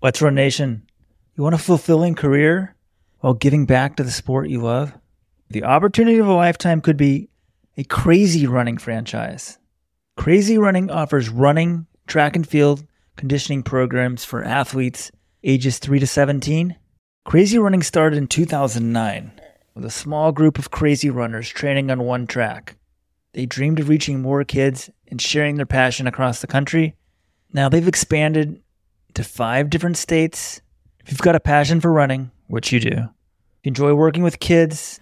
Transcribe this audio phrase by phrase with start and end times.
[0.00, 0.88] Let's Run Nation.
[1.34, 2.76] You want a fulfilling career
[3.18, 4.92] while giving back to the sport you love?
[5.50, 7.30] The opportunity of a lifetime could be
[7.76, 9.58] a crazy running franchise.
[10.16, 15.10] Crazy Running offers running, track and field conditioning programs for athletes
[15.42, 16.76] ages 3 to 17.
[17.24, 19.32] Crazy Running started in 2009
[19.74, 22.76] with a small group of crazy runners training on one track.
[23.32, 26.94] They dreamed of reaching more kids and sharing their passion across the country.
[27.52, 28.62] Now they've expanded
[29.18, 30.62] to five different states.
[31.00, 33.08] If you've got a passion for running, which you do, you
[33.64, 35.00] enjoy working with kids,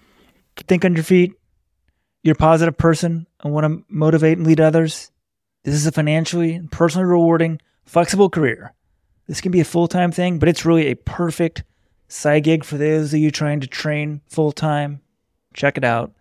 [0.56, 1.34] think on your feet,
[2.22, 5.10] you're a positive person and want to motivate and lead others,
[5.64, 8.72] this is a financially and personally rewarding, flexible career.
[9.28, 11.62] This can be a full time thing, but it's really a perfect
[12.08, 15.02] side gig for those of you trying to train full time.
[15.52, 16.12] Check it out.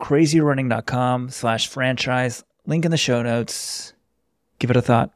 [0.00, 2.44] Crazyrunning.com slash franchise.
[2.64, 3.92] Link in the show notes.
[4.58, 5.10] Give it a thought.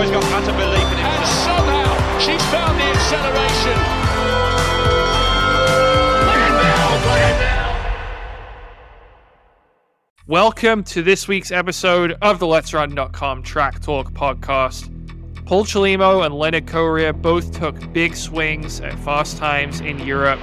[0.00, 3.76] But got utter belief in And somehow she's found the acceleration.
[6.24, 7.36] Look at Bill, look at
[8.56, 10.26] Bill.
[10.26, 14.88] Welcome to this week's episode of the Let's Run.com Track Talk podcast.
[15.44, 20.40] Paul Chelimo and Leonard Korir both took big swings at fast times in Europe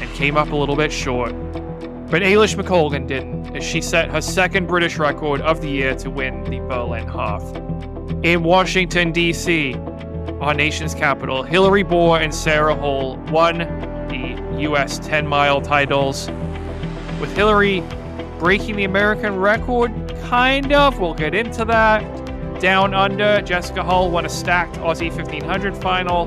[0.00, 1.30] and came up a little bit short.
[2.10, 6.10] But Eilish McColgan didn't, as she set her second British record of the year to
[6.10, 7.71] win the Berlin Half.
[8.22, 9.74] In Washington, D.C.,
[10.40, 13.58] our nation's capital, Hillary Bor and Sarah Hall won
[14.08, 14.98] the U.S.
[14.98, 16.28] 10 mile titles,
[17.20, 17.82] with Hillary
[18.38, 19.92] breaking the American record,
[20.24, 20.98] kind of.
[20.98, 22.00] We'll get into that.
[22.60, 26.26] Down under, Jessica Hull won a stacked Aussie 1500 final,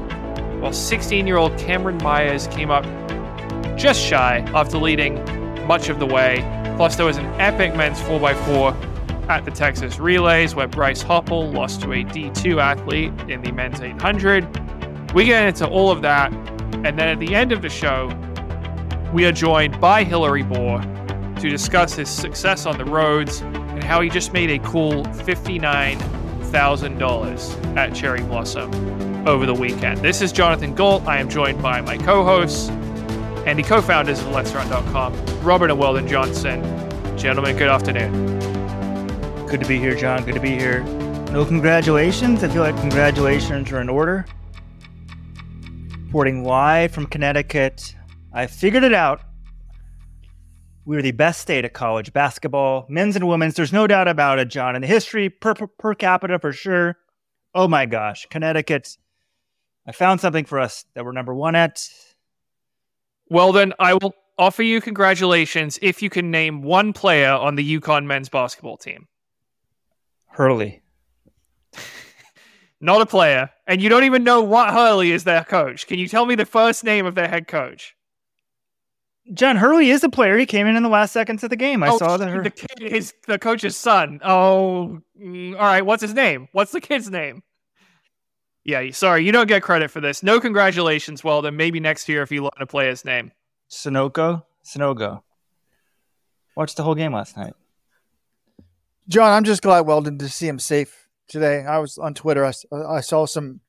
[0.60, 2.86] while 16 year old Cameron Myers came up
[3.78, 5.16] just shy after leading
[5.68, 6.38] much of the way.
[6.78, 8.95] Plus, there was an epic men's 4x4
[9.30, 13.82] at the Texas Relays where Bryce Hoppel lost to a D2 athlete in the men's
[13.82, 15.14] 800.
[15.14, 18.12] We get into all of that, and then at the end of the show,
[19.14, 20.82] we are joined by Hillary Bor
[21.40, 27.78] to discuss his success on the roads and how he just made a cool $59,000
[27.78, 30.00] at Cherry Blossom over the weekend.
[30.00, 31.06] This is Jonathan Gault.
[31.08, 32.70] I am joined by my co hosts
[33.46, 36.64] and the co founders of Let'sRun.com, Robert and Weldon Johnson.
[37.18, 38.35] Gentlemen, good afternoon.
[39.48, 40.26] Good to be here, John.
[40.26, 40.84] Good to be here.
[41.32, 42.44] No congratulations.
[42.44, 44.26] I feel like congratulations are in order.
[46.06, 47.96] Reporting live from Connecticut.
[48.34, 49.22] I figured it out.
[50.84, 53.54] We're the best state at college basketball, men's and women's.
[53.54, 54.76] There's no doubt about it, John.
[54.76, 56.98] In the history, per, per, per capita for sure.
[57.54, 58.98] Oh my gosh, Connecticut.
[59.88, 61.88] I found something for us that we're number one at.
[63.30, 67.80] Well, then I will offer you congratulations if you can name one player on the
[67.80, 69.08] UConn men's basketball team.
[70.36, 70.82] Hurley.
[72.82, 73.50] Not a player.
[73.68, 75.88] And you don't even know what Hurley is their coach.
[75.88, 77.96] Can you tell me the first name of their head coach?
[79.34, 80.38] John Hurley is a player.
[80.38, 81.82] He came in in the last seconds of the game.
[81.82, 82.30] I Oh, saw that.
[82.30, 84.20] Hur- the kid is the coach's son.
[84.24, 85.84] Oh, mm, all right.
[85.86, 86.48] What's his name?
[86.52, 87.42] What's the kid's name?
[88.64, 90.22] Yeah, sorry, you don't get credit for this.
[90.24, 91.56] No congratulations, Weldon.
[91.56, 93.32] Maybe next year if you learn to play his name.
[93.70, 94.44] Sunoco.
[94.66, 95.22] Sunogo.
[96.56, 97.54] Watched the whole game last night.
[99.08, 101.64] John, I'm just glad Weldon to see him safe today.
[101.66, 102.52] I was on Twitter.
[102.72, 103.62] I saw some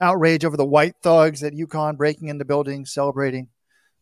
[0.00, 3.48] outrage over the white thugs at UConn breaking into buildings, celebrating.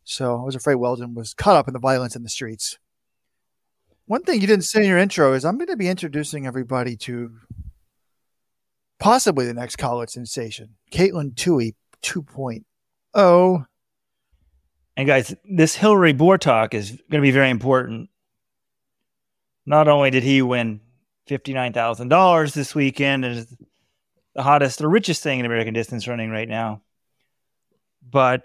[0.03, 2.77] So I was afraid Weldon was caught up in the violence in the streets.
[4.05, 6.97] One thing you didn't say in your intro is I'm going to be introducing everybody
[6.97, 7.31] to
[8.99, 13.65] possibly the next college sensation, Katelyn Tuohy 2.0.
[14.97, 18.09] And guys, this Hillary Bor talk is going to be very important.
[19.65, 20.81] Not only did he win
[21.27, 23.57] fifty-nine thousand dollars this weekend, and is
[24.33, 26.81] the hottest or richest thing in American distance running right now,
[28.09, 28.43] but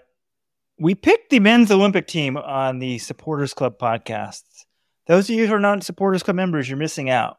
[0.79, 4.65] we picked the men's Olympic team on the Supporters Club podcasts.
[5.07, 7.37] Those of you who are not Supporters Club members, you're missing out.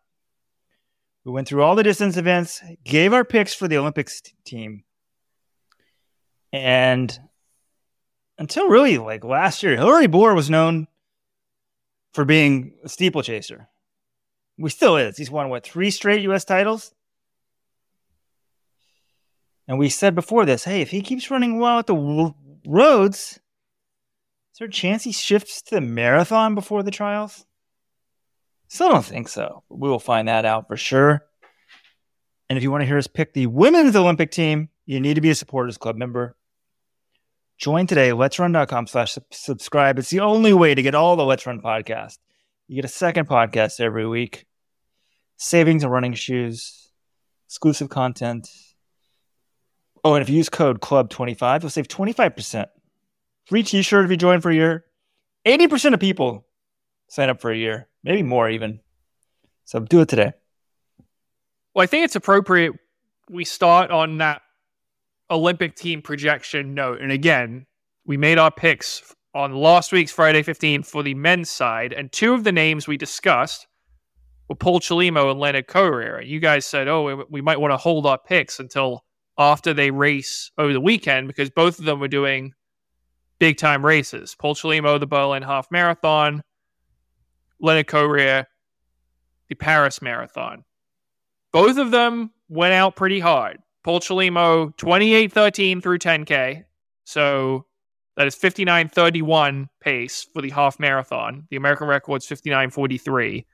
[1.25, 4.83] We went through all the distance events, gave our picks for the Olympics t- team,
[6.53, 7.17] and
[8.39, 10.89] until really like last year, Hillary Bor was known
[12.15, 13.69] for being a steeplechaser.
[14.59, 15.17] We still is.
[15.17, 16.45] He's won what three straight U.S.
[16.45, 16.93] titles,
[19.69, 22.35] and we said before this, hey, if he keeps running well at the
[22.67, 23.39] roads,
[24.53, 27.47] is there a chance he shifts to the marathon before the trials?
[28.67, 29.63] Still don't think so.
[29.69, 31.23] We will find that out for sure.
[32.49, 35.21] And if you want to hear us pick the women's Olympic team, you need to
[35.21, 36.35] be a supporters club member.
[37.59, 39.99] Join today, let'srun.com slash subscribe.
[39.99, 42.19] It's the only way to get all the Let's Run podcast.
[42.69, 44.47] You get a second podcast every week,
[45.39, 46.91] savings and running shoes,
[47.47, 48.51] exclusive content.
[50.05, 52.67] Oh, and if you use code CLUB25, you'll save 25%.
[53.47, 54.85] Free t shirt if you join for a year.
[55.47, 56.47] 80% of people
[57.09, 58.81] sign up for a year, maybe more even.
[59.65, 60.33] So do it today.
[61.75, 62.75] Well, I think it's appropriate
[63.31, 64.43] we start on that
[65.31, 67.01] Olympic team projection note.
[67.01, 67.67] And again,
[68.07, 72.35] we made our picks on last week's Friday 15 for the men's side, and two
[72.35, 73.67] of the names we discussed
[74.49, 76.27] were Paul Chelimo and Leonard Korir.
[76.27, 79.05] You guys said, oh, we, might want to hold our picks until
[79.37, 82.55] after they race over the weekend because both of them were doing
[83.39, 84.35] big time races.
[84.35, 86.43] Paul Chelimo, the Berlin Half Marathon,
[87.61, 88.47] Leonard Korir,
[89.49, 90.65] the Paris Marathon.
[91.53, 93.59] Both of them went out pretty hard.
[93.85, 96.65] Paul Chelimo, 28.13 through 10K.
[97.05, 97.67] So
[98.17, 101.47] that is 59.31 pace for the half marathon.
[101.51, 103.47] The American record's 59.43.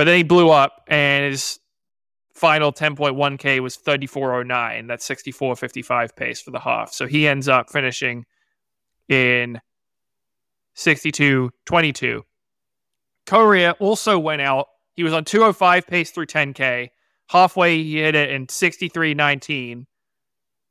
[0.00, 1.58] But then he blew up and his
[2.32, 4.88] final 10.1K was 34.09.
[4.88, 6.94] That's 64.55 pace for the half.
[6.94, 8.24] So he ends up finishing
[9.10, 9.60] in
[10.74, 12.22] 62.22.
[13.26, 14.68] Korir also went out.
[14.94, 16.88] He was on 205 pace through 10K.
[17.28, 19.84] Halfway, he hit it in 63.19.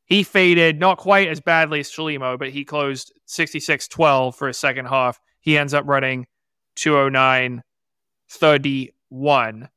[0.05, 4.87] He faded not quite as badly as Chelimo, but he closed 66.12 for his second
[4.87, 5.19] half.
[5.39, 6.25] He ends up running
[6.87, 7.09] oh
[9.11, 9.69] 209.31.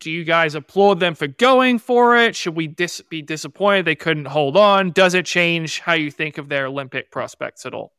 [0.00, 2.34] Do you guys applaud them for going for it?
[2.34, 4.92] Should we dis- be disappointed they couldn't hold on?
[4.92, 7.92] Does it change how you think of their Olympic prospects at all?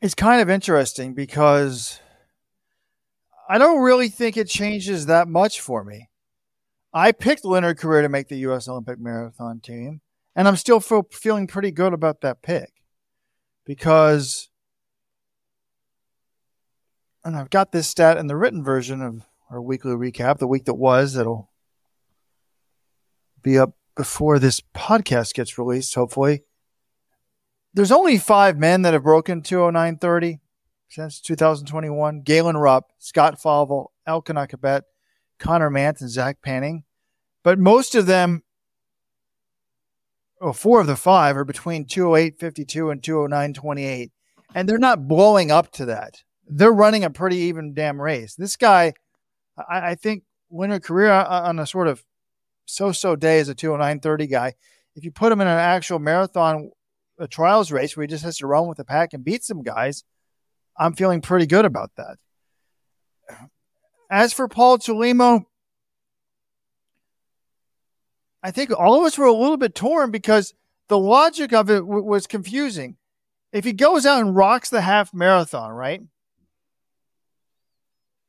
[0.00, 2.00] It's kind of interesting because
[3.46, 6.08] I don't really think it changes that much for me.
[6.92, 8.66] I picked Leonard Korir to make the U.S.
[8.68, 10.00] Olympic marathon team,
[10.34, 12.72] and I'm still feel, feeling pretty good about that pick
[13.64, 14.49] because,
[17.24, 20.64] and I've got this stat in the written version of our weekly recap, the week
[20.64, 21.50] that was, that'll
[23.42, 26.42] be up before this podcast gets released, hopefully.
[27.74, 30.40] There's only five men that have broken 209.30
[30.88, 34.82] since 2021 Galen Rupp, Scott Fauble, Elkanah Kibet,
[35.38, 36.84] Conner Mantz, and Zach Panning.
[37.42, 38.42] But most of them,
[40.40, 44.10] well, four of the five are between 208.52 and 209.28.
[44.54, 46.22] And they're not blowing up to that.
[46.50, 48.34] They're running a pretty even damn race.
[48.34, 48.94] This guy,
[49.56, 52.04] I, I think, winner career on a sort of
[52.66, 54.54] so so day as a 209.30 guy.
[54.96, 56.70] If you put him in an actual marathon
[57.18, 59.62] a trials race where he just has to run with the pack and beat some
[59.62, 60.04] guys,
[60.76, 62.16] I'm feeling pretty good about that.
[64.10, 65.44] As for Paul Chelimo,
[68.42, 70.54] I think all of us were a little bit torn because
[70.88, 72.96] the logic of it w- was confusing.
[73.52, 76.00] If he goes out and rocks the half marathon, right?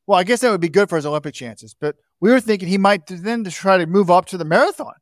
[0.07, 1.75] Well, I guess that would be good for his Olympic chances.
[1.79, 4.93] But we were thinking he might then try to move up to the marathon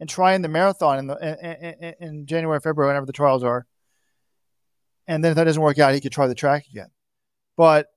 [0.00, 3.66] and try in the marathon in, the, in, in, January, February, whenever the trials are.
[5.06, 6.88] And then if that doesn't work out, he could try the track again.
[7.56, 7.88] But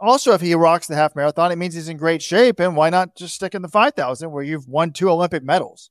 [0.00, 2.58] also, if he rocks the half marathon, it means he's in great shape.
[2.58, 5.90] And why not just stick in the 5,000 where you've won two Olympic medals?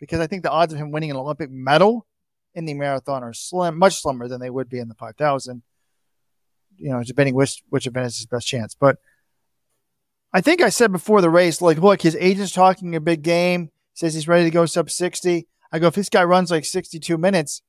[0.00, 2.06] Because I think the odds of him winning an Olympic medal
[2.54, 5.62] in the marathon are slim, much slimmer than they would be in the 5,000.
[6.78, 8.74] You know, depending which which event is his best chance.
[8.74, 8.96] But
[10.32, 13.70] I think I said before the race, like, look, his agent's talking a big game,
[13.94, 15.46] says he's ready to go sub 60.
[15.70, 17.62] I go, if this guy runs like 62 minutes,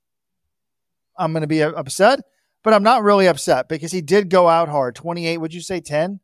[1.18, 2.22] I'm going to be uh, upset,
[2.64, 4.96] but I'm not really upset because he did go out hard.
[4.96, 6.20] 28, would you say 10?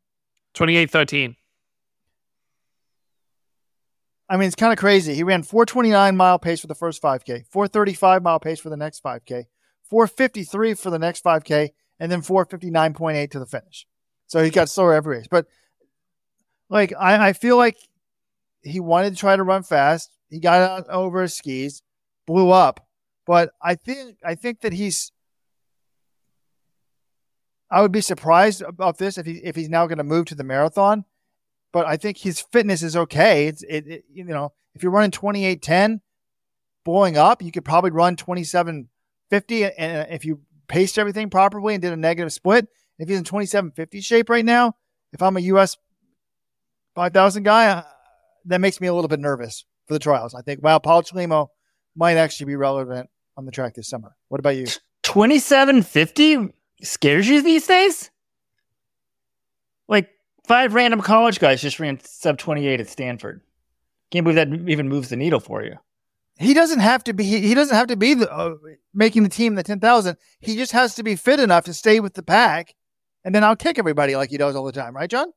[0.54, 1.36] 28 13.
[4.28, 5.14] I mean, it's kind of crazy.
[5.14, 9.02] He ran 429 mile pace for the first 5K, 435 mile pace for the next
[9.02, 9.44] 5K,
[9.84, 13.86] 453 for the next 5K, and then 459.8 to the finish.
[14.28, 15.26] So he got slower every race.
[15.28, 15.46] But
[16.70, 17.76] like, I, I feel like
[18.62, 20.10] he wanted to try to run fast.
[20.30, 21.82] He got out over his skis,
[22.26, 22.86] blew up.
[23.26, 25.12] But I think I think that he's.
[27.70, 30.34] I would be surprised about this if he if he's now going to move to
[30.34, 31.04] the marathon,
[31.72, 33.46] but I think his fitness is okay.
[33.46, 36.00] It's it, it you know if you're running twenty eight ten,
[36.84, 38.88] blowing up, you could probably run twenty seven
[39.28, 42.66] fifty, and uh, if you paced everything properly and did a negative split,
[42.98, 44.74] if he's in twenty seven fifty shape right now,
[45.12, 45.76] if I'm a US
[46.94, 47.82] five thousand guy, uh,
[48.46, 50.34] that makes me a little bit nervous for the trials.
[50.34, 51.48] I think wow, Paul Chelimo
[51.96, 54.16] might actually be relevant on the track this summer.
[54.28, 54.66] What about you?
[55.02, 58.10] 2750 scares you these days?
[59.88, 60.08] Like
[60.46, 63.40] five random college guys just ran sub 28 at Stanford.
[64.10, 65.76] Can't believe that even moves the needle for you.
[66.38, 68.54] he doesn't have to be he, doesn't have to be the, uh,
[68.94, 70.16] making the team the 10,000.
[70.40, 72.74] He just has to be fit enough to stay with the pack
[73.24, 75.32] and then I'll kick everybody like he does all the time, right, John?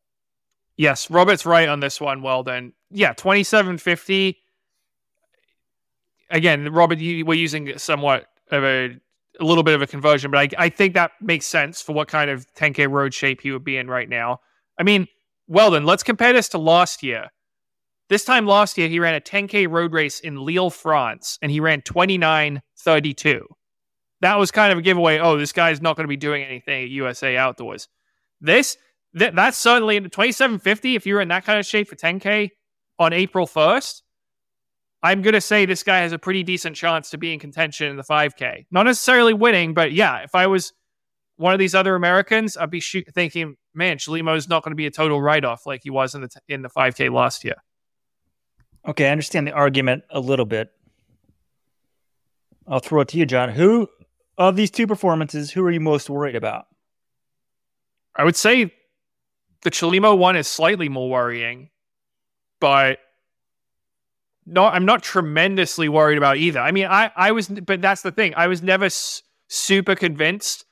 [0.77, 2.22] Yes, Robert's right on this one.
[2.22, 2.74] Well done.
[2.89, 4.38] Yeah, 2750.
[6.30, 9.00] Again, Robert, you, we're using somewhat of a
[9.39, 12.08] a little bit of a conversion, but I, I think that makes sense for what
[12.08, 14.42] kind of 10K road shape he would be in right now.
[14.77, 15.08] I mean,
[15.48, 17.30] well then, let's compare this to last year.
[18.10, 21.60] This time last year, he ran a 10K road race in Lille, France, and he
[21.60, 23.42] ran 29.32.
[24.22, 25.20] That was kind of a giveaway.
[25.20, 27.88] Oh, this guy's not going to be doing anything at USA Outdoors.
[28.39, 28.77] This,
[29.17, 30.96] th- that's certainly 2750.
[30.96, 32.50] If you're in that kind of shape for 10K
[33.00, 34.01] on April 1st,
[35.01, 37.89] I'm going to say this guy has a pretty decent chance to be in contention
[37.89, 38.67] in the 5K.
[38.72, 40.72] Not necessarily winning, but yeah, if I was
[41.36, 44.86] one of these other Americans, I'd be thinking, man, Chelimo is not going to be
[44.86, 47.55] a total write off like he was in the t- in the 5K last year.
[48.88, 50.72] Okay, I understand the argument a little bit.
[52.67, 53.50] I'll throw it to you, John.
[53.50, 53.89] Who
[54.38, 56.65] of these two performances, who are you most worried about?
[58.15, 58.74] I would say
[59.63, 61.70] the Chelimo one is slightly more worrying,
[62.60, 63.00] but
[64.46, 66.60] no, I'm not tremendously worried about either.
[66.60, 68.34] I mean, I, I was, but that's the thing.
[68.36, 70.65] I was never s- super convinced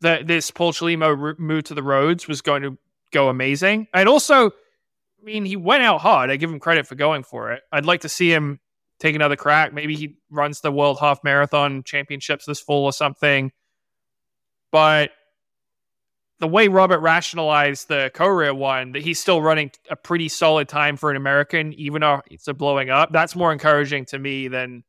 [0.00, 2.78] that this Paul Chelimo r- move to the roads was going to
[3.12, 3.88] go amazing.
[3.92, 6.30] And also, I mean, he went out hard.
[6.30, 7.62] I give him credit for going for it.
[7.72, 8.60] I'd like to see him
[9.00, 9.72] take another crack.
[9.72, 13.50] Maybe he runs the World Half Marathon Championships this fall or something.
[14.70, 15.10] But
[16.38, 20.96] the way Robert rationalized the Korir one, that he's still running a pretty solid time
[20.96, 24.84] for an American, even though it's a blowing up, that's more encouraging to me than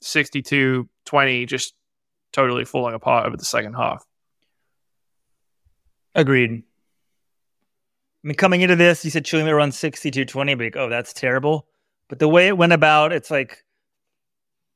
[0.00, 1.74] 62 20 just
[2.32, 4.04] totally falling apart over the second half.
[6.14, 6.50] Agreed.
[6.50, 11.12] I mean, coming into this, you said Chile run 62 20, but like, oh, that's
[11.12, 11.66] terrible.
[12.08, 13.64] But the way it went about, it's like,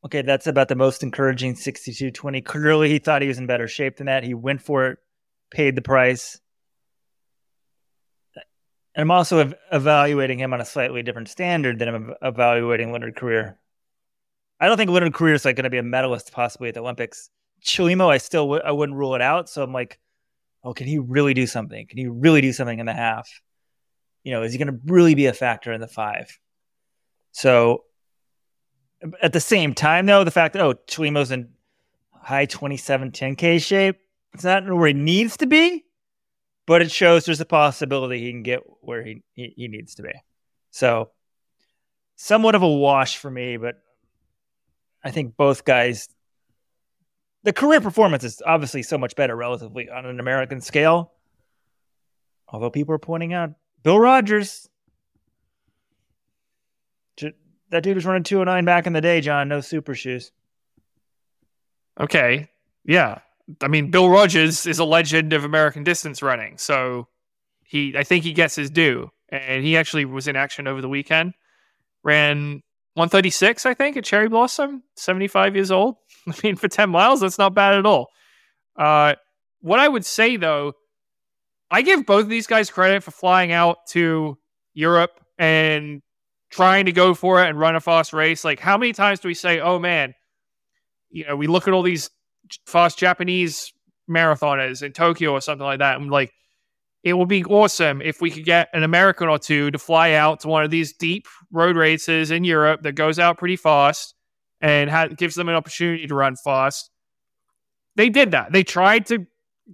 [0.04, 2.42] okay, that's about the most encouraging 62 20.
[2.42, 4.22] Clearly, he thought he was in better shape than that.
[4.22, 4.98] He went for it,
[5.50, 6.40] paid the price.
[8.94, 12.92] And I'm also ev- evaluating him on a slightly different standard than I'm ev- evaluating
[12.92, 13.56] Leonard Korir.
[14.58, 16.80] I don't think Leonard Korir is like going to be a medalist possibly at the
[16.80, 17.30] Olympics.
[17.62, 19.48] Chelimo, I still w- I wouldn't rule it out.
[19.48, 19.98] So I'm like,
[20.64, 21.86] oh, can he really do something?
[21.86, 23.28] Can he really do something in the half?
[24.24, 26.38] You know, is he going to really be a factor in the five?
[27.32, 27.84] So
[29.22, 31.50] at the same time, though, the fact that, oh, Chelimo's in
[32.12, 33.98] high 27 10K shape,
[34.32, 35.84] it's not where he needs to be,
[36.66, 40.02] but it shows there's a possibility he can get where he, he, he needs to
[40.02, 40.12] be.
[40.70, 41.10] So
[42.16, 43.76] somewhat of a wash for me, but
[45.02, 46.08] I think both guys
[47.42, 51.12] the Korir performance is obviously so much better relatively on an American scale.
[52.48, 53.50] Although people are pointing out
[53.82, 54.68] Bill Rodgers,
[57.70, 60.32] that dude was running 209 back in the day, John, no super shoes.
[61.98, 62.50] Okay.
[62.84, 63.20] Yeah.
[63.60, 66.58] I mean, Bill Rodgers is a legend of American distance running.
[66.58, 67.08] So
[67.64, 69.10] he, I think he gets his due.
[69.28, 71.34] And he actually was in action over the weekend.
[72.02, 72.62] Ran
[72.94, 75.96] 136, I think, at Cherry Blossom, 75 years old.
[76.28, 78.08] I mean, for 10 miles, that's not bad at all.
[78.76, 79.14] Uh,
[79.60, 80.72] what I would say, though,
[81.70, 84.36] I give both of these guys credit for flying out to
[84.74, 86.02] Europe and
[86.50, 88.44] trying to go for it and run a fast race.
[88.44, 90.14] Like, how many times do we say, oh man,
[91.10, 92.10] you know, we look at all these
[92.66, 93.72] fast Japanese
[94.08, 96.32] marathoners in Tokyo or something like that, and like,
[97.02, 100.40] it would be awesome if we could get an American or two to fly out
[100.40, 104.14] to one of these deep road races in Europe that goes out pretty fast
[104.60, 106.90] and ha- gives them an opportunity to run fast.
[107.96, 108.52] They did that.
[108.52, 109.26] They tried to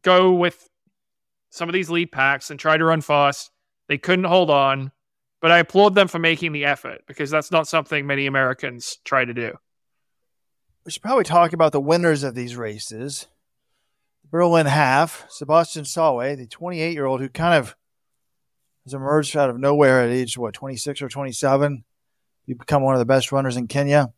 [0.02, 0.68] go with
[1.50, 3.50] some of these lead packs and try to run fast.
[3.88, 4.92] They couldn't hold on,
[5.40, 9.25] but I applaud them for making the effort because that's not something many Americans try
[9.25, 9.54] to do.
[10.87, 13.26] We should probably talk about the winners of these races.
[14.31, 17.75] Berlin half, Sebastian Sawe, the 28 year old who kind of
[18.85, 21.83] has emerged out of nowhere at age, what, 26 or 27.
[22.45, 24.12] He become one of the best runners in Kenya.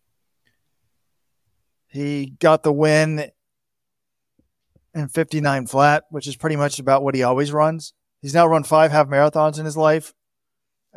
[1.87, 3.31] He got the win
[4.95, 7.95] in 59 flat, which is pretty much about what he always runs.
[8.21, 10.13] He's now run five half marathons in his life.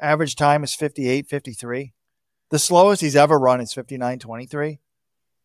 [0.02, 1.94] Average time is 58, 53.
[2.50, 4.80] The slowest he's ever run is 59, 23.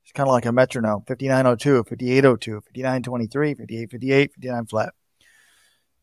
[0.06, 4.94] It's kind of like a metronome 5902, 5802, 5923, 5858, 59 flat.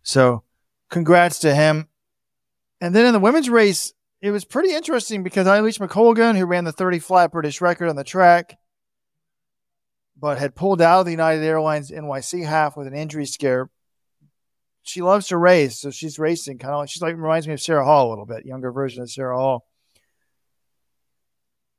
[0.01, 0.43] So,
[0.89, 1.87] congrats to him.
[2.81, 6.65] And then in the women's race, it was pretty interesting because Eilish McColgan, who ran
[6.65, 8.57] the 30 flat British record on the track,
[10.19, 13.69] but had pulled out of the United Airlines NYC half with an injury scare.
[14.81, 17.61] She loves to race, so she's racing kind of like she's like reminds me of
[17.61, 19.65] Sarah Hall a little bit, younger version of Sarah Hall.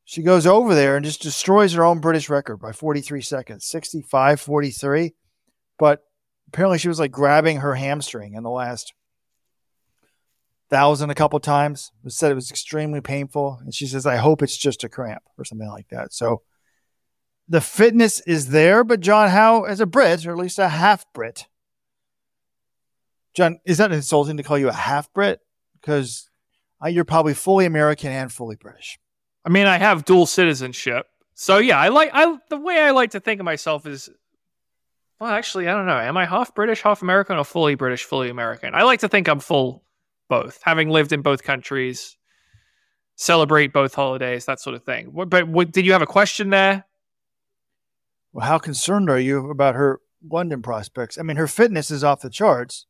[0.04, 4.40] She goes over there and just destroys her own British record by 43 seconds, 65
[4.40, 5.14] 43.
[5.78, 6.04] But
[6.48, 8.92] apparently she was like grabbing her hamstring in the last
[10.70, 11.90] thousand a couple times.
[12.04, 13.58] It said it was extremely painful.
[13.62, 16.12] And she says, I hope it's just a cramp or something like that.
[16.12, 16.42] So
[17.48, 21.04] the fitness is there, but John Howe, as a Brit, or at least a half
[21.12, 21.46] Brit,
[23.34, 25.40] John, is that insulting to call you a half Brit?
[25.80, 26.30] Because
[26.82, 28.98] uh, you're probably fully American and fully British.
[29.44, 31.06] I mean, I have dual citizenship.
[31.34, 34.08] So yeah, I like I the way I like to think of myself is
[35.20, 35.98] well, actually, I don't know.
[35.98, 38.74] Am I half British, half American, or fully British, fully American?
[38.74, 39.84] I like to think I'm full
[40.28, 42.16] both, having lived in both countries,
[43.16, 45.06] celebrate both holidays, that sort of thing.
[45.06, 46.84] What, but what, did you have a question there?
[48.32, 51.16] Well, how concerned are you about her London prospects?
[51.16, 52.86] I mean, her fitness is off the charts,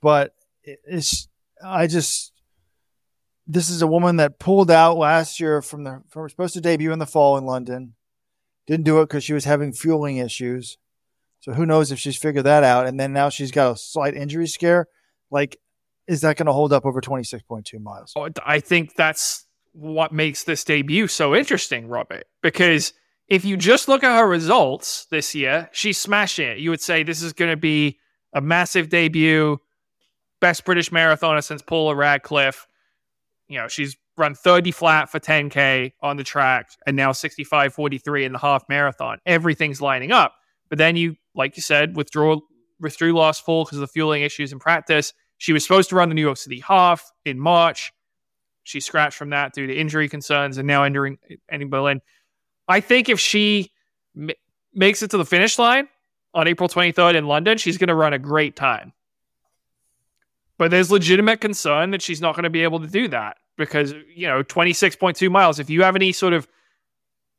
[0.00, 1.28] but it's
[1.64, 2.29] I just
[3.52, 6.92] this is a woman that pulled out last year from the from supposed to debut
[6.92, 7.94] in the fall in London.
[8.66, 10.78] Didn't do it because she was having fueling issues.
[11.40, 12.86] So who knows if she's figured that out?
[12.86, 14.86] And then now she's got a slight injury scare.
[15.30, 15.58] Like,
[16.06, 18.12] is that going to hold up over 26.2 miles?
[18.14, 22.92] Oh, I think that's what makes this debut so interesting, Robert, because
[23.28, 26.58] if you just look at her results this year, she's smashing it.
[26.58, 27.98] You would say this is going to be
[28.32, 29.58] a massive debut,
[30.40, 32.66] best British marathoner since Paula Radcliffe.
[33.50, 38.24] You know, she's run 30 flat for 10K on the track and now 65 43
[38.24, 39.18] in the half marathon.
[39.26, 40.34] Everything's lining up.
[40.68, 42.38] But then you, like you said, withdraw
[42.78, 45.12] withdrew last fall because of the fueling issues in practice.
[45.38, 47.92] She was supposed to run the New York City half in March.
[48.62, 51.18] She scratched from that due to injury concerns and now entering,
[51.68, 52.00] Berlin.
[52.68, 53.72] I think if she
[54.16, 54.30] m-
[54.72, 55.88] makes it to the finish line
[56.34, 58.92] on April 23rd in London, she's going to run a great time.
[60.60, 63.94] But there's legitimate concern that she's not going to be able to do that because,
[64.14, 66.46] you know, 26.2 miles, if you have any sort of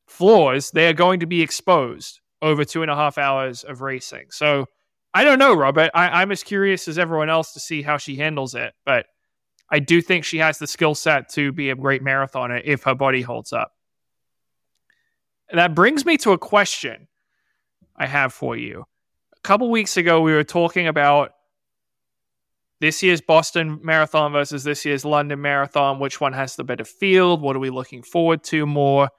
[0.07, 4.25] flaws, they are going to be exposed over two and a half hours of racing.
[4.31, 4.65] So
[5.13, 5.91] I don't know, Robert.
[5.93, 8.73] I, I'm as curious as everyone else to see how she handles it.
[8.87, 9.05] But
[9.69, 12.95] I do think she has the skill set to be a great marathoner if her
[12.95, 13.71] body holds up.
[15.53, 17.07] That brings me to a question
[17.95, 18.85] I have for you.
[19.37, 21.33] A couple weeks ago, we were talking about
[22.81, 25.99] this year's Boston Marathon versus this year's London Marathon.
[25.99, 27.39] Which one has the better field?
[27.39, 29.09] What are we looking forward to more?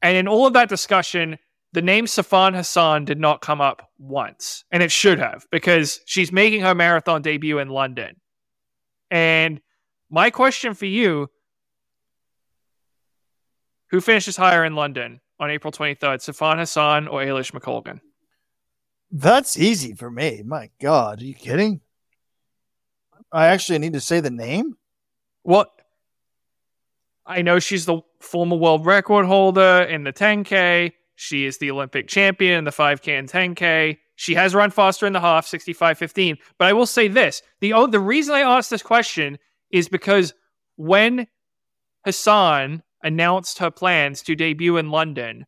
[0.00, 1.38] And in all of that discussion,
[1.72, 6.30] the name Sifan Hassan did not come up once, and it should have because she's
[6.30, 8.16] making her marathon debut in London.
[9.10, 9.60] And
[10.08, 11.28] my question for you
[13.90, 18.00] who finishes higher in London on April 23rd, Sifan Hassan or Eilish McColgan?
[19.10, 20.42] That's easy for me.
[20.44, 21.80] My God, are you kidding?
[23.32, 24.76] I actually need to say the name.
[25.44, 25.72] Well,
[27.26, 30.92] I know she's the former world record holder in the 10K.
[31.16, 33.98] She is the Olympic champion in the 5K and 10K.
[34.14, 36.38] She has run faster in the half, 65-15.
[36.58, 39.38] But I will say this: the oh, the reason I asked this question
[39.70, 40.34] is because
[40.76, 41.26] when
[42.04, 45.46] Hassan announced her plans to debut in London,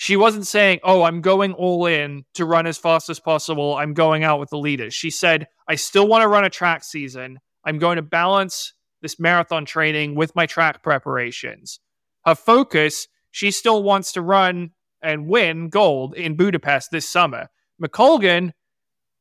[0.00, 3.74] she wasn't saying, "Oh, I'm going all in to run as fast as possible.
[3.74, 6.84] I'm going out with the leaders." She said, "I still want to run a track
[6.84, 7.40] season.
[7.64, 11.80] I'm going to balance this marathon training with my track preparations."
[12.24, 14.70] Her focus, she still wants to run
[15.02, 17.48] and win gold in Budapest this summer.
[17.82, 18.52] McColgan,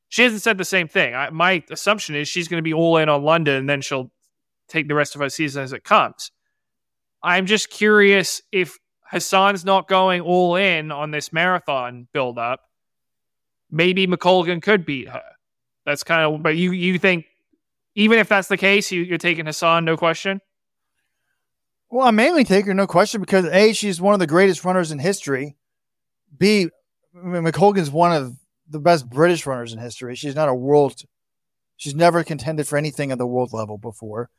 [0.09, 1.15] she hasn't said the same thing.
[1.15, 4.11] I, my assumption is she's going to be all in on London and then she'll
[4.69, 6.31] take the rest of her season as it comes.
[7.23, 8.77] I'm just curious if
[9.09, 12.61] Hassan's not going all in on this marathon build up,
[13.71, 15.23] maybe McColgan could beat her.
[15.85, 17.25] That's kind of, but you you think
[17.95, 20.39] even if that's the case, you, you're taking Hassan, no question.
[21.89, 24.91] Well, I'm mainly taking her, no question, because A, she's one of the greatest runners
[24.91, 25.55] in history.
[26.37, 26.69] B,
[27.15, 28.35] McColgan's one of
[28.69, 30.15] the best British runners in history.
[30.15, 31.01] She's not a world,
[31.77, 34.29] she's never contended for anything at the world level before.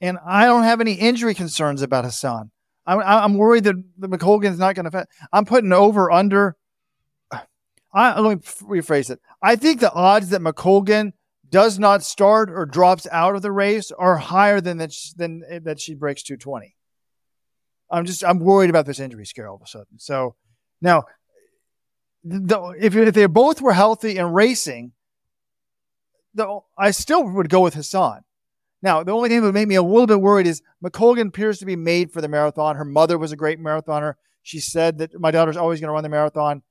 [0.00, 2.50] And I don't have any injury concerns about Hassan.
[2.88, 5.06] I'm, I'm worried that the McColgan's not going to.
[5.30, 6.56] I'm putting over under.
[7.92, 9.20] I, let me rephrase it.
[9.42, 11.12] I think the odds that McColgan
[11.50, 14.92] does not start or drops out of the race are higher than that.
[14.92, 16.74] She, than eh, that she breaks 220.
[17.90, 19.98] I'm just I'm worried about this injury scare all of a sudden.
[19.98, 20.34] So
[20.80, 21.04] now
[22.24, 24.92] the, if, if they both were healthy and racing,
[26.34, 28.22] the, I still would go with Hassan.
[28.82, 31.58] Now, the only thing that would make me a little bit worried is McColgan appears
[31.58, 32.76] to be made for the marathon.
[32.76, 34.14] Her mother was a great marathoner.
[34.42, 36.62] She said that my daughter's always going to run the marathon.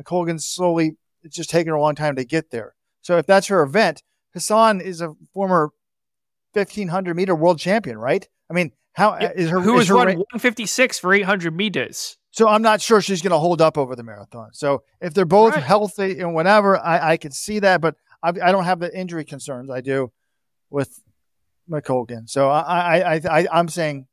[0.00, 2.74] McColgan's slowly, it's just taken her a long time to get there.
[3.02, 4.02] So if that's her event,
[4.32, 5.70] Hassan is a former
[6.52, 8.26] 1500 meter world champion, right?
[8.50, 9.60] I mean, How is her?
[9.60, 12.16] Who is has run ra- 156 for 800 meters?
[12.30, 14.50] So I'm not sure she's going to hold up over the marathon.
[14.52, 15.62] So if they're both Right.
[15.62, 17.80] healthy and whatever, I, I can see that.
[17.80, 20.12] But I, I don't have the injury concerns I do
[20.70, 21.00] with
[21.70, 22.28] McColgan.
[22.28, 24.06] So I, I, I, I I'm saying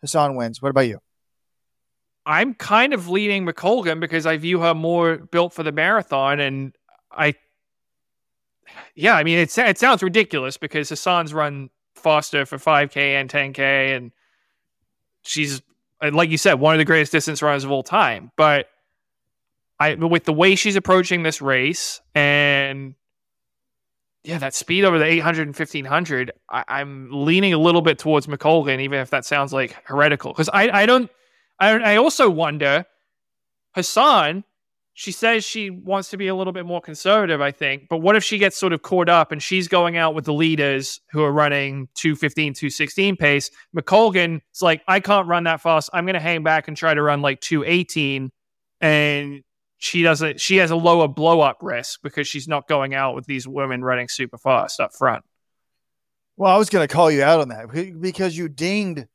[0.00, 0.60] Hassan wins.
[0.62, 1.00] What about you?
[2.24, 6.74] I'm kind of leaning McColgan because I view her more built for the marathon, and
[7.10, 7.34] I,
[8.94, 9.56] yeah, I mean it.
[9.56, 14.12] It sounds ridiculous because Hassan's run faster for 5K and 10K, and
[15.22, 15.62] she's
[16.02, 18.30] like you said, one of the greatest distance runners of all time.
[18.36, 18.68] But
[19.78, 22.94] I, with the way she's approaching this race, and
[24.26, 28.26] yeah, that speed over the 800 and 1500, I, I'm leaning a little bit towards
[28.26, 31.10] McColgan, even if that sounds like heretical, because I, I don't.
[31.60, 32.84] I, I also wonder,
[33.74, 34.44] Hassan,
[34.94, 37.88] she says she wants to be a little bit more conservative, I think.
[37.88, 40.34] But what if she gets sort of caught up and she's going out with the
[40.34, 43.50] leaders who are running 215, 216 pace?
[43.76, 45.88] McColgan is like, I can't run that fast.
[45.92, 48.30] I'm going to hang back and try to run like 218.
[48.80, 49.42] And
[49.78, 53.26] she doesn't, she has a lower blow up risk because she's not going out with
[53.26, 55.24] these women running super fast up front.
[56.36, 59.06] Well, I was going to call you out on that because you dinged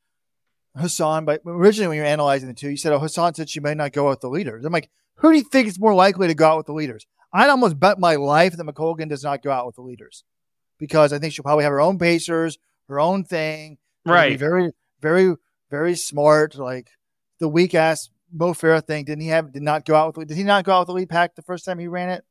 [0.76, 1.24] Hassan.
[1.24, 3.74] But originally, when you were analyzing the two, you said, "Oh, Hassan said she may
[3.74, 6.26] not go out with the leaders." I'm like, who do you think is more likely
[6.28, 7.06] to go out with the leaders?
[7.32, 10.24] I'd almost bet my life that McColgan does not go out with the leaders
[10.78, 13.78] because I think she'll probably have her own pacers, her own thing.
[14.04, 14.38] Right.
[14.38, 15.36] Very, very,
[15.70, 16.56] very smart.
[16.56, 16.88] Like
[17.38, 19.04] the weak ass Mo Farah thing.
[19.04, 19.52] Didn't he have?
[19.52, 20.28] Did not go out with?
[20.28, 22.24] Did he not go out with the lead pack the first time he ran it?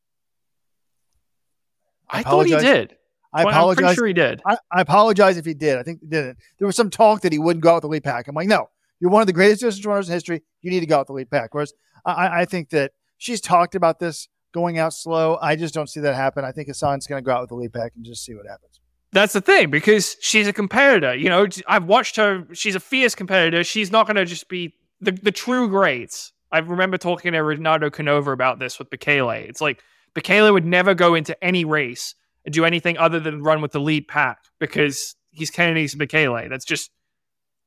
[2.10, 2.98] I, thought he did.
[3.34, 3.96] I Well, I'm pretty apologize.
[3.96, 4.42] sure he did.
[4.46, 5.78] I, I apologize if he did.
[5.78, 6.38] I think he didn't.
[6.60, 8.28] There was some talk that he wouldn't go out with the lead pack.
[8.28, 10.42] I'm like, no, you're one of the greatest distance runners in history.
[10.62, 11.54] You need to go out with the lead pack.
[11.54, 11.74] Whereas
[12.06, 15.38] I, I think that she's talked about this going out slow.
[15.42, 16.44] I just don't see that happen.
[16.44, 18.46] I think Hassan's going to go out with the lead pack and just see what
[18.46, 18.82] happens.
[19.14, 21.16] That's the thing because she's a competitor.
[21.16, 22.48] You know, I've watched her.
[22.54, 23.64] She's a fierce competitor.
[23.64, 26.32] She's not going to just be the, the true greats.
[26.52, 29.48] I remember talking to Renato Canova about this with Bekele.
[29.48, 29.82] It's like
[30.16, 33.80] Bekele would never go into any race and do anything other than run with the
[33.80, 36.50] lead pack because he's Kenenisa Bekele.
[36.50, 36.92] That's just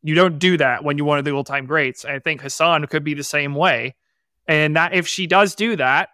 [0.02, 2.04] you don't do that when you're one of the all-time greats.
[2.04, 3.94] I think Hassan could be the same way,
[4.46, 6.10] and that if she does do that,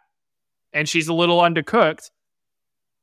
[0.73, 2.11] and she's a little undercooked,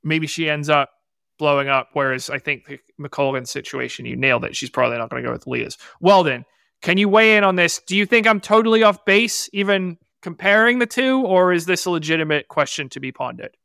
[0.04, 0.90] maybe she ends up
[1.38, 1.90] blowing up.
[1.94, 4.56] Whereas I think the McColgan situation, you nailed it.
[4.56, 5.60] She's probably not going to go with Leah's.
[5.60, 5.78] leaders.
[6.00, 6.46] Weldon,
[6.82, 7.80] can you weigh in on this?
[7.86, 11.90] Do you think I'm totally off base, even comparing the two, or is this a
[11.90, 13.58] legitimate question to be pondered?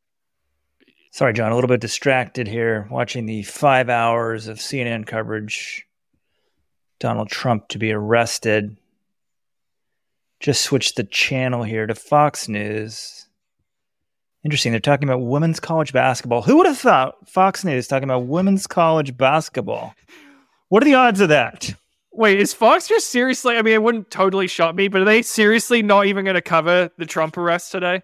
[1.10, 5.86] Sorry, John, a little bit distracted here watching the five hours of CNN coverage.
[6.98, 8.76] Donald Trump to be arrested.
[10.40, 13.26] Just switched the channel here to Fox News.
[14.44, 14.72] Interesting.
[14.72, 16.42] They're talking about women's college basketball.
[16.42, 19.94] Who would have thought Fox News is talking about women's college basketball?
[20.68, 21.74] What are the odds of that?
[22.14, 23.56] Wait, is Fox just seriously?
[23.56, 26.42] I mean, it wouldn't totally shock me, but are they seriously not even going to
[26.42, 28.02] cover the Trump arrest today?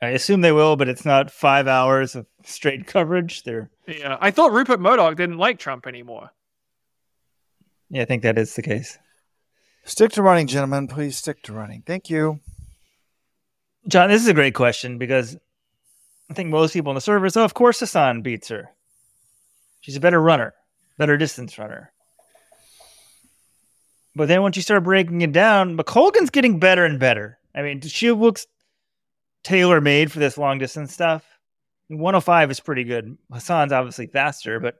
[0.00, 3.42] I assume they will, but it's not five hours of straight coverage.
[3.44, 6.30] They're, Yeah, I thought Rupert Murdoch didn't like Trump anymore.
[7.90, 8.98] yeah, I think that is the case.
[9.84, 10.88] Stick to running, gentlemen.
[10.88, 11.82] Please stick to running.
[11.86, 12.40] Thank you.
[13.86, 15.36] John, this is a great question because
[16.30, 18.70] I think most people in the service, oh, of course Hassan beats her.
[19.82, 20.54] She's a better runner,
[20.98, 21.92] better distance runner.
[24.14, 27.38] But then once you start breaking it down, McColgan's getting better and better.
[27.54, 28.46] I mean, she looks
[29.42, 31.24] tailor made for this long distance stuff.
[31.88, 33.16] 105 is pretty good.
[33.32, 34.76] Hassan's obviously faster, but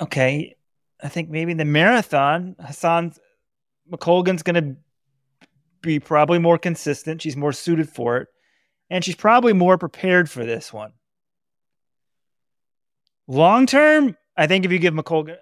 [0.00, 0.56] okay.
[1.02, 3.18] I think maybe in the marathon, Hassan's
[3.90, 4.76] McColgan's going to
[5.80, 7.22] be probably more consistent.
[7.22, 8.28] She's more suited for it.
[8.90, 10.92] And she's probably more prepared for this one.
[13.26, 15.36] Long term, I think if you give McColgan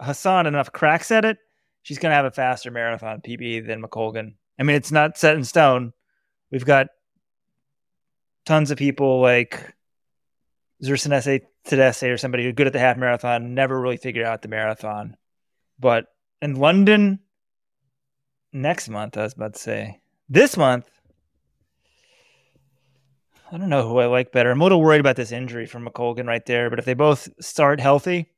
[0.00, 1.38] Hassan enough cracks at it,
[1.82, 4.34] she's going to have a faster marathon PB than McColgan.
[4.58, 5.92] I mean, it's not set in stone.
[6.50, 6.88] We've got
[8.44, 9.74] tons of people like
[10.82, 14.48] Zersenay Tadese or somebody who's good at the half marathon, never really figured out the
[14.48, 15.16] marathon.
[15.78, 16.06] But
[16.42, 17.20] in London
[18.52, 20.88] next month, I was about to say, this month,
[23.50, 24.50] I don't know who I like better.
[24.50, 27.28] I'm a little worried about this injury from McColgan right there, but if they both
[27.40, 28.33] start healthy,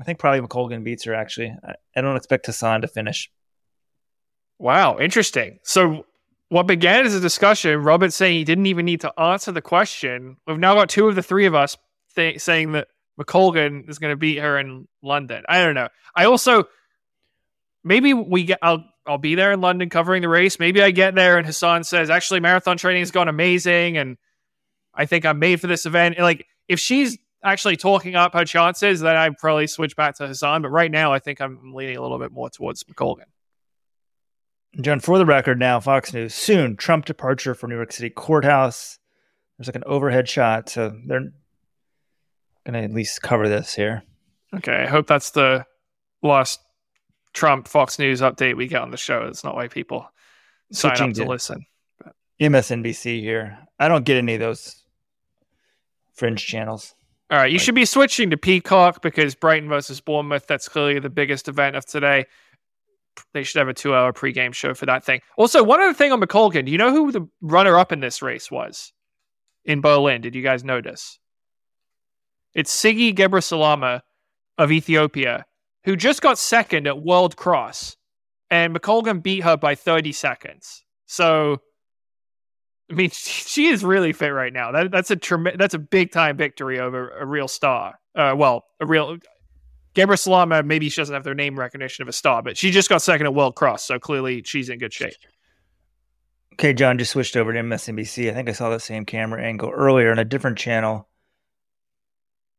[0.00, 1.54] I think probably McColgan beats her actually.
[1.64, 3.30] I, I don't expect Hassan to finish.
[4.58, 5.58] Wow, interesting.
[5.62, 6.06] So
[6.48, 10.36] what began as a discussion, Robert saying he didn't even need to answer the question.
[10.46, 11.76] We've now got two of the three of us
[12.14, 15.44] th- saying that McColgan is going to beat her in London.
[15.48, 15.88] I don't know.
[16.14, 16.64] I also
[17.84, 18.58] maybe we get.
[18.62, 20.58] I'll I'll be there in London covering the race.
[20.58, 24.16] Maybe I get there and Hassan says, actually, marathon training has gone amazing, and
[24.94, 26.16] I think I'm made for this event.
[26.16, 30.26] And Like if she's actually talking up her chances, then I'd probably switch back to
[30.26, 30.62] Hassan.
[30.62, 33.24] But right now, I think I'm leaning a little bit more towards McColgan.
[34.80, 38.98] John, for the record now, Fox News, soon Trump departure from New York City courthouse.
[39.58, 41.20] There's like an overhead shot, so they're
[42.64, 44.04] going to at least cover this here.
[44.54, 45.66] Okay, I hope that's the
[46.22, 46.60] last
[47.32, 49.22] Trump Fox News update we get on the show.
[49.22, 50.08] It's not why people
[50.72, 51.66] sign Switching up to to- listen.
[52.40, 53.58] MSNBC here.
[53.78, 54.82] I don't get any of those
[56.14, 56.94] fringe channels.
[57.30, 60.98] All right, you Like- should be switching to Peacock because Brighton versus Bournemouth, that's clearly
[60.98, 62.26] the biggest event of today.
[63.34, 65.20] They should have a two hour pregame show for that thing.
[65.36, 68.22] Also, one other thing on McColgan, do you know who the runner up in this
[68.22, 68.92] race was
[69.64, 70.20] in Berlin?
[70.22, 71.18] Did you guys notice?
[72.54, 74.02] It's Tsigie Gebreselama
[74.58, 75.46] of Ethiopia,
[75.84, 77.96] who just got second at World Cross,
[78.50, 80.84] and McColgan beat her by 30 seconds.
[81.06, 81.62] So,
[82.90, 84.72] I mean, she is really fit right now.
[84.72, 87.98] That, that's a trem- that's a big time victory over a real star.
[88.14, 89.18] Uh, well, a real
[89.94, 90.64] Gebreselama.
[90.64, 93.26] Maybe she doesn't have their name recognition of a star, but she just got second
[93.26, 95.14] at World Cross, so clearly she's in good shape.
[96.54, 98.30] Okay, John just switched over to MSNBC.
[98.30, 101.08] I think I saw the same camera angle earlier on a different channel.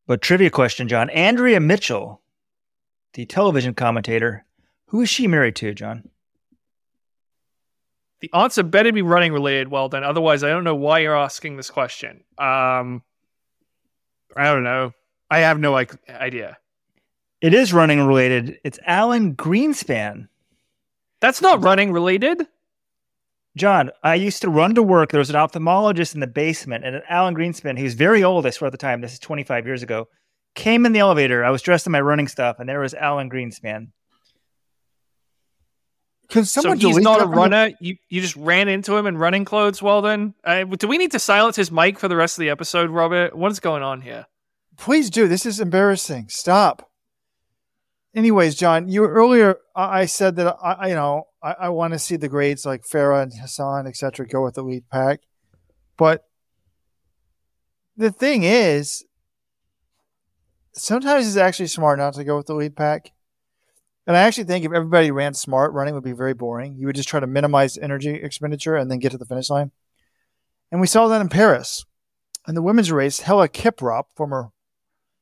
[0.07, 1.09] But trivia question, John.
[1.11, 2.21] Andrea Mitchell,
[3.13, 4.45] the television commentator,
[4.87, 6.09] who is she married to, John?
[8.21, 9.69] The answer better be running related.
[9.69, 12.23] Well, then, otherwise, I don't know why you're asking this question.
[12.37, 13.01] Um,
[14.35, 14.93] I don't know.
[15.29, 16.57] I have no idea.
[17.41, 18.59] It is running related.
[18.63, 20.27] It's Alan Greenspan.
[21.19, 22.47] That's not running related.
[23.57, 25.11] John, I used to run to work.
[25.11, 28.51] There was an ophthalmologist in the basement, and Alan Greenspan, he was very old, I
[28.51, 30.07] swear at the time, this is 25 years ago,
[30.55, 31.43] came in the elevator.
[31.43, 33.87] I was dressed in my running stuff, and there was Alan Greenspan.
[36.31, 37.71] Can So someone he's not a the- runner.
[37.79, 39.81] You you just ran into him in running clothes.
[39.81, 42.49] Well, then, uh, do we need to silence his mic for the rest of the
[42.49, 43.35] episode, Robert?
[43.35, 44.25] What is going on here?
[44.77, 45.27] Please do.
[45.27, 46.29] This is embarrassing.
[46.29, 46.89] Stop.
[48.15, 51.99] Anyways, John, you earlier I said that I, I- you know I, I want to
[51.99, 55.19] see the grades like Farah and Hassan, etc., go with the lead pack,
[55.97, 56.23] but
[57.97, 59.03] the thing is,
[60.73, 63.11] sometimes it's actually smart not to go with the lead pack.
[64.11, 66.75] And I actually think if everybody ran smart, running would be very boring.
[66.75, 69.71] You would just try to minimize energy expenditure and then get to the finish line.
[70.69, 71.85] And we saw that in Paris.
[72.45, 74.51] In the women's race, Helah Kiprop, former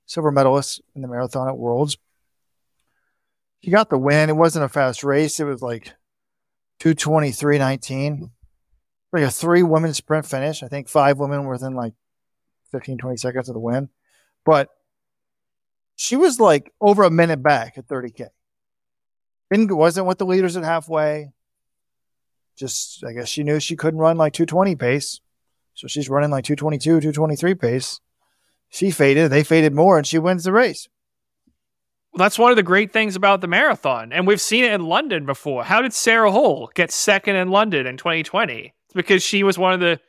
[0.07, 1.99] silver medalist in the marathon at Worlds,
[3.63, 4.27] she got the win.
[4.27, 5.39] It wasn't a fast race.
[5.39, 5.93] It was like
[6.79, 8.31] 223.19.
[9.13, 10.63] Like a three women sprint finish.
[10.63, 11.93] I think five women were within like
[12.71, 13.89] 15, 20 seconds of the win.
[14.43, 14.69] But
[15.95, 18.29] she was like over a minute back at 30K.
[19.49, 21.31] Didn't, wasn't with the leaders at halfway.
[22.55, 25.21] Just, I guess she knew she couldn't run like 220 pace.
[25.73, 28.01] So she's running like 222, 223 pace.
[28.69, 29.31] She faded.
[29.31, 30.87] They faded more, and she wins the race.
[32.11, 34.85] Well, that's one of the great things about the marathon, and we've seen it in
[34.85, 35.63] London before.
[35.63, 38.73] How did Sarah Hall get second in London in 2020?
[38.85, 39.99] It's because she was one of the.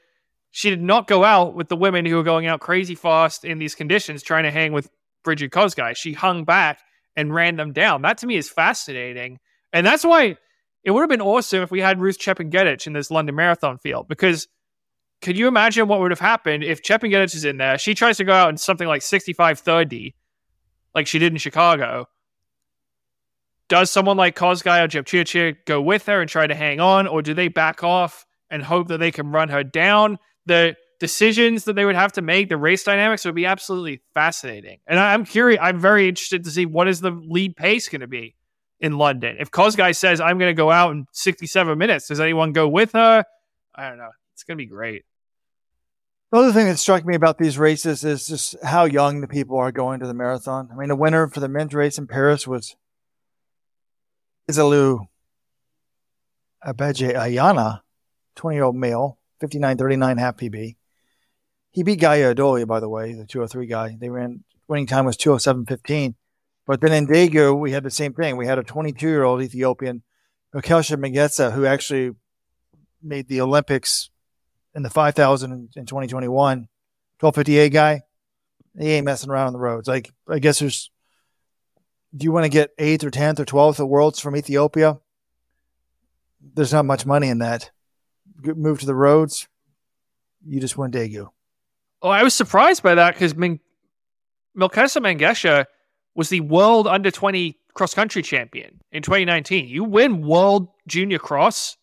[0.50, 3.58] She did not go out with the women who were going out crazy fast in
[3.58, 4.90] these conditions, trying to hang with
[5.22, 5.94] Brigid Kosgei.
[5.94, 6.80] She hung back
[7.16, 8.02] and ran them down.
[8.02, 9.38] That to me is fascinating,
[9.72, 10.36] and that's why
[10.84, 14.08] it would have been awesome if we had Ruth Chepngetich in this London Marathon field.
[14.08, 14.48] Because
[15.20, 17.76] could you imagine what would have happened if Chepengedich is in there?
[17.76, 20.14] She tries to go out in something like 65-30
[20.94, 22.06] like she did in Chicago.
[23.68, 27.22] Does someone like Kosgei or Jepchirchir go with her and try to hang on, or
[27.22, 30.18] do they back off and hope that they can run her down?
[30.46, 34.78] The decisions that they would have to make, the race dynamics would be absolutely fascinating.
[34.86, 38.06] And I'm curious, I'm very interested to see what is the lead pace going to
[38.06, 38.36] be
[38.78, 39.36] in London.
[39.40, 42.92] If Kosgei says, I'm going to go out in 67 minutes, does anyone go with
[42.92, 43.24] her?
[43.74, 44.10] I don't know.
[44.34, 45.04] It's going to be great.
[46.30, 49.56] The other thing that struck me about these races is just how young the people
[49.58, 50.68] are going to the marathon.
[50.72, 52.76] I mean, the winner for the men's race in Paris was
[54.48, 55.06] Izalu
[56.64, 57.80] Abeje Ayana,
[58.36, 60.76] 20 year old male, 59.39 half PB.
[61.72, 63.96] He beat Guye Adola, by the way, the 203 guy.
[64.00, 66.14] They ran, winning time was 207.15.
[66.66, 68.36] But then in Daegu, we had the same thing.
[68.36, 70.02] We had a 22 year old Ethiopian,
[70.54, 72.12] Okelsha Megetsa, who actually
[73.02, 74.10] made the Olympics
[74.74, 76.68] in the 5000 in 2021
[77.18, 78.02] 1258 guy
[78.78, 80.90] he ain't messing around on the roads like i guess there's
[82.14, 84.98] do you want to get 8th or 10th or 12th at worlds from ethiopia
[86.54, 87.70] there's not much money in that
[88.42, 89.48] move to the roads
[90.46, 91.28] you just win daegu
[92.02, 93.60] Oh, I was surprised by that because Min-
[94.56, 95.66] Milkesa Mengesha
[96.14, 99.68] was the world under 20 cross country champion in 2019.
[99.68, 101.76] You win world junior cross,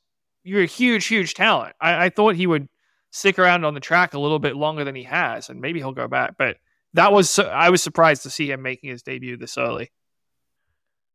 [0.43, 1.75] you're a huge, huge talent.
[1.79, 2.67] I, I thought he would
[3.11, 5.91] stick around on the track a little bit longer than he has, and maybe he'll
[5.91, 6.35] go back.
[6.37, 6.57] But
[6.93, 9.91] that was I was surprised to see him making his debut this early.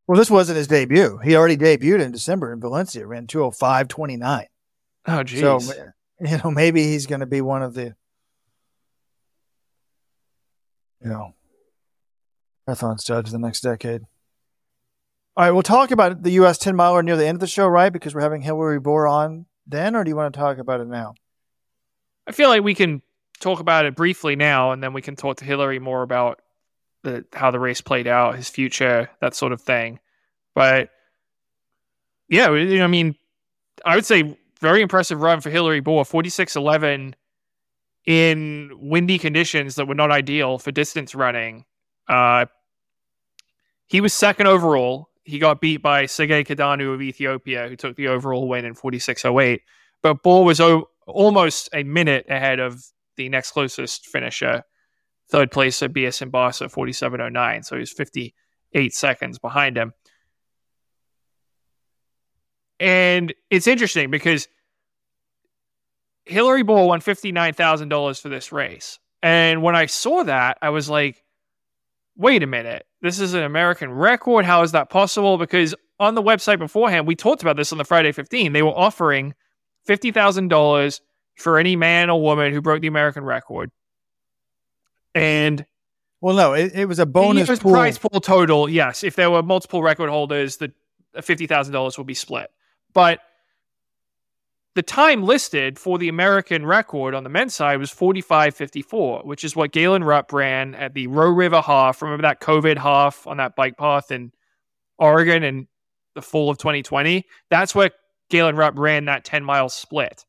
[0.06, 1.18] Well, this wasn't his debut.
[1.22, 4.46] He already debuted in December in Valencia, ran 205.29.
[5.06, 5.42] Oh, geez.
[5.42, 5.74] Oh, so,
[6.20, 7.94] you know, maybe he's going to be one of the,
[11.02, 11.34] you know,
[12.66, 14.02] marathon studs the next decade.
[15.36, 16.58] All right, we'll talk about the U.S.
[16.58, 17.92] 10 miler near the end of the show, right?
[17.92, 20.88] Because we're having Hillary Bor on then, or do you want to talk about it
[20.88, 21.14] now?
[22.26, 23.02] I feel like we can
[23.40, 26.40] talk about it briefly now, and then we can talk to Hillary more about
[27.02, 29.98] the how the race played out, his future, that sort of thing.
[30.54, 30.90] But
[32.28, 33.16] yeah, I mean,
[33.84, 37.14] I would say very impressive run for Hillary Bor, 46-11
[38.06, 41.64] in windy conditions that were not ideal for distance running.
[42.08, 42.46] Uh,
[43.86, 45.08] he was second overall.
[45.24, 49.60] He got beat by Sergey Kidanu of Ethiopia, who took the overall win in 46.08.
[50.02, 52.82] But Bor was o- almost a minute ahead of
[53.16, 54.64] the next closest finisher,
[55.30, 57.64] third place at BS Boss at 47.09.
[57.64, 59.92] So he was 58 seconds behind him.
[62.80, 64.48] And it's interesting because
[66.24, 68.98] Hillary Bor won $59,000 for this race.
[69.22, 71.22] And when I saw that, I was like,
[72.16, 72.86] wait a minute.
[73.00, 74.44] This is an American record.
[74.44, 75.38] How is that possible?
[75.38, 78.52] Because on the website beforehand, we talked about this on the Friday 15.
[78.52, 79.34] They were offering
[79.88, 81.00] $50,000
[81.36, 83.70] for any man or woman who broke the American record.
[85.14, 85.64] And
[86.20, 87.72] well, no, it, it was a bonus was pool.
[87.72, 88.68] prize pool total.
[88.68, 90.72] Yes, if there were multiple record holders, the
[91.20, 92.50] fifty thousand dollars would be split.
[92.94, 93.20] But
[94.74, 99.54] the time listed for the American record on the men's side was 45.54, which is
[99.54, 102.00] what Galen Rupp ran at the Row River Half.
[102.00, 104.32] Remember that COVID half on that bike path in
[104.98, 105.68] Oregon in
[106.14, 107.26] the fall of 2020?
[107.50, 107.92] That's what
[108.30, 110.24] Galen Rupp ran that 10 mile split.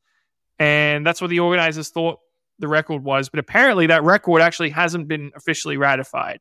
[0.58, 2.20] And that's what the organizers thought
[2.58, 3.30] the record was.
[3.30, 6.40] But apparently, that record actually hasn't been officially ratified.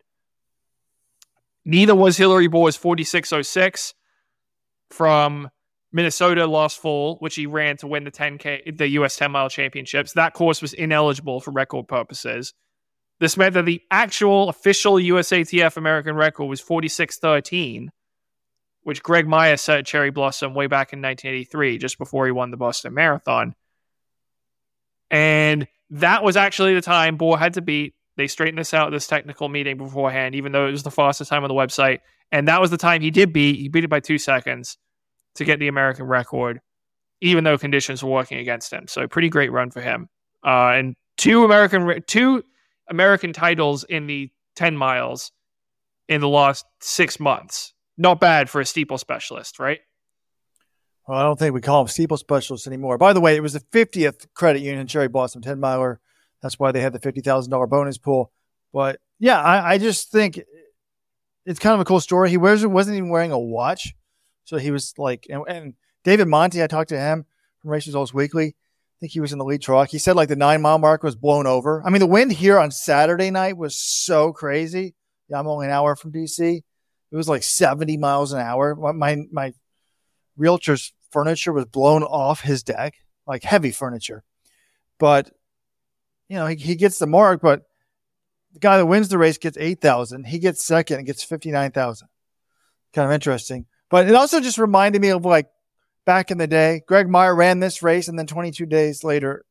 [1.66, 3.94] Neither was Hillary Bor's 4606
[4.89, 5.50] from
[5.93, 10.13] Minnesota last fall, which he ran to win the 10K, the US 10 mile championships.
[10.13, 12.53] That course was ineligible for record purposes.
[13.19, 17.91] This meant that the actual official USATF American record was 4613,
[18.82, 22.49] which Greg Meyer set at Cherry Blossom way back in 1983, just before he won
[22.49, 23.53] the Boston Marathon.
[25.12, 27.93] And that was actually the time Bor had to beat.
[28.17, 31.43] They straightened this out this technical meeting beforehand, even though it was the fastest time
[31.43, 31.99] on the website.
[32.32, 33.60] And that was the time he did beat.
[33.60, 34.77] He beat it by two seconds
[35.36, 36.60] to get the American record,
[37.22, 38.88] even though conditions were working against him.
[38.88, 40.10] So pretty great run for him.
[40.46, 42.43] Uh, and two American two
[42.89, 45.32] American titles in the ten miles
[46.08, 47.74] in the last six months.
[47.98, 49.80] Not bad for a steeple specialist, right?
[51.08, 52.98] Well, I don't think we call them steeple specialists anymore.
[52.98, 56.00] By the way, it was the 50th credit union Cherry Blossom 10 miler.
[56.41, 58.32] That's why they had the $50,000 bonus pool.
[58.72, 60.41] But yeah, I, I, just think
[61.46, 62.30] it's kind of a cool story.
[62.30, 63.93] He wasn't, wasn't even wearing a watch.
[64.45, 67.25] So he was like, and, and David Monti, I talked to him
[67.62, 68.47] from Race Results Weekly.
[68.47, 69.89] I think he was in the lead truck.
[69.89, 71.82] He said like the nine mile mark was blown over.
[71.86, 74.95] I mean, the wind here on Saturday night was so crazy.
[75.29, 76.58] Yeah, I'm only an hour from DC.
[76.58, 78.75] It was like 70 miles an hour.
[78.75, 79.53] My, my
[80.36, 82.95] realtor's furniture was blown off his deck,
[83.27, 84.23] like heavy furniture.
[84.99, 85.32] But
[86.27, 87.63] you know, he, he gets the mark, but
[88.53, 90.25] the guy that wins the race gets eight thousand.
[90.25, 92.08] He gets second and gets fifty nine thousand.
[92.93, 93.65] Kind of interesting.
[93.93, 95.51] But it also just reminded me of like
[96.03, 99.45] back in the day, Greg Meyer ran this race, and then 22 days later,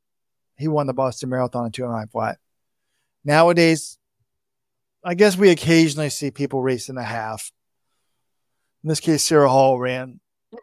[0.57, 2.39] he won the Boston Marathon in two and a half flat.
[3.25, 3.99] Nowadays,
[5.05, 7.53] I guess we occasionally see people race in a half.
[8.83, 10.19] In this case, Sarah Hall ran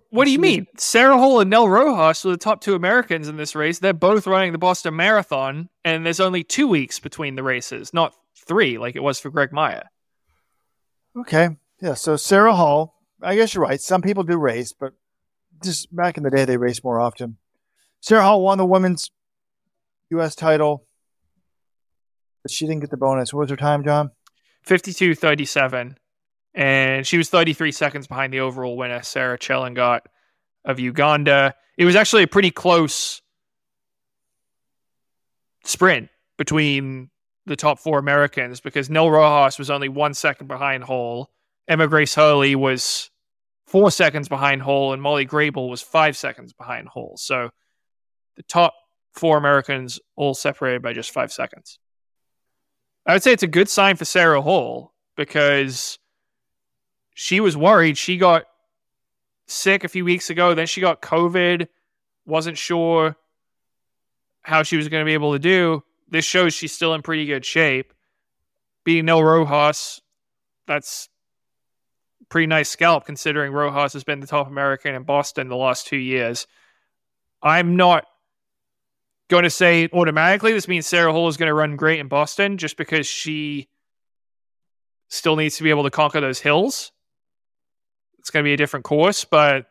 [0.09, 0.67] what do you mean?
[0.77, 3.79] Sarah Hall and Nell Rojas were the top two Americans in this race.
[3.79, 8.13] They're both running the Boston Marathon, and there's only two weeks between the races, not
[8.45, 9.83] three like it was for Greg Meyer.
[11.17, 11.55] Okay.
[11.81, 11.93] Yeah.
[11.93, 13.81] So Sarah Hall, I guess you're right.
[13.81, 14.93] Some people do race, but
[15.63, 17.37] just back in the day, they raced more often.
[18.01, 19.11] Sarah Hall won the women's
[20.11, 20.35] U.S.
[20.35, 20.85] title,
[22.43, 23.33] but she didn't get the bonus.
[23.33, 24.11] What was her time, John?
[24.63, 25.97] 52 37
[26.53, 30.01] and she was 33 seconds behind the overall winner, Sarah Chelangat
[30.65, 31.55] of Uganda.
[31.77, 33.21] It was actually a pretty close
[35.63, 37.09] sprint between
[37.45, 41.29] the top four Americans because Nell Rojas was only one second behind Hall.
[41.67, 43.11] Emma Grace Hurley was
[43.69, 47.15] four seconds behind Hall, and Molly Grabill was five seconds behind Hall.
[47.17, 47.51] So
[48.35, 48.73] the top
[49.13, 51.77] four Americans all separated by just five seconds.
[53.05, 55.99] I would say it's a good sign for Sarah Hall because
[57.13, 57.97] she was worried.
[57.97, 58.45] She got
[59.45, 60.55] sick a few weeks ago.
[60.55, 61.67] Then she got COVID.
[62.25, 63.15] Wasn't sure
[64.41, 65.83] how she was going to be able to do.
[66.09, 67.93] This shows she's still in pretty good shape.
[68.83, 70.01] beating Nell Rojas,
[70.65, 71.09] that's
[72.29, 75.97] pretty nice scalp considering Rojas has been the top American in Boston the last two
[75.97, 76.47] years.
[77.41, 78.05] I'm not
[79.29, 82.57] going to say automatically this means Sarah Hall is going to run great in Boston
[82.57, 83.69] just because she
[85.07, 86.91] still needs to be able to conquer those hills.
[88.19, 89.67] It's going to be a different course, but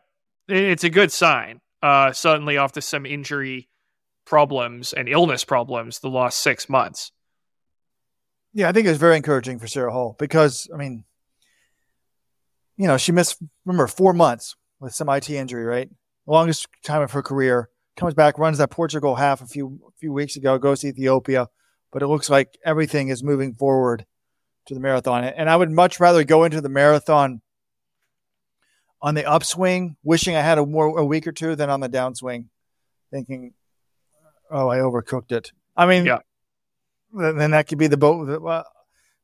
[0.47, 1.61] it's a good sign.
[1.81, 3.69] Uh, certainly after some injury
[4.25, 7.11] problems and illness problems the last six months.
[8.53, 11.05] Yeah, I think it's very encouraging for Sarah Hall because, I mean,
[12.79, 15.89] you know, she missed, remember, four months with some IT injury, right?
[16.25, 17.69] Longest time of her career.
[17.97, 21.49] Comes back, runs that Portugal half a few a few weeks ago, goes to Ethiopia,
[21.91, 24.05] but it looks like everything is moving forward
[24.67, 25.25] to the marathon.
[25.25, 27.41] And I would much rather go into the marathon
[29.01, 31.89] on the upswing, wishing I had a more a week or two, than on the
[31.89, 32.45] downswing,
[33.11, 33.53] thinking,
[34.49, 36.19] "Oh, I overcooked it." I mean, Yeah.
[37.11, 38.41] then that could be the boat.
[38.41, 38.63] Well,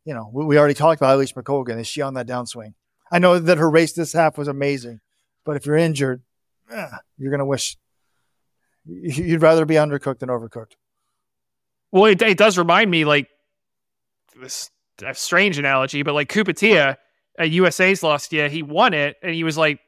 [0.04, 1.80] you know, we, we already talked about Eilish McColgan.
[1.80, 2.74] Is she on that downswing?
[3.16, 5.00] I know that her race this half was amazing,
[5.46, 6.22] but if you're injured,
[6.70, 7.78] eh, you're gonna wish
[8.86, 10.74] you'd rather be undercooked than overcooked.
[11.94, 13.30] Well, it, it does remind me like
[14.38, 14.70] this
[15.02, 16.98] a strange analogy, but like Kupatia
[17.40, 19.80] at USA's last year, he won it and he was like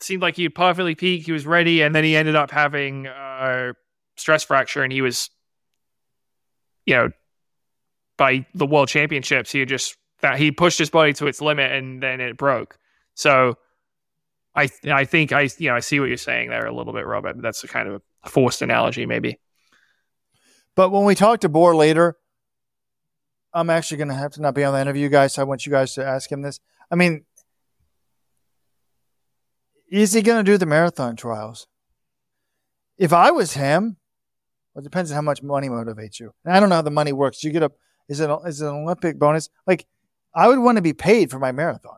[0.00, 3.74] seemed like he'd perfectly peak, he was ready, and then he ended up having a
[4.16, 5.30] stress fracture and he was
[6.84, 7.10] you know
[8.18, 11.72] by the world championships he had just that he pushed his body to its limit
[11.72, 12.78] and then it broke.
[13.14, 13.58] So
[14.54, 17.06] I I think I you know I see what you're saying there a little bit,
[17.06, 17.40] Robert.
[17.40, 19.38] That's a kind of a forced analogy, maybe.
[20.74, 22.16] But when we talk to Bor later,
[23.52, 25.34] I'm actually going to have to not be on the interview, guys.
[25.34, 26.60] So I want you guys to ask him this.
[26.90, 27.24] I mean,
[29.90, 31.66] is he going to do the marathon trials?
[32.96, 33.96] If I was him,
[34.74, 36.32] well, it depends on how much money motivates you.
[36.44, 37.42] And I don't know how the money works.
[37.42, 37.72] You get a
[38.08, 39.48] is it a, is it an Olympic bonus?
[39.66, 39.86] Like,
[40.34, 41.96] I would want to be paid for my marathon.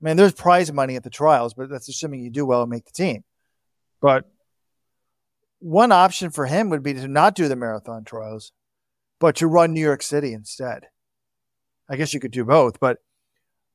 [0.00, 2.70] I mean, there's prize money at the trials, but that's assuming you do well and
[2.70, 3.24] make the team.
[4.00, 4.24] But
[5.58, 8.52] one option for him would be to not do the marathon trials,
[9.18, 10.84] but to run New York City instead.
[11.88, 12.98] I guess you could do both, but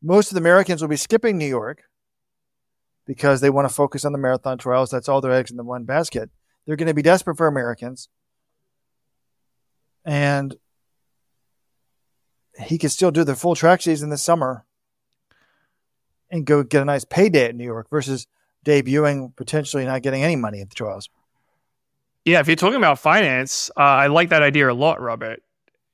[0.01, 1.83] most of the Americans will be skipping New York
[3.05, 4.89] because they want to focus on the marathon trials.
[4.89, 6.29] That's all their eggs in the one basket.
[6.65, 8.09] They're going to be desperate for Americans.
[10.05, 10.55] And
[12.59, 14.65] he could still do the full track season this summer
[16.29, 18.27] and go get a nice payday at New York versus
[18.65, 21.09] debuting potentially not getting any money at the trials.
[22.25, 25.41] Yeah, if you're talking about finance, uh, I like that idea a lot, Robert.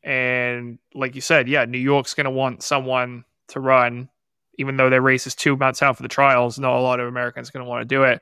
[0.03, 4.09] And like you said, yeah, New York's going to want someone to run,
[4.57, 6.59] even though their race is two months out for the trials.
[6.59, 8.21] Not a lot of Americans going to want to do it.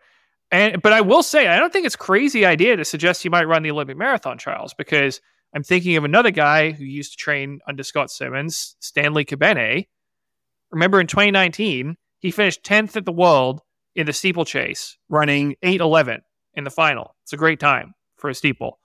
[0.51, 3.47] And but I will say, I don't think it's crazy idea to suggest you might
[3.47, 5.19] run the Olympic marathon trials because
[5.55, 9.87] I'm thinking of another guy who used to train under Scott Simmons, Stanley Kebenei.
[10.69, 13.61] Remember in 2019, he finished 10th at the world
[13.95, 16.19] in the steeplechase, running 8:11
[16.55, 17.15] in the final.
[17.23, 18.79] It's a great time for a steeple.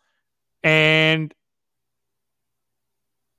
[0.62, 1.34] And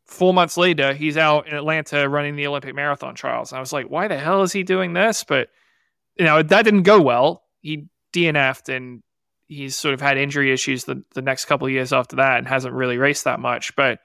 [0.05, 3.53] four months later, he's out in Atlanta running the Olympic marathon trials.
[3.53, 5.23] And I was like, why the hell is he doing this?
[5.23, 5.47] But
[6.17, 7.43] you know, that didn't go well.
[7.61, 9.03] He DNF'd and
[9.51, 12.73] he's sort of had injury issues the, the next couple years after that and hasn't
[12.73, 13.75] really raced that much.
[13.75, 13.99] But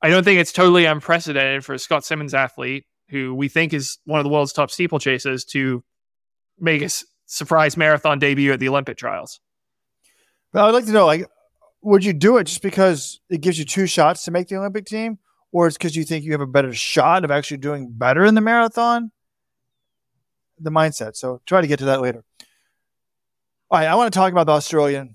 [0.00, 3.98] I don't think it's totally unprecedented for a Scott Simmons athlete who we think is
[4.06, 5.84] one of the world's top steeplechasers to
[6.58, 9.38] make a s- surprise marathon debut at the Olympic trials.
[10.50, 11.26] But I'd like to know, like,
[11.82, 14.86] would you do it just because it gives you two shots to make the Olympic
[14.86, 15.18] team,
[15.52, 18.34] or it's because you think you have a better shot of actually doing better in
[18.34, 19.10] the marathon?
[20.58, 21.16] The mindset.
[21.16, 22.24] So try to get to that later.
[23.70, 25.14] All right, I want to talk about the Australian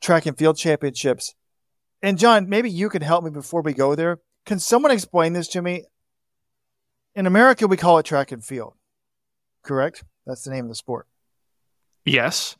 [0.00, 1.34] track and field championships.
[2.02, 4.18] And John, maybe you could help me before we go there.
[4.44, 5.84] Can someone explain this to me?
[7.14, 8.74] In America, we call it track and field,
[9.62, 10.02] correct?
[10.26, 11.06] That's the name of the sport.
[12.04, 12.56] Yes.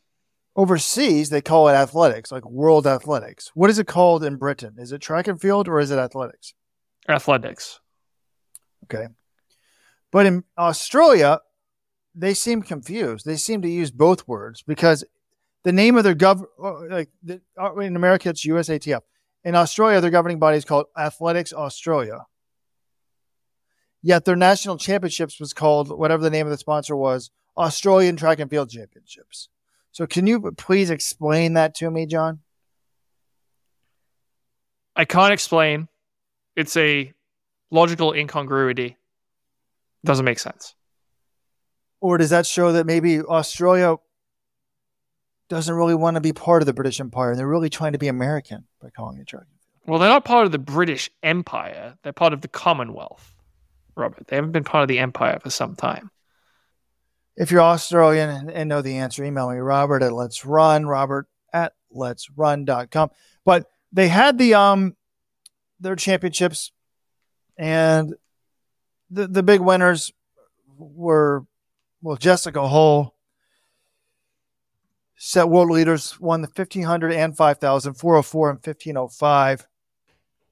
[0.54, 3.50] Overseas, they call it athletics, like world athletics.
[3.54, 4.76] What is it called in Britain?
[4.78, 6.54] Is it track and field or is it athletics?
[7.09, 7.80] Athletics.
[8.84, 9.09] Okay.
[10.11, 11.40] But in Australia,
[12.16, 13.26] they seem confused.
[13.26, 15.04] They seem to use both words because
[15.64, 16.44] the name of their gov
[16.90, 19.02] like the, uh, in America it's USATF.
[19.44, 22.26] In Australia, their governing body is called Athletics Australia.
[24.02, 28.40] Yet their national championships was called whatever the name of the sponsor was, Australian Track
[28.40, 29.48] and Field Championships.
[29.92, 32.40] So can you please explain that to me, John?
[34.94, 35.88] I can't explain.
[36.54, 37.12] It's a
[37.70, 38.96] logical incongruity.
[40.04, 40.74] Doesn't make sense.
[42.01, 43.97] Or does that show that maybe Australia
[45.49, 47.99] doesn't really want to be part of the British Empire and they're really trying to
[47.99, 49.47] be American by calling it and?
[49.86, 51.97] Well, they're not part of the British Empire.
[52.03, 53.34] They're part of the Commonwealth,
[53.94, 54.26] Robert.
[54.26, 56.11] They haven't been part of the Empire for some time.
[57.36, 61.28] If you're Australian and, and know the answer, email me, Robert at Let's Run, Robert
[61.53, 63.11] at Let's Run.com.
[63.44, 64.97] But they had the um
[65.78, 66.72] their championships
[67.57, 68.14] and
[69.11, 70.12] the the big winners
[70.76, 71.44] were
[72.07, 73.16] well Jessica Hull
[75.16, 79.66] set world leaders won the 1500 and 5000 404 and 1505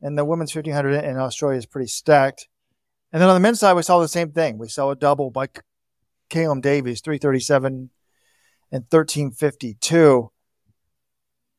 [0.03, 2.49] and the women's 1500 in Australia is pretty stacked.
[3.13, 4.59] And then on the men's side we saw the same thing.
[4.59, 5.47] We saw a double by
[6.29, 7.91] Caleb Davies 337
[8.73, 10.33] and 1352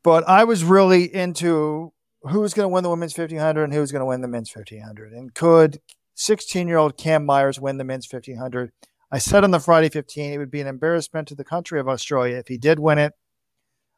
[0.03, 1.93] but I was really into
[2.23, 4.27] who was going to win the women's 1500 and who was going to win the
[4.27, 5.79] men's 1500 and could
[6.15, 8.73] 16 year old Cam Myers win the men's 1500
[9.11, 11.87] I said on the Friday 15 it would be an embarrassment to the country of
[11.87, 13.13] Australia if he did win it.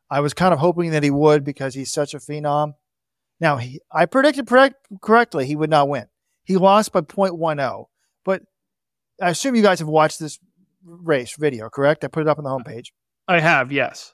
[0.10, 2.74] I was kind of hoping that he would because he's such a phenom.
[3.40, 4.50] Now, he, I predicted
[5.02, 6.06] correctly he would not win.
[6.44, 7.86] He lost by 0.10.
[8.24, 8.44] But
[9.22, 10.40] I assume you guys have watched this
[10.84, 12.04] race video, correct?
[12.04, 12.88] I put it up on the homepage.
[13.28, 14.14] I have, yes.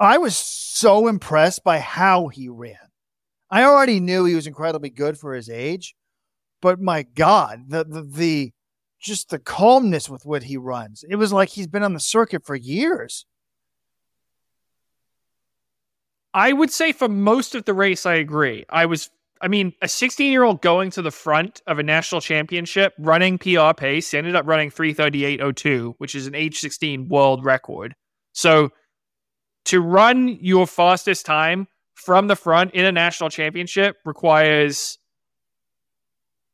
[0.00, 2.76] I was so impressed by how he ran.
[3.50, 5.94] I already knew he was incredibly good for his age,
[6.60, 8.52] but my God, the the, the
[9.00, 11.04] just the calmness with what he runs.
[11.08, 13.26] It was like he's been on the circuit for years.
[16.32, 18.66] I would say for most of the race, I agree.
[18.68, 19.08] I was,
[19.40, 23.38] I mean, a 16 year old going to the front of a national championship, running
[23.38, 27.94] PR pace, ended up running 338.02, which is an age 16 world record.
[28.32, 28.70] So
[29.66, 34.98] to run your fastest time from the front in a national championship requires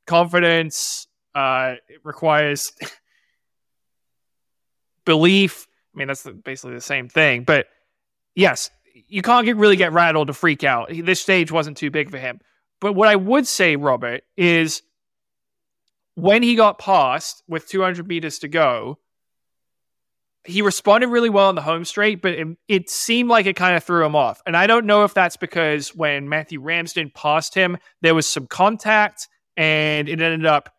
[0.06, 2.72] confidence, uh, it requires
[5.04, 5.66] belief.
[5.94, 7.44] I mean, that's basically the same thing.
[7.44, 7.66] But
[8.34, 8.70] yes,
[9.08, 10.90] you can't get really get rattled to freak out.
[10.90, 12.40] This stage wasn't too big for him.
[12.80, 14.82] But what I would say, Robert, is
[16.14, 18.98] when he got past with 200 meters to go,
[20.44, 23.76] he responded really well on the home straight, but it, it seemed like it kind
[23.76, 24.42] of threw him off.
[24.44, 28.48] And I don't know if that's because when Matthew Ramsden passed him, there was some
[28.48, 30.74] contact and it ended up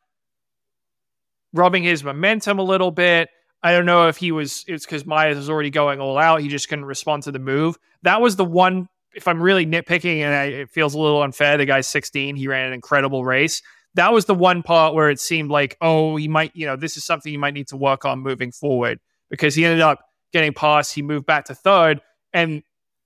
[1.54, 3.30] rubbing his momentum a little bit.
[3.62, 6.42] I don't know if he was it's because Myers was already going all out.
[6.42, 7.78] He just couldn't respond to the move.
[8.02, 8.90] That was the one.
[9.16, 12.36] If I'm really nitpicking, and I, it feels a little unfair, the guy's 16.
[12.36, 13.62] He ran an incredible race.
[13.94, 16.98] That was the one part where it seemed like, oh, he might, you know, this
[16.98, 19.00] is something he might need to work on moving forward
[19.30, 20.00] because he ended up
[20.32, 20.96] getting past.
[20.96, 22.02] He moved back to third,
[22.34, 22.64] and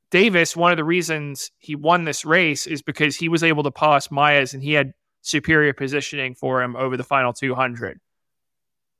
[0.09, 0.55] Davis.
[0.55, 4.09] One of the reasons he won this race is because he was able to pass
[4.09, 7.99] Myers, and he had superior positioning for him over the final 200.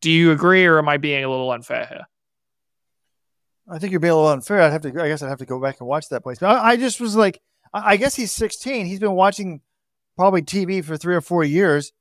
[0.02, 2.06] Do you agree, or am I being a little unfair here?
[3.70, 4.62] I think you're being a little unfair.
[4.62, 4.89] I'd have to.
[5.02, 6.39] I guess I'd have to go back and watch that place.
[6.39, 7.41] But I, I just was like,
[7.74, 8.86] I guess he's 16.
[8.86, 9.62] He's been watching
[10.16, 11.91] probably TV for three or four years.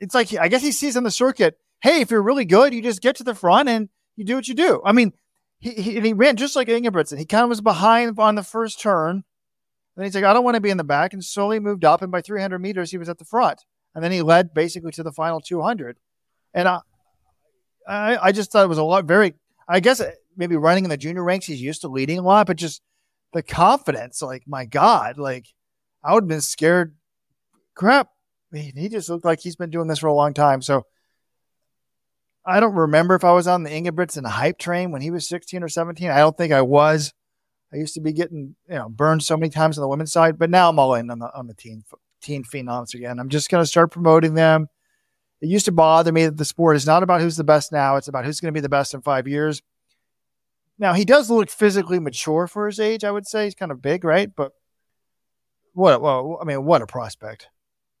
[0.00, 1.56] It's like I guess he sees on the circuit.
[1.82, 4.48] Hey, if you're really good, you just get to the front and you do what
[4.48, 4.82] you do.
[4.84, 5.12] I mean,
[5.58, 7.18] he he, he ran just like Ingebrigtsen.
[7.18, 9.24] He kind of was behind on the first turn.
[9.96, 12.02] Then he's like, I don't want to be in the back, and slowly moved up.
[12.02, 13.64] And by 300 meters, he was at the front.
[13.94, 15.96] And then he led basically to the final 200.
[16.56, 16.80] And I,
[17.86, 19.34] I, I just thought it was a lot very.
[19.68, 22.46] I guess uh, maybe running in the junior ranks, he's used to leading a lot,
[22.46, 22.82] but just
[23.32, 25.46] the confidence, like my God, like
[26.02, 26.96] I would have been scared.
[27.74, 28.08] Crap,
[28.50, 30.62] Man, he just looked like he's been doing this for a long time.
[30.62, 30.86] So
[32.44, 35.62] I don't remember if I was on the Ingebrigtsen hype train when he was 16
[35.62, 36.10] or 17.
[36.10, 37.12] I don't think I was.
[37.72, 40.38] I used to be getting you know burned so many times on the women's side,
[40.38, 41.84] but now I'm all in on the on the teen
[42.22, 43.18] teen phenoms again.
[43.18, 44.68] I'm just going to start promoting them
[45.40, 47.96] it used to bother me that the sport is not about who's the best now,
[47.96, 49.62] it's about who's going to be the best in five years.
[50.78, 53.44] Now, he does look physically mature for his age, I would say.
[53.44, 54.30] He's kind of big, right?
[54.34, 54.52] But
[55.72, 57.48] what, well, I mean, what a prospect.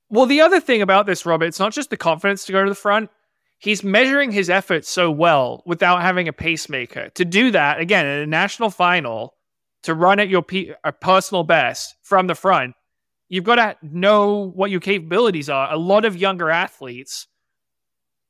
[0.08, 2.70] Well, the other thing about this, Robert, it's not just the confidence to go to
[2.70, 3.10] the front.
[3.58, 7.08] He's measuring his efforts so well without having a pacemaker.
[7.14, 9.34] To do that, again, in a national final,
[9.82, 12.74] to run at your personal best from the front,
[13.28, 15.72] you've got to know what your capabilities are.
[15.72, 17.26] A lot of younger athletes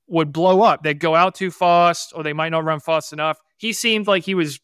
[0.06, 0.82] would blow up.
[0.82, 3.38] They'd go out too fast or they might not run fast enough.
[3.56, 4.60] He seemed like he was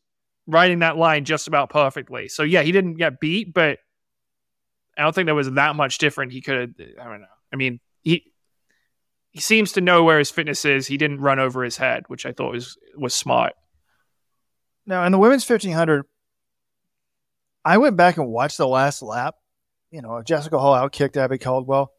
[0.47, 2.29] riding that line just about perfectly.
[2.29, 3.79] So yeah, he didn't get beat, but
[4.97, 6.33] I don't think there was that much different.
[6.33, 7.27] He could have I don't know.
[7.53, 8.33] I mean, he
[9.31, 10.87] he seems to know where his fitness is.
[10.87, 13.55] He didn't run over his head, which I thought was was smart.
[14.85, 16.05] Now, in the women's 1500,
[17.65, 19.37] I went back and watched the last lap
[19.93, 21.93] you know, Jessica Hull outkicked Abbey Caldwell.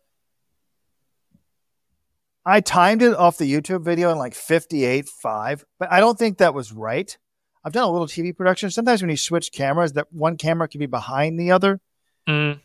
[2.46, 6.40] I timed it off the YouTube video in like 58 5, but I don't think
[6.40, 7.18] that was right.
[7.64, 8.70] I've done a little TV production.
[8.70, 11.80] Sometimes when you switch cameras, that one camera can be behind the other.
[12.28, 12.60] Mm.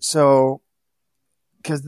[0.00, 0.62] So,
[1.58, 1.86] because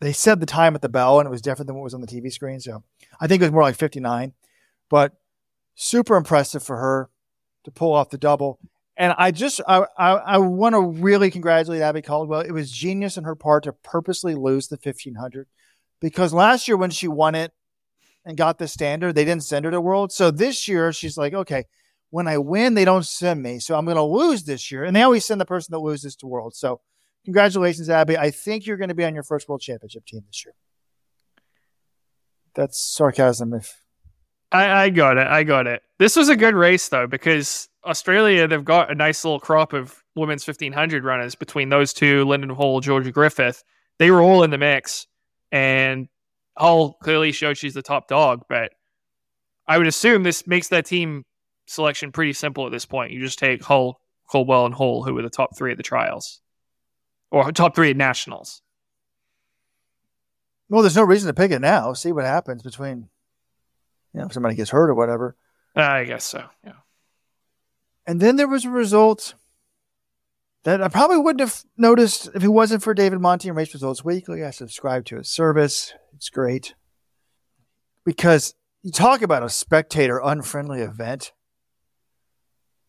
[0.00, 2.00] they said the time at the bell and it was different than what was on
[2.00, 2.58] the TV screen.
[2.58, 2.82] So
[3.20, 4.32] I think it was more like 59,
[4.90, 5.12] but
[5.76, 7.08] super impressive for her
[7.62, 8.58] to pull off the double.
[8.96, 12.40] And I just, I, I, I want to really congratulate Abbey Caldwell.
[12.40, 15.46] It was genius on her part to purposely lose the 1500
[16.00, 17.52] because last year when she won it
[18.24, 20.12] and got the standard, they didn't send her to World.
[20.12, 21.64] So this year she's like, okay,
[22.10, 23.58] when I win, they don't send me.
[23.58, 24.84] So I'm going to lose this year.
[24.84, 26.54] And they always send the person that loses to World.
[26.54, 26.82] So
[27.24, 28.18] congratulations, Abbey.
[28.18, 30.54] I think you're going to be on your first World Championship team this year.
[32.54, 33.54] That's sarcasm.
[33.54, 33.81] If
[34.52, 35.26] I, I got it.
[35.26, 35.82] I got it.
[35.98, 40.02] This was a good race though because Australia they've got a nice little crop of
[40.14, 43.64] women's 1500 runners between those two, Linden Hall, Georgia Griffith.
[43.98, 45.06] They were all in the mix,
[45.50, 46.08] and
[46.56, 48.42] Hull clearly showed she's the top dog.
[48.48, 48.72] But
[49.66, 51.24] I would assume this makes that team
[51.66, 53.12] selection pretty simple at this point.
[53.12, 56.40] You just take Hull, Caldwell, and Hall, who were the top three at the trials,
[57.30, 58.60] or top three at nationals.
[60.68, 61.92] well, there's no reason to pick it now.
[61.92, 63.08] See what happens between,
[64.12, 65.36] you know, if somebody gets hurt or whatever.
[65.74, 66.44] I guess so.
[66.64, 66.72] Yeah.
[68.06, 69.34] And then there was a result
[70.64, 74.04] that I probably wouldn't have noticed if it wasn't for David Monti and Race Results
[74.04, 74.44] Weekly.
[74.44, 75.94] I subscribe to his service.
[76.14, 76.74] It's great.
[78.04, 81.32] Because you talk about a spectator unfriendly event.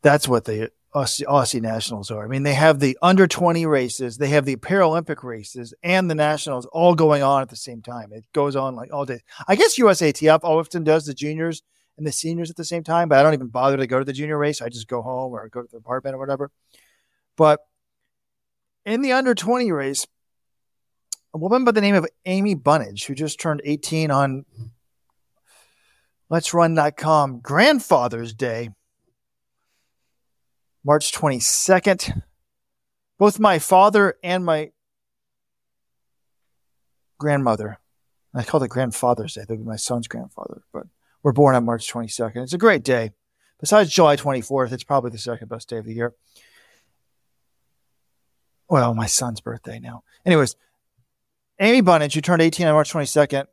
[0.02, 2.24] That's what the Aussie, Aussie Nationals are.
[2.24, 6.16] I mean, they have the under 20 races, they have the Paralympic races, and the
[6.16, 8.14] Nationals all going on at the same time.
[8.14, 9.22] It goes on like all day.
[9.48, 11.64] I guess USATF often does the juniors
[11.98, 14.06] and the seniors at the same time, but I don't even bother to go to
[14.06, 14.62] the junior race.
[14.62, 16.52] I just go home or go to the apartment or whatever.
[17.36, 17.62] But
[18.86, 20.06] in the under 20 race,
[21.34, 24.46] a woman by the name of Amy Bunnage, who just turned 18 on
[26.30, 28.70] Let's Run.com Grandfather's Day,
[30.86, 32.22] March 22nd.
[33.18, 34.72] Both my father and my
[37.20, 37.80] grandmother,
[38.34, 40.88] I called it Grandfather's Day, they'll be my son's grandfather, but
[41.22, 42.44] were born on March 22nd.
[42.44, 43.12] It's a great day.
[43.60, 46.14] Besides July 24th, it's probably the second best day of the year.
[48.68, 50.04] Well, my son's birthday now.
[50.26, 50.56] Anyways,
[51.60, 53.46] Amy Bunnage, who turned 18 on March 22nd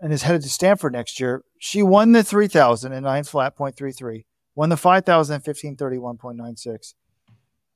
[0.00, 3.76] and is headed to Stanford next year, she won the 3000 in 9 flat point
[3.76, 4.26] three three,
[4.58, 5.40] won the 5000 in
[5.76, 6.94] 1531.96.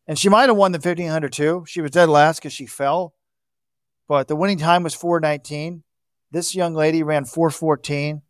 [0.08, 1.64] And she might have won the 1500 too.
[1.64, 3.14] She was dead last because she fell,
[4.08, 5.84] but the winning time was 419.
[6.32, 8.22] This young lady ran 414.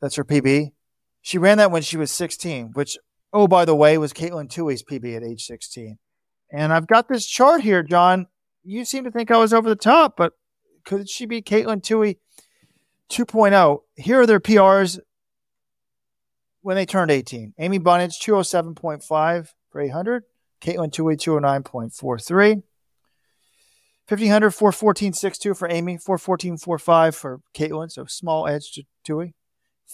[0.00, 0.72] That's her PB.
[1.20, 2.96] She ran that when she was 16, which,
[3.34, 5.98] oh, by the way, was Katelyn Tuohy's PB at age 16.
[6.50, 8.28] And I've got this chart here, John.
[8.64, 10.32] You seem to think I was over the top, but
[10.86, 12.16] could she be Katelyn Tuohy
[13.10, 13.80] 2.0?
[13.96, 15.00] Here are their PRs
[16.66, 17.54] when they turned 18.
[17.60, 20.24] Amy Bunnage, 207.5 for 800.
[20.60, 22.64] Katelyn Tuohy, 209.43.
[24.08, 29.34] 1500, 414.62 for Amy, 414.45 for Katelyn, so small edge to Tuohy.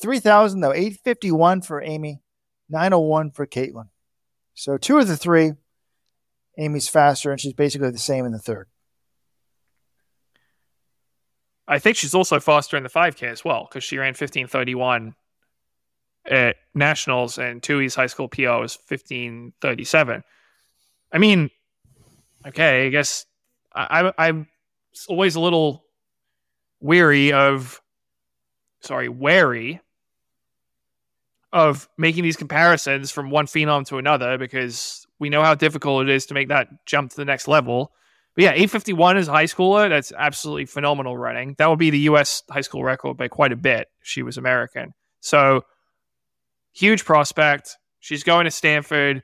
[0.01, 2.23] 3000 though, 851 for Amy,
[2.71, 3.91] 901 for Katelyn.
[4.55, 5.53] So two of the three,
[6.57, 8.67] Amy's faster, and she's basically the same in the third.
[11.69, 15.17] I think she's also faster in the 5K as well because she ran 1531
[16.27, 20.23] at nationals and Tuohy's high school PR was 1537.
[21.13, 21.51] I mean,
[22.47, 23.27] okay, I guess
[23.75, 24.49] I, I, I'm
[25.09, 25.85] always a little
[26.81, 27.81] weary of,
[28.81, 29.81] sorry, wary
[31.53, 36.09] of making these comparisons from one phenom to another because we know how difficult it
[36.09, 37.93] is to make that jump to the next level.
[38.35, 41.55] But yeah, 851 is a high schooler, that's absolutely phenomenal running.
[41.59, 44.39] That would be the US high school record by quite a bit if she was
[44.39, 44.95] American.
[45.21, 45.65] So
[46.73, 47.77] huge prospect.
[48.01, 49.23] She's going to Stanford.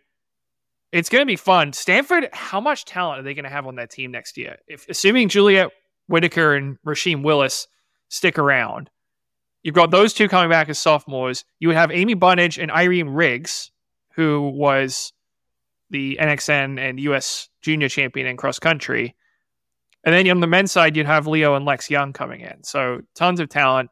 [0.92, 1.72] It's going to be fun.
[1.72, 4.56] Stanford, how much talent are they going to have on that team next year?
[4.66, 5.70] If assuming Juliette
[6.06, 7.66] Whittaker and Roisin Willis
[8.08, 8.88] stick around,
[9.62, 11.44] you've got those two coming back as sophomores.
[11.58, 13.70] You would have Amy Bunnage and Irene Riggs,
[14.14, 15.12] who was
[15.90, 19.14] the NXN and US junior champion in cross country.
[20.04, 22.62] And then on the men's side, you'd have Leo and Lex Young coming in.
[22.62, 23.90] So tons of talent.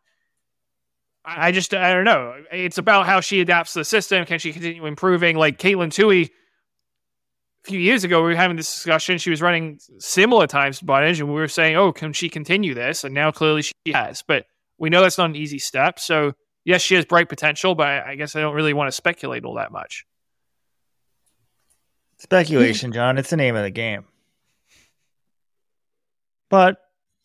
[1.27, 2.35] I just, I don't know.
[2.53, 4.25] It's about how she adapts to the system.
[4.27, 5.37] Can she continue improving?
[5.37, 9.19] Like Katelyn Tuohy, a few years ago, we were having this discussion.
[9.19, 12.75] She was running similar times to Bunnage, and we were saying, oh, can she continue
[12.75, 13.03] this?
[13.03, 14.23] And now clearly she has.
[14.23, 14.47] But
[14.79, 15.99] we know that's not an easy step.
[15.99, 19.45] So, yes, she has bright potential, but I guess I don't really want to speculate
[19.45, 20.07] all that much.
[22.19, 23.19] Speculation, John.
[23.19, 24.05] It's the name of the game.
[26.49, 26.79] But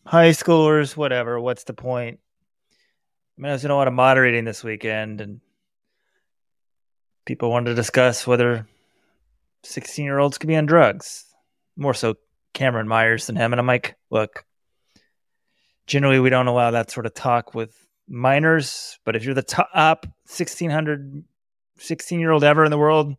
[0.04, 1.40] high schoolers, whatever.
[1.40, 2.18] What's the point?
[3.36, 5.40] I mean, I was doing a lot of moderating this weekend, and
[7.24, 8.66] people wanted to discuss whether
[9.62, 11.24] 16 year olds could be on drugs.
[11.76, 12.16] More so
[12.52, 13.52] Cameron Myers than him.
[13.52, 14.44] And I'm like, look,
[15.86, 17.74] generally we don't allow that sort of talk with
[18.08, 21.24] minors, but if you're the top 1600
[21.78, 23.16] 16 year old ever in the world,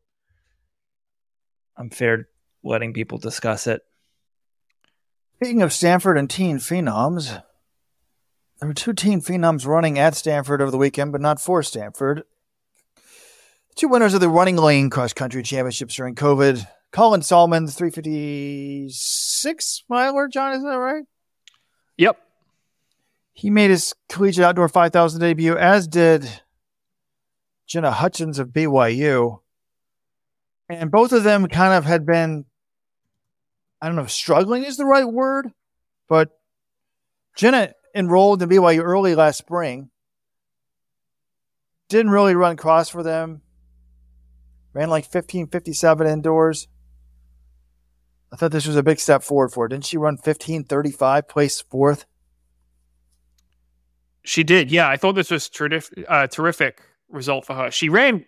[1.76, 2.28] I'm fair
[2.64, 3.82] letting people discuss it.
[5.36, 7.42] Speaking of Stanford and teen phenoms,
[8.64, 12.24] there were two team phenoms running at Stanford over the weekend, but not for Stanford.
[13.76, 16.66] Two winners of the running lane cross country championships during COVID.
[16.94, 21.04] Colin Sahlman, the 356 miler, John, is that right?
[21.98, 22.18] Yep.
[23.34, 26.26] He made his collegiate outdoor 5,000 debut, as did
[27.68, 29.42] Jenna Hutchins of BYU.
[30.70, 32.46] And both of them kind of had been,
[33.82, 35.52] I don't know if struggling is the right word,
[36.08, 36.30] but
[37.36, 39.90] Jenna enrolled in BYU early last spring.
[41.90, 43.42] Didn't really run cross for them.
[44.74, 46.68] Ran like 1557 indoors.
[48.32, 49.68] I thought this was a big step forward for her.
[49.68, 52.06] Didn't she run 1535, place fourth?
[54.24, 54.72] She did.
[54.72, 57.70] Yeah, I thought this was terrific, uh, terrific result for her.
[57.70, 58.26] She ran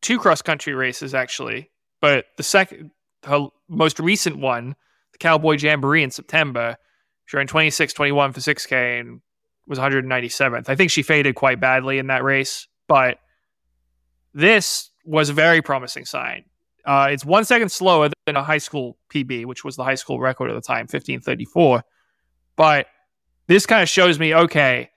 [0.00, 1.70] two cross country races actually,
[2.00, 2.92] but the second,
[3.24, 4.74] her most recent one,
[5.12, 6.76] the Cowboy Jamboree in September,
[7.30, 9.20] she ran 26 21 for 6K and
[9.68, 10.68] was 197th.
[10.68, 13.18] I think she faded quite badly in that race, but
[14.34, 16.46] this was a very promising sign.
[16.84, 20.18] Uh, it's one second slower than a high school PB, which was the high school
[20.18, 21.84] record at the time, 1534.
[22.56, 22.88] But
[23.46, 24.90] this kind of shows me okay,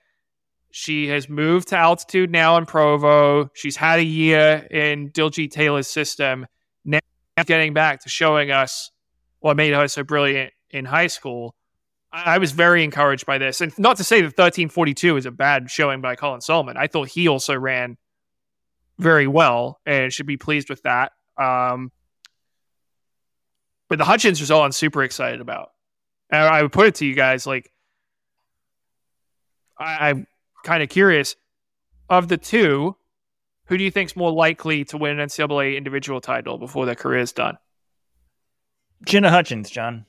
[0.72, 3.48] she has moved to altitude now in Provo.
[3.54, 6.48] She's had a year in Diljeet Taylor's system.
[6.84, 6.98] Now
[7.46, 8.90] getting back to showing us
[9.38, 11.54] what made her so brilliant in high school.
[12.14, 13.60] I was very encouraged by this.
[13.60, 16.76] And not to say that 1342 is a bad showing by Colin Sahlman.
[16.76, 17.96] I thought he also ran
[19.00, 21.10] very well and should be pleased with that.
[21.36, 21.90] Um,
[23.88, 25.72] but the Hutchins result I'm super excited about.
[26.30, 27.72] And I would put it to you guys like,
[29.76, 30.28] I, I'm
[30.62, 31.34] kind of curious
[32.08, 32.94] of the two,
[33.66, 37.20] who do you think's more likely to win an NCAA individual title before their career
[37.20, 37.58] is done?
[39.04, 40.06] Jenna Hutchins, John.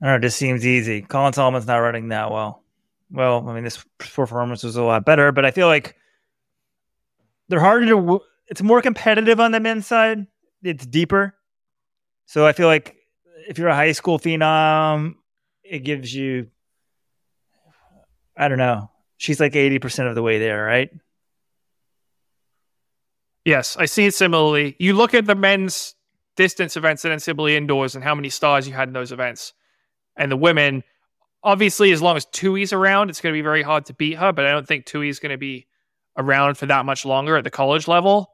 [0.00, 1.02] I don't know, it just seems easy.
[1.02, 2.62] Colin Sahlman's not running that well.
[3.10, 5.96] Well, I mean, this performance was a lot better, but I feel like
[7.48, 8.20] they're harder to.
[8.48, 10.26] It's more competitive on the men's side.
[10.62, 11.34] It's deeper,
[12.26, 12.96] so I feel like
[13.48, 15.14] if you're a high school phenom,
[15.64, 16.48] it gives you.
[18.36, 18.90] I don't know.
[19.16, 20.90] She's like eighty percent of the way there, right?
[23.44, 24.76] Yes, I see it similarly.
[24.78, 25.94] You look at the men's
[26.36, 29.54] distance events at NCAA indoors and how many stars you had in those events,
[30.18, 30.84] and the women.
[31.42, 34.32] Obviously, as long as Tuohy's around, it's going to be very hard to beat her.
[34.32, 35.66] But I don't think Tuohy's going to be
[36.16, 38.30] around for that much longer at the college level.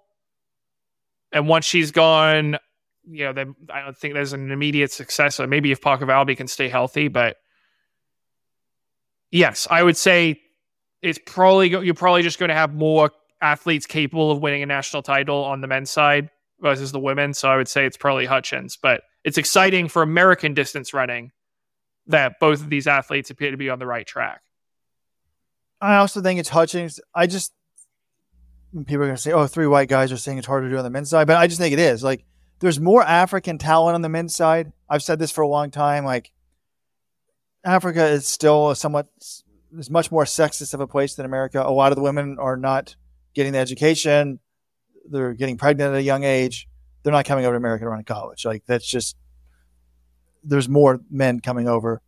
[1.31, 2.57] And once she's gone,
[3.07, 5.47] you know, I don't think there's an immediate successor.
[5.47, 7.37] Maybe if Parker Valby can stay healthy, but
[9.31, 10.41] yes, I would say
[11.03, 13.11] it's probably you're probably just going to have more
[13.43, 16.31] athletes capable of winning a national title on the men's side
[16.61, 17.35] versus the women.
[17.35, 21.33] So I would say it's probably Hutchins, but it's exciting for American distance running
[22.07, 24.43] that both of these athletes appear to be on the right track.
[25.81, 27.01] I also think it's Hutchings.
[27.15, 27.53] I just
[28.87, 30.77] people are going to say, "Oh, three white guys are saying it's hard to do
[30.77, 32.03] on the men's side," but I just think it is.
[32.03, 32.25] Like,
[32.61, 34.73] there's more African talent on the men's side.
[34.89, 36.05] I've said this for a long time.
[36.05, 36.33] Like,
[37.65, 39.09] Africa is still somewhat
[39.79, 41.63] is much more sexist of a place than America.
[41.65, 42.97] A lot of the women are not
[43.35, 44.39] getting the education.
[45.11, 46.69] They're getting pregnant at a young age.
[47.03, 48.45] They're not coming over to America to run a college.
[48.45, 49.17] Like that's just
[50.45, 52.03] there's more men coming over.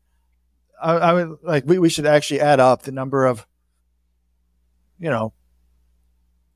[0.80, 3.47] I, I would like we, we should actually add up the number of
[4.99, 5.32] you know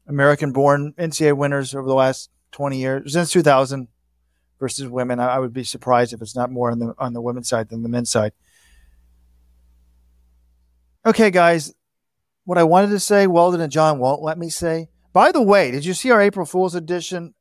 [0.06, 3.88] American born NCAA winners over the last 20 years since 2000
[4.58, 5.20] versus women.
[5.20, 7.68] I, I, would be surprised if it's not more on the on the women's side
[7.68, 8.32] than the men's side.
[11.06, 11.72] Okay, guys,
[12.44, 14.88] what I wanted to say, Weldon and John won't let me say.
[15.12, 17.34] By the way, did you see our April Fool's edition?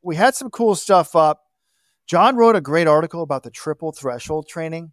[0.00, 1.43] We had some cool stuff up.
[2.06, 4.92] John wrote a great article about the triple threshold training.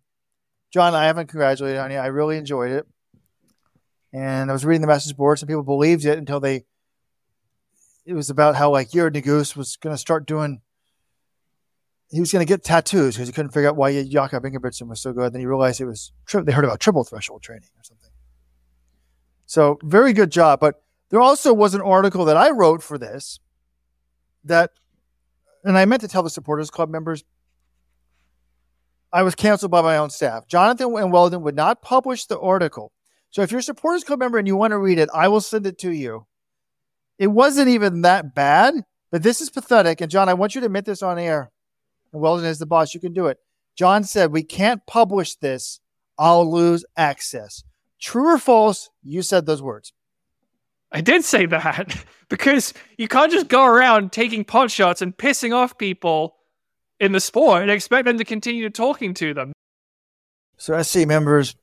[0.72, 1.98] John, I haven't congratulated on you.
[1.98, 2.88] I really enjoyed it.
[4.14, 6.66] And I was reading the message boards, and people believed it until they
[8.06, 10.62] it was about how like Yared Nuguse was going to start doing.
[12.10, 15.00] He was going to get tattoos because he couldn't figure out why Jakob Ingebrigtsen was
[15.00, 15.32] so good.
[15.32, 18.10] Then he realized it was tri- they heard about triple threshold training or something.
[19.46, 20.60] So very good job.
[20.60, 23.40] But there also was an article that I wrote for this
[24.44, 24.72] that,
[25.64, 27.24] and I meant to tell the supporters club members.
[29.14, 30.48] I was canceled by my own staff.
[30.48, 32.94] Jonathan and Weldon would not publish the article.
[33.30, 35.42] So if you're a supporters club member and you want to read it, I will
[35.42, 36.26] send it to you
[37.22, 40.02] it wasn't even that bad, But this is pathetic.
[40.02, 41.52] And John, I want you to admit this on air.
[42.12, 42.96] And Weldon is the boss.
[42.96, 43.38] You can do it.
[43.76, 45.82] John said, We can't publish this.
[46.18, 47.64] I'll lose access.
[48.00, 48.90] True or false?
[49.04, 49.94] You said those words.
[50.92, 51.96] I did say that
[52.32, 56.38] because you can't just go around taking pot shots and pissing off people
[56.98, 59.52] in the sport and expect them to continue talking to them.
[60.56, 61.56] So, SC members,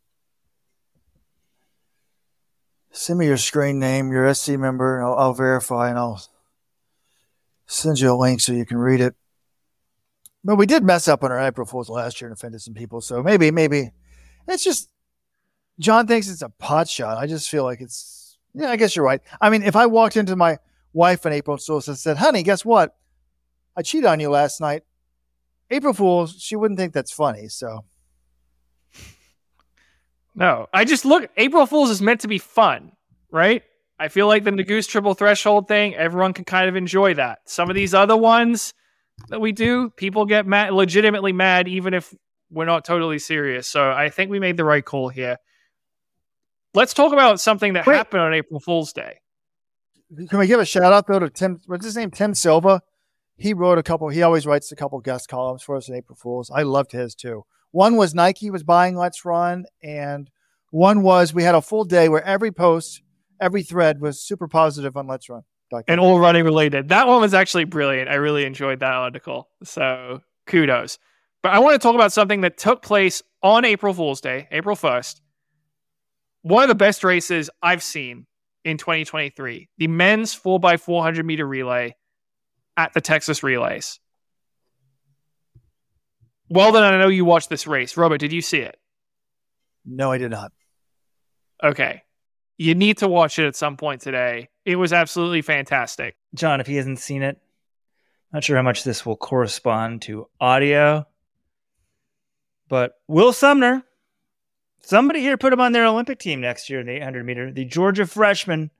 [2.90, 6.22] send me your screen name, your SC member, and I'll, I'll verify and I'll
[7.66, 9.14] send you a link so you can read it.
[10.44, 13.00] But we did mess up on our April Fools last year and offended some people.
[13.00, 13.90] So maybe, maybe
[14.46, 14.90] it's just
[15.78, 17.16] John thinks it's a pot shot.
[17.16, 18.17] I just feel like it's,
[18.58, 19.20] yeah, I guess you're right.
[19.40, 20.58] I mean, if I walked into my
[20.92, 22.96] wife in April Fools and said, honey, guess what?
[23.76, 24.82] I cheated on you last night.
[25.70, 27.48] April Fools, she wouldn't think that's funny.
[27.48, 27.84] So
[30.34, 32.92] No, I just look, April Fools is meant to be fun,
[33.30, 33.62] right?
[33.98, 37.40] I feel like the Nuguse triple threshold thing, everyone can kind of enjoy that.
[37.46, 38.72] Some of these other ones
[39.28, 42.14] that we do, people get mad, legitimately mad, even if
[42.50, 43.66] we're not totally serious.
[43.66, 45.38] So I think we made the right call here.
[46.78, 47.96] Let's talk about something that Wait.
[47.96, 49.18] happened on April Fool's Day.
[50.28, 51.60] Can we give a shout out though to Tim?
[51.66, 52.12] What's his name?
[52.12, 52.82] Tim Silva.
[53.36, 54.08] He wrote a couple.
[54.10, 56.52] He always writes a couple guest columns for us in April Fools.
[56.54, 57.44] I loved his too.
[57.72, 60.30] One was Nike was buying Let's Run, and
[60.70, 63.02] one was we had a full day where every post,
[63.40, 65.42] every thread was super positive on Let's Run.
[65.88, 66.90] and all running related.
[66.90, 68.08] That one was actually brilliant.
[68.08, 69.48] I really enjoyed that article.
[69.64, 71.00] So kudos.
[71.42, 74.76] But I want to talk about something that took place on April Fool's Day, April
[74.76, 75.20] 1st.
[76.42, 78.26] One of the best races I've seen
[78.64, 81.94] in 2023 the men's 4x400 meter relay
[82.76, 83.98] at the Texas Relays.
[86.50, 87.96] Well, then, I know you watched this race.
[87.96, 88.76] Robert, did you see it?
[89.84, 90.52] no, I did not.
[91.62, 92.02] Okay.
[92.58, 94.48] You need to watch it at some point today.
[94.64, 96.16] It was absolutely fantastic.
[96.34, 97.40] John, if he hasn't seen it,
[98.32, 101.06] not sure how much this will correspond to audio,
[102.68, 103.82] but Will Sumner,
[104.80, 107.52] somebody here put him on their Olympic team next year in the 800 meter.
[107.52, 108.70] The Georgia freshman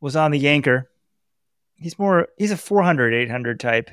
[0.00, 0.90] was on the anchor.
[1.76, 3.90] He's more, he's a 400, 800 type.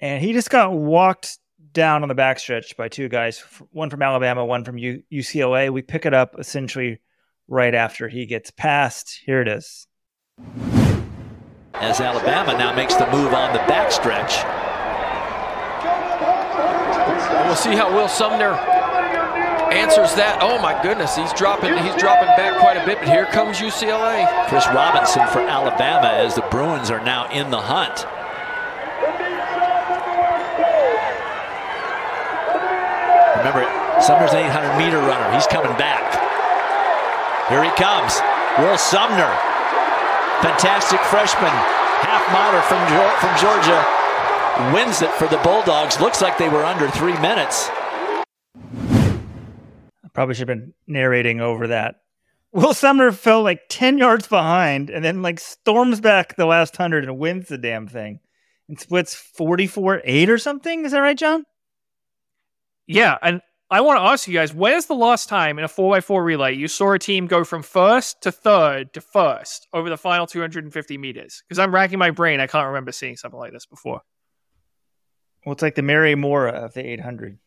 [0.00, 1.38] And he just got walked
[1.72, 3.38] down on the backstretch by two guys,
[3.70, 5.70] one from Alabama, one from U- UCLA.
[5.70, 7.00] We pick it up essentially
[7.48, 9.20] right after he gets past.
[9.24, 9.86] Here it is.
[11.74, 14.59] as Alabama now makes the move on the backstretch.
[17.46, 18.54] We'll see how Will Sumner
[19.70, 20.38] answers that.
[20.42, 24.26] Oh my goodness, he's dropping he's dropping back quite a bit, but here comes UCLA.
[24.48, 28.06] Chris Robinson for Alabama as the Bruins are now in the hunt.
[33.38, 33.64] Remember,
[34.02, 35.26] Sumner's an 800 meter runner.
[35.32, 36.02] He's coming back.
[37.48, 38.20] Here he comes.
[38.58, 39.30] Will Sumner.
[40.44, 41.54] Fantastic freshman.
[42.04, 42.80] Half miler from,
[43.18, 43.99] from Georgia.
[44.74, 46.00] Wins it for the Bulldogs.
[46.00, 47.68] Looks like they were under three minutes.
[50.04, 51.96] I probably should have been narrating over that.
[52.52, 57.04] Will Sumner fell like 10 yards behind and then like storms back the last 100
[57.04, 58.20] and wins the damn thing
[58.68, 60.84] and splits 44 8 or something.
[60.84, 61.44] Is that right, John?
[62.86, 63.40] Yeah, and
[63.70, 66.56] I want to ask you guys, when is the last time in a 4x4 relay
[66.56, 70.98] you saw a team go from first to third to first over the final 250
[70.98, 71.44] meters?
[71.48, 72.40] Because I'm racking my brain.
[72.40, 74.00] I can't remember seeing something like this before.
[75.44, 77.38] Well, it's like the Mary Moraa of the 800.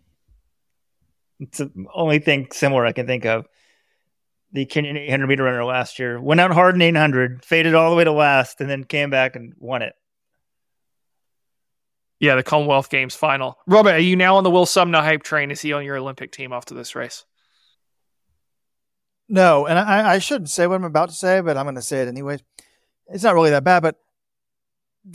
[1.39, 3.47] It's the only thing similar I can think of.
[4.51, 7.95] The Kenyan 800 meter runner last year went out hard in 800, faded all the
[7.95, 9.93] way to last, and then came back and won it.
[12.19, 13.57] Yeah, the Commonwealth Games final.
[13.67, 15.51] Robert, are you now on the Will Sumner hype train?
[15.51, 17.25] Is he on your Olympic team after this race?
[19.27, 21.81] No, and I, I shouldn't say what I'm about to say, but I'm going to
[21.81, 22.41] say it anyways.
[23.07, 23.97] It's not really that bad, but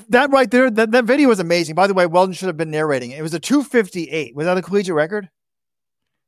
[0.08, 1.74] that right there, that, that video was amazing.
[1.74, 3.18] By the way, Weldon should have been narrating it.
[3.18, 4.34] It was a 258.
[4.34, 5.28] Was that a collegiate record?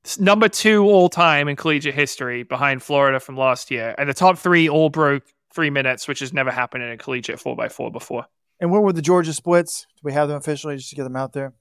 [0.02, 3.94] It's number two all time in collegiate history behind Florida from last year.
[3.98, 7.38] And the top three all broke three minutes, which has never happened in a collegiate
[7.38, 8.26] 4x4 before.
[8.60, 9.86] And what were the Georgia splits?
[9.96, 11.52] Do we have them officially just to get them out there?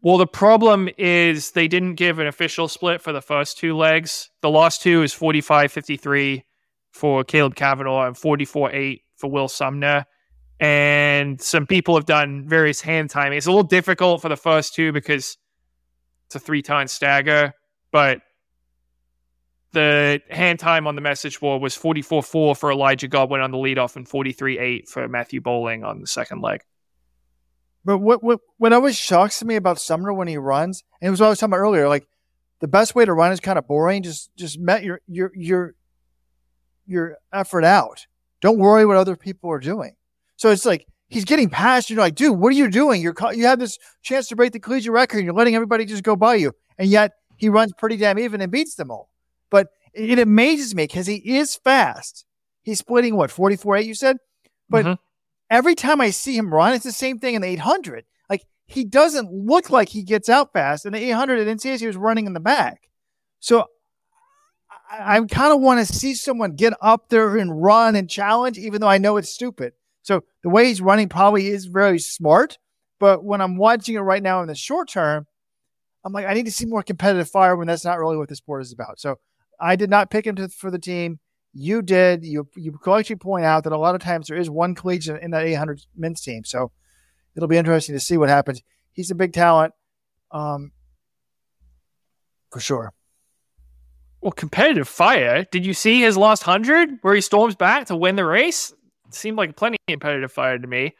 [0.00, 4.30] Well, the problem is they didn't give an official split for the first two legs.
[4.42, 6.44] The last two is 45 53
[6.92, 10.06] for Caleb Cavanaugh and 44 8 for Will Sumner.
[10.60, 13.38] And some people have done various hand timing.
[13.38, 15.36] It's a little difficult for the first two because
[16.26, 17.54] it's a three time stagger,
[17.92, 18.20] but
[19.72, 23.58] the hand time on the message board was 44 4 for Elijah Godwin on the
[23.58, 26.62] leadoff and 43 8 for Matthew Boling on the second leg.
[27.84, 31.20] But what what what always shocks me about Sumner when he runs, and it was
[31.20, 32.06] what I was talking about earlier, like
[32.60, 34.02] the best way to run is kind of boring.
[34.02, 35.74] Just just met your your your
[36.86, 38.06] your effort out.
[38.40, 39.94] Don't worry what other people are doing.
[40.38, 41.90] So it's like he's getting past.
[41.90, 43.02] You're like, dude, what are you doing?
[43.02, 46.02] You're you have this chance to break the collegiate record, and you're letting everybody just
[46.02, 49.10] go by you, and yet he runs pretty damn even and beats them all.
[49.50, 52.24] But it amazes me because he is fast.
[52.62, 54.16] He's splitting what 44 8 you said,
[54.68, 54.98] but Mhm.
[55.50, 58.04] every time I see him run, it's the same thing in the 800.
[58.30, 60.86] Like he doesn't look like he gets out fast.
[60.86, 62.90] In the 800 at NCAA, he was running in the back.
[63.40, 63.64] So
[64.90, 68.58] I, I kind of want to see someone get up there and run and challenge,
[68.58, 69.72] even though I know it's stupid.
[70.02, 72.58] So the way he's running probably is very smart.
[72.98, 75.26] But when I'm watching it right now in the short term,
[76.04, 78.36] I'm like, I need to see more competitive fire when that's not really what the
[78.36, 78.98] sport is about.
[78.98, 79.18] So
[79.60, 81.18] I did not pick him to, for the team.
[81.52, 82.24] You did.
[82.24, 85.30] You you correctly point out that a lot of times there is one collegiate in
[85.32, 86.44] that 800 men's team.
[86.44, 86.72] So
[87.34, 88.62] it'll be interesting to see what happens.
[88.92, 89.74] He's a big talent,
[90.30, 90.72] um,
[92.50, 92.92] for sure.
[94.20, 95.46] Well, competitive fire.
[95.50, 98.74] Did you see his last hundred where he storms back to win the race?
[99.10, 100.94] Seemed like plenty of competitive fire to me.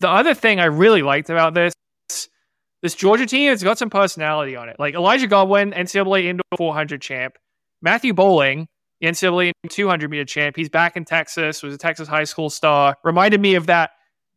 [0.00, 1.74] The other thing I really liked about this,
[2.82, 4.76] this Georgia team has got some personality on it.
[4.78, 7.36] Like Elijah Godwin, NCAA indoor 400 champ.
[7.82, 8.68] Matthew Boling,
[9.02, 10.56] NCAA 200 meter champ.
[10.56, 11.62] He's back in Texas.
[11.62, 12.96] Was a Texas high school star.
[13.04, 13.90] Reminded me of that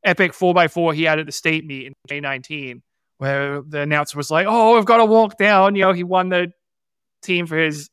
[0.03, 2.81] epic 4x4 he had at the state meet in 2019,
[3.17, 6.29] where the announcer was like, "Oh, we've got to walk down." You know, he won
[6.29, 6.51] the
[7.21, 7.89] team for his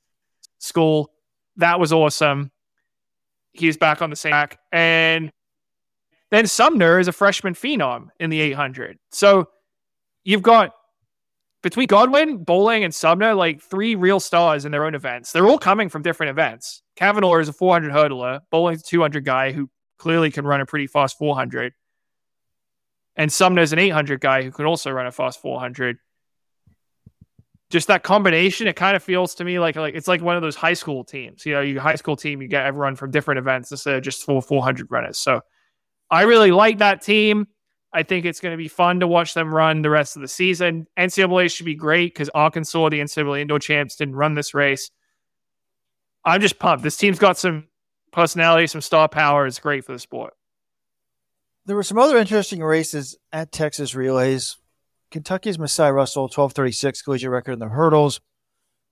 [0.59, 1.13] school.
[1.57, 2.51] That was awesome.
[3.53, 4.59] He's back on the same track.
[4.73, 5.31] And
[6.31, 8.99] then Sumner is a freshman phenom in the 800.
[9.11, 9.49] So
[10.25, 10.73] you've got
[11.63, 15.33] between Godwin, Boling, and Sumner, like three real stars in their own events.
[15.33, 16.83] They're all coming from different events.
[16.97, 18.41] Cavanaugh is a 400 hurdler.
[18.51, 21.75] Boling's a 200 guy who clearly can run a pretty fast 400.
[23.17, 25.99] And Sumner's an 800 guy who can also run a fast 400
[27.71, 30.43] just that combination, it kind of feels to me like like it's like one of
[30.43, 31.47] those high school teams.
[31.47, 34.25] You know, you high school team, you get everyone from different events instead of just
[34.25, 35.19] full 400 runners.
[35.19, 35.41] So
[36.11, 37.47] I really like that team.
[37.93, 40.29] I think it's going to be fun to watch them run the rest of the
[40.29, 40.87] season.
[40.99, 44.91] NCAA should be great because Arkansas, the NCAA indoor champs, didn't run this race.
[46.25, 46.85] I'm just pumped.
[46.85, 47.67] This team's got some
[48.13, 49.47] personality, some star power.
[49.47, 50.35] It's great for the sport.
[51.67, 54.57] There were some other interesting races at Texas relays.
[55.11, 58.21] Kentucky's Masai Russell, 1236 collegiate record in the hurdles.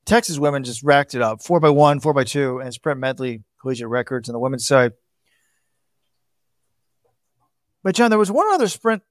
[0.05, 1.43] Texas women just racked it up.
[1.43, 4.93] Four by one, four by two, and sprint medley collegiate records on the women's side.
[7.83, 9.03] But John, there was one other sprint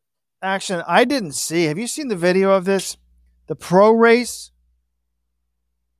[0.41, 1.65] action I didn't see.
[1.65, 2.97] Have you seen the video of this?
[3.47, 4.51] The pro race.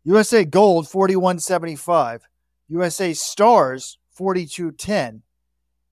[0.04, 2.28] USA Gold 4175.
[2.70, 5.22] USA Stars 4210.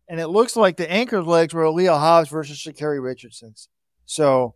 [0.07, 3.70] And it looks like the anchor legs were Aaliyah Hobbs versus Sha'Carri Richardson's.
[4.05, 4.55] So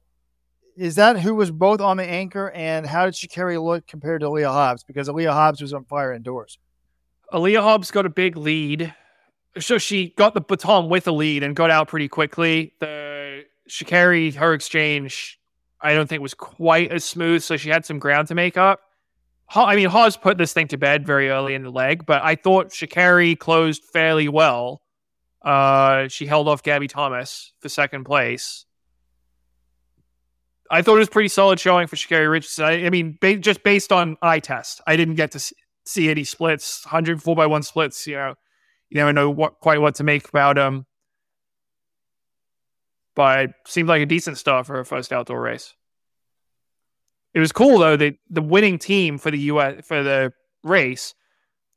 [0.79, 4.27] is that who was both on the anchor and how did Sha'Carri look compared to
[4.27, 4.83] Aaliyah Hobbs?
[4.83, 6.57] Because Aaliyah Hobbs was on fire indoors.
[7.33, 8.95] Aaliyah Hobbs got a big lead.
[9.57, 12.73] So she got the baton with a lead and got out pretty quickly.
[12.79, 15.37] The Sha'Carri, her exchange,
[15.81, 17.43] I don't think was quite as smooth.
[17.43, 18.79] So she had some ground to make up.
[19.53, 22.35] I mean, Hobbs put this thing to bed very early in the leg, but I
[22.35, 24.81] thought Sha'Carri closed fairly well.
[25.41, 28.65] Uh, she held off Gabby Thomas for second place.
[30.69, 32.65] I thought it was pretty solid showing for Sha'Carri Richardson.
[32.65, 35.53] I, I mean, ba- just based on eye test, I didn't get to
[35.85, 38.05] see any splits, 104 by one splits.
[38.05, 38.35] You know,
[38.89, 40.85] you never know what quite what to make about them.
[43.15, 45.73] But seemed like a decent start for her first outdoor race.
[47.33, 51.13] It was cool though that the winning team for the US for the race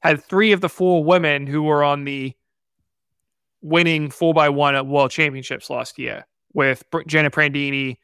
[0.00, 2.34] had three of the four women who were on the
[3.60, 7.98] winning four by one at World Championships last year with Jenna Prandini,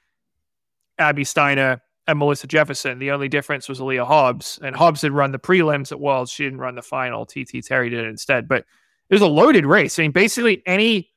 [0.99, 2.99] Abby Steiner, and Melissa Jefferson.
[2.99, 6.31] The only difference was Aaliyah Hobbs, and Hobbs had run the prelims at Worlds.
[6.33, 7.27] She didn't run the final.
[7.27, 8.49] TT Terry did it instead.
[8.49, 8.65] But
[9.11, 9.99] it was a loaded race.
[9.99, 11.11] I mean, basically any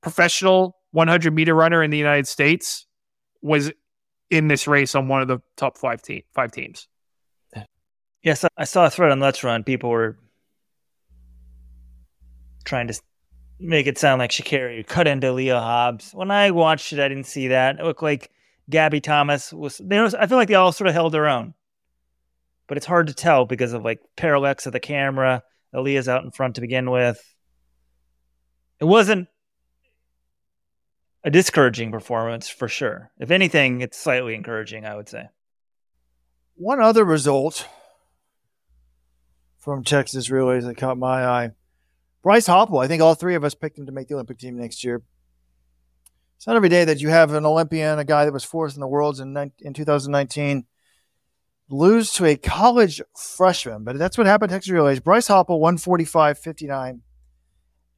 [0.00, 2.86] professional 100 meter runner in the United States
[3.42, 3.72] was
[4.28, 6.02] in this race on one of the top five
[6.34, 6.88] five teams.
[8.22, 9.64] Yes, I saw a thread on Let's Run.
[9.64, 10.18] People were
[12.64, 13.00] trying to
[13.60, 16.12] make it sound like Sha'Carri cut into Leah Hobbs.
[16.12, 17.78] When I watched it, I didn't see that.
[17.78, 18.30] It looked like
[18.70, 19.80] Gabby Thomas was.
[19.84, 21.54] There was I feel like they all sort of held their own,
[22.66, 25.42] but it's hard to tell because of like parallax of the camera.
[25.74, 27.22] Aaliyah's out in front to begin with.
[28.80, 29.28] It wasn't
[31.24, 33.10] a discouraging performance for sure.
[33.18, 35.28] If anything, it's slightly encouraging, I would say.
[36.54, 37.66] One other result
[39.58, 41.50] from Texas relays that caught my eye.
[42.22, 44.56] Bryce Hoppel, I think all three of us picked him to make the Olympic team
[44.56, 45.02] next year.
[46.44, 48.80] It's not every day that you have an Olympian, a guy that was fourth in
[48.80, 50.66] the worlds in, in 2019,
[51.70, 53.82] lose to a college freshman.
[53.82, 55.00] But that's what happened to Texas relays.
[55.00, 57.00] Bryce Hoppel, 145.59.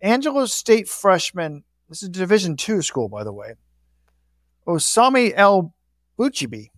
[0.01, 1.65] Angelo State freshman.
[1.89, 3.55] This is Division two school, by the way.
[4.65, 5.75] Osami El
[6.17, 6.71] Buchibi.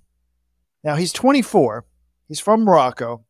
[0.82, 1.84] Now he's 24.
[2.28, 3.26] He's from Morocco.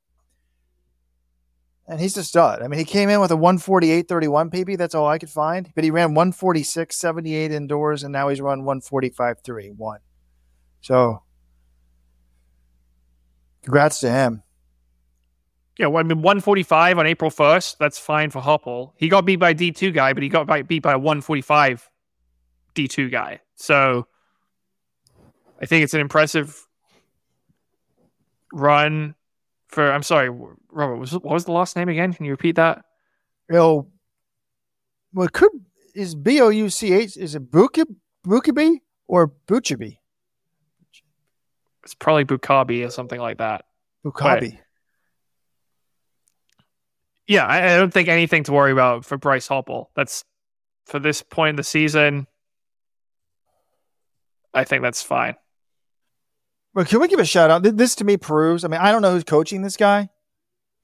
[1.91, 2.61] And he's a stud.
[2.63, 4.77] I mean, he came in with a 148.31 PB.
[4.77, 5.71] That's all I could find.
[5.75, 9.97] But he ran 146.78 indoors, and now he's run 145.31.
[10.83, 11.23] So,
[13.63, 14.43] congrats to him.
[15.79, 18.93] Yeah, well, I mean, 145 on April 1st, that's fine for Hoppel.
[18.97, 21.89] He got beat by D2 guy, but he got beat by a 145
[22.75, 23.41] D2 guy.
[23.55, 24.07] So
[25.61, 26.67] I think it's an impressive
[28.53, 29.15] run
[29.69, 30.31] for, I'm sorry,
[30.71, 32.13] Robert, was, what was the last name again?
[32.13, 32.85] Can you repeat that?
[33.49, 33.89] Know,
[35.13, 35.53] what could
[35.95, 37.17] is B O U C H?
[37.17, 39.99] Is it Bukibi or Buchibi?
[41.85, 43.65] It's probably Bukabi or something like that.
[44.05, 44.59] Bukabi.
[47.27, 49.87] yeah, I, I don't think anything to worry about for Bryce Hoppel.
[49.95, 50.25] That's
[50.87, 52.27] for this point in the season.
[54.53, 55.37] I think that's fine.
[56.79, 57.65] Well, can we give a shout out?
[57.65, 58.65] This to me proves.
[58.65, 60.11] I mean, I don't know who's coaching this guy,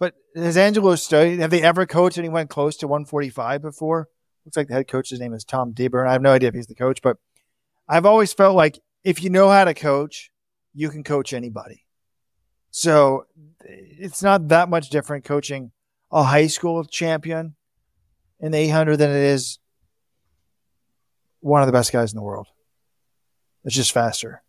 [0.00, 1.38] but has Angelo studied?
[1.38, 4.08] Have they ever coached anyone close to 145 before?
[4.44, 6.54] Looks like the head coach's name is Tom Deber, and I have no idea if
[6.56, 7.18] he's the coach, but
[7.88, 10.32] I've always felt like if you know how to coach,
[10.74, 11.86] you can coach anybody.
[12.72, 13.26] So
[13.60, 15.70] it's not that much different coaching
[16.10, 17.54] a high school champion
[18.40, 19.60] in the 800 than it is
[21.38, 22.48] one of the best guys in the world.
[23.62, 24.42] It's just faster.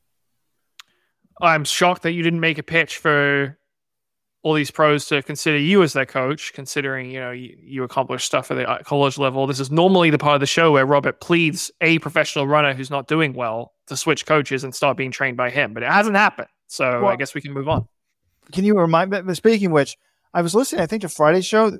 [1.41, 3.57] I'm shocked that you didn't make a pitch for
[4.41, 8.27] all these pros to consider you as their coach, considering you know you, you accomplished
[8.27, 9.47] stuff at the uh, college level.
[9.47, 12.91] This is normally the part of the show where Robert pleads a professional runner who's
[12.91, 16.15] not doing well to switch coaches and start being trained by him, but it hasn't
[16.15, 16.47] happened.
[16.67, 17.87] So I guess we can move on.
[18.51, 19.33] Can you remind me?
[19.33, 19.97] Speaking of which,
[20.33, 21.77] I was listening, I think, to Friday's show.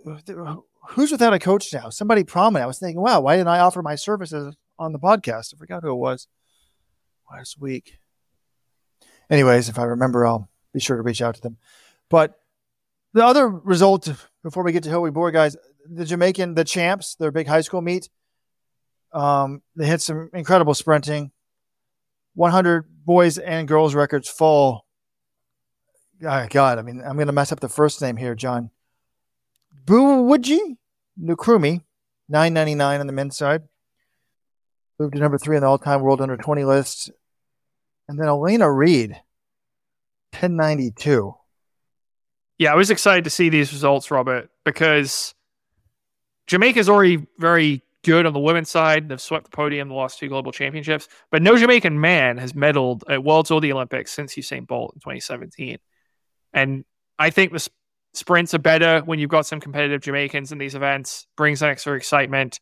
[0.89, 1.89] Who's without a coach now?
[1.89, 2.64] Somebody prominent.
[2.64, 5.53] I was thinking, wow, why didn't I offer my services on the podcast?
[5.53, 6.28] I forgot who it was
[7.32, 7.99] last week.
[9.30, 11.57] Anyways, if I remember, I'll be sure to reach out to them.
[12.09, 12.39] But
[13.13, 14.09] the other result
[14.43, 15.55] before we get to Hillary Bor, guys,
[15.89, 18.09] the Jamaican, the champs, their big high school meet,
[19.13, 21.32] um, they had some incredible sprinting.
[22.34, 24.86] 100 boys and girls records fall
[26.23, 28.71] Oh, God, I mean, I'm going to mess up the first name here, John.
[29.86, 30.78] Bouwahjgie
[31.21, 31.82] Nkrumie,
[32.30, 33.63] 999 on the men's side.
[34.97, 37.11] Moved to number three on the all time world under 20 list.
[38.08, 39.12] And then Alana Reid,
[40.32, 41.36] 1092.
[42.58, 45.34] Yeah, I was excited to see these results, Robert, because
[46.47, 49.10] Jamaica's already very good on the women's side.
[49.10, 53.01] They've swept the podium the last two global championships, but no Jamaican man has medaled
[53.10, 55.80] at Worlds or the Olympics since Usain Bolt in 2017.
[56.53, 56.86] And
[57.18, 57.74] I think the sp-
[58.14, 61.95] sprints are better when you've got some competitive Jamaicans in these events, brings an extra
[61.95, 62.60] excitement.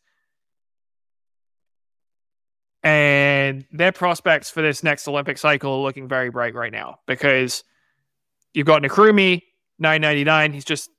[2.84, 7.64] And their prospects for this next Olympic cycle are looking very bright right now because
[8.52, 9.42] you've got Nkrumie,
[9.78, 10.52] 999.
[10.52, 10.90] He's just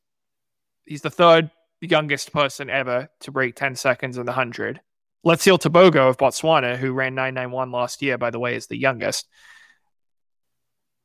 [0.85, 4.81] he's the third youngest person ever to break 10 seconds in the 100.
[5.23, 9.27] Letsile Tebogo of Botswana, who ran 991 last year, by the way, is the youngest.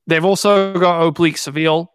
[0.07, 1.93] They've also got Oblique Seville,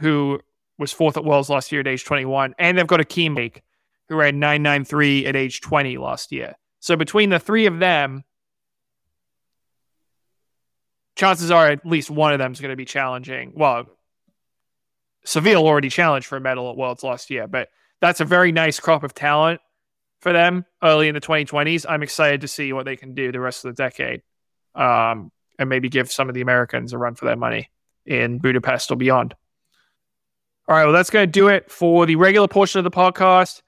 [0.00, 0.40] who
[0.78, 2.56] was fourth at Worlds last year at age 21.
[2.58, 3.62] And they've got Ackeem Blake,
[4.08, 6.56] who ran 993 at age 20 last year.
[6.86, 8.22] So between the three of them,
[11.16, 13.54] chances are at least one of them is going to be challenging.
[13.56, 13.86] Well,
[15.24, 18.78] Seville already challenged for a medal at Worlds last year, but that's a very nice
[18.78, 19.60] crop of talent
[20.20, 21.86] for them early in the 2020s.
[21.88, 24.22] I'm excited to see what they can do the rest of the decade
[24.76, 27.68] um, and maybe give some of the Americans a run for their money
[28.04, 29.34] in Budapest or beyond.
[30.68, 33.62] All right, well, that's going to do it for the regular portion of the podcast.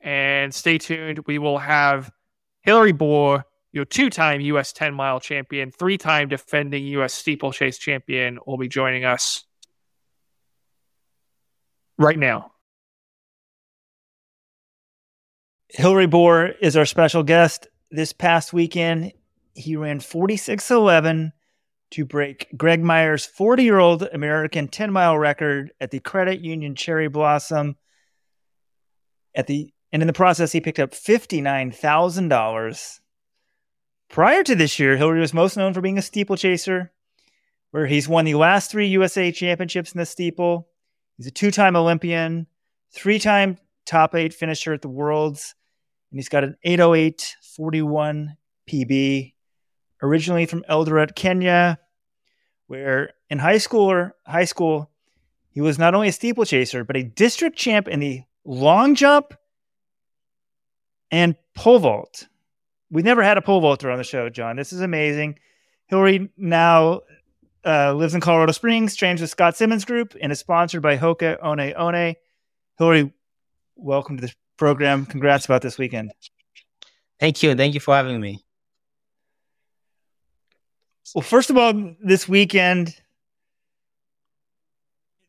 [0.00, 1.18] And stay tuned.
[1.26, 2.12] We will have
[2.62, 8.38] Hillary Bor, your two time US 10 mile champion, three time defending US steeplechase champion,
[8.46, 9.44] will be joining us
[11.98, 12.52] right now.
[15.68, 17.68] Hillary Bor is our special guest.
[17.90, 19.12] This past weekend,
[19.54, 21.32] he ran 46.11
[21.92, 26.74] to break Greg Meyer's 40 year old American 10 mile record at the Credit Union
[26.74, 27.76] Cherry Blossom.
[29.34, 33.00] At the and in the process, he picked up $59,000.
[34.08, 36.92] Prior to this year, Hillary was most known for being a steeplechaser,
[37.70, 40.68] where he's won the last three USA championships in the steeple.
[41.16, 42.46] He's a two time Olympian,
[42.92, 45.54] three time top eight finisher at the Worlds,
[46.10, 48.36] and he's got an 808.41
[48.68, 49.34] PB.
[50.02, 51.78] Originally from Eldoret, Kenya,
[52.68, 54.90] where in high school or high school,
[55.50, 59.34] he was not only a steeplechaser, but a district champ in the long jump
[61.10, 62.26] and pole vault.
[62.90, 64.56] We've never had a pole vaulter on the show, John.
[64.56, 65.38] This is amazing.
[65.86, 67.00] Hillary now
[67.64, 71.42] uh, lives in Colorado Springs, trains with Scott Simmons Group, and is sponsored by Hoka
[71.42, 72.14] One One.
[72.78, 73.12] Hillary,
[73.76, 75.06] welcome to the program.
[75.06, 76.12] Congrats about this weekend.
[77.18, 77.54] Thank you.
[77.54, 78.44] Thank you for having me.
[81.14, 82.94] Well, first of all, this weekend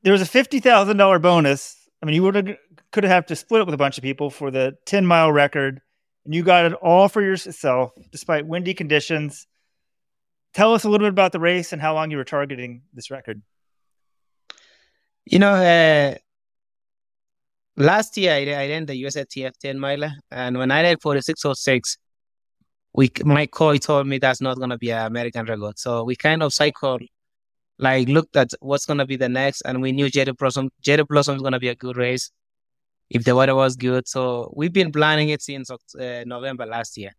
[0.03, 1.75] there was a fifty thousand dollar bonus.
[2.01, 2.57] I mean, you would have
[2.91, 5.81] could have to split it with a bunch of people for the ten mile record,
[6.25, 9.47] and you got it all for yourself despite windy conditions.
[10.53, 13.09] Tell us a little bit about the race and how long you were targeting this
[13.09, 13.41] record.
[15.25, 16.15] You know, uh,
[17.77, 21.97] last year I, I ran the USATF 10 miler, and when I ran 4606,
[22.93, 25.79] we my coach told me that's not gonna be an American record.
[25.79, 27.03] So we kind of cycled,
[27.77, 31.37] like looked at what's gonna be the next, and we knew Cherry Blossom Cherry Blossom
[31.37, 32.29] is gonna be a good race
[33.11, 34.07] if the weather was good.
[34.07, 37.11] So we've been planning it since uh, November last year.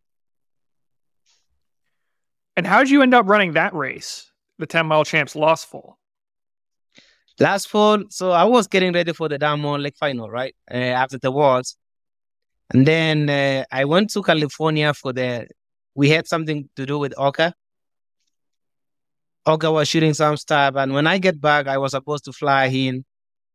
[2.56, 5.98] And how did you end up running that race, the 10 mile champs last fall?
[7.38, 10.54] Last fall, so I was getting ready for the Diamond League final, right?
[10.70, 11.76] Uh, after the Worlds.
[12.72, 15.46] And then uh, I went to California for the,
[15.94, 17.52] we had something to do with Hoka.
[19.46, 20.74] Hoka was shooting some stuff.
[20.76, 23.04] And when I get back, I was supposed to fly in,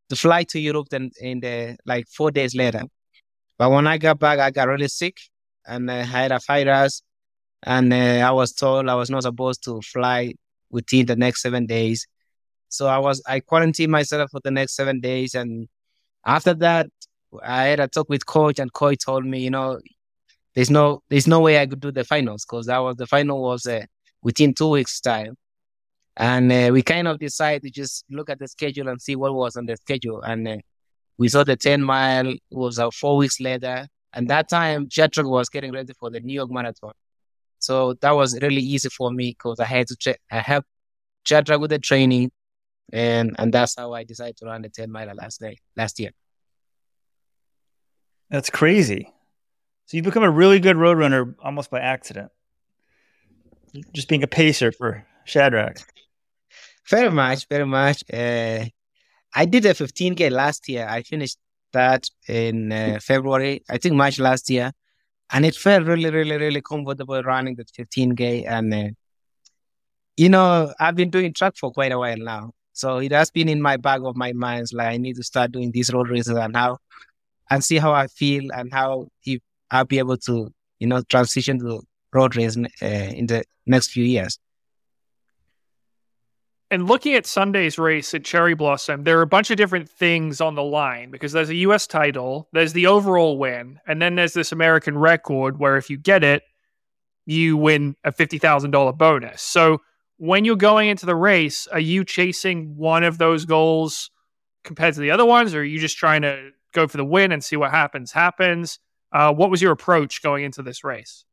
[0.10, 2.84] to fly to Europe then in the, like four days later.
[3.58, 5.18] But when I got back, I got really sick
[5.66, 7.02] and I had a virus
[7.64, 10.34] and uh, I was told I was not supposed to fly
[10.70, 12.08] within the next seven days.
[12.70, 15.68] So I was I quarantined myself for the next seven days, and
[16.26, 16.88] after that,
[17.44, 19.80] I had a talk with coach, and coach told me, you know,
[20.54, 23.42] there's no there's no way I could do the finals because that was the final
[23.42, 23.86] was uh,
[24.22, 25.38] within two weeks time,
[26.18, 29.34] and uh, we kind of decided to just look at the schedule and see what
[29.34, 30.58] was on the schedule, and uh,
[31.18, 35.48] we saw the ten mile was uh, four weeks later, and that time Shadrack was
[35.50, 36.94] getting ready for the New York Marathon.
[37.60, 40.66] So that was really easy for me because I had to check, I help
[41.24, 42.32] Shadrack with the training,
[42.92, 46.12] and and that's how I decided to run the ten mile last day last year.
[48.30, 49.14] That's crazy.
[49.86, 52.32] So you become a really good road runner almost by accident,
[53.94, 55.78] just being a pacer for Shadrack.
[56.90, 58.04] Very much, very much.
[58.12, 58.66] Uh,
[59.36, 60.88] I did a 15k last year.
[60.90, 61.38] I finished
[61.74, 64.72] that in uh, February, I think March last year
[65.32, 68.46] and it felt really, really, really comfortable running the 15k.
[68.48, 68.90] And uh,
[70.16, 73.50] you know, I've been doing track for quite a while now, so it has been
[73.50, 74.68] in my back of my mind.
[74.74, 76.78] Like I need to start doing these road races and how,
[77.50, 81.60] and see how I feel and how if I'll be able to, you know, transition
[81.60, 81.82] to
[82.14, 84.40] road racing uh, in the next few years
[86.70, 90.42] and looking at Sunday's race at Cherry Blossom, there are a bunch of different things
[90.42, 94.34] on the line because there's a US title, there's the overall win, and then there's
[94.34, 96.44] this American record where if you get it,
[97.26, 99.42] you win a $50,000 bonus.
[99.42, 99.82] So
[100.18, 104.10] when you're going into the race, are you chasing one of those goals
[104.64, 107.32] compared to the other ones, or are you just trying to go for the win
[107.32, 108.12] and see what happens?
[108.12, 108.80] Happens.
[109.12, 111.24] Uh, what was your approach going into this race?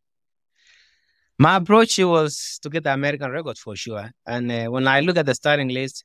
[1.38, 4.10] My approach was to get the American record for sure.
[4.26, 6.04] And uh, when I look at the starting list,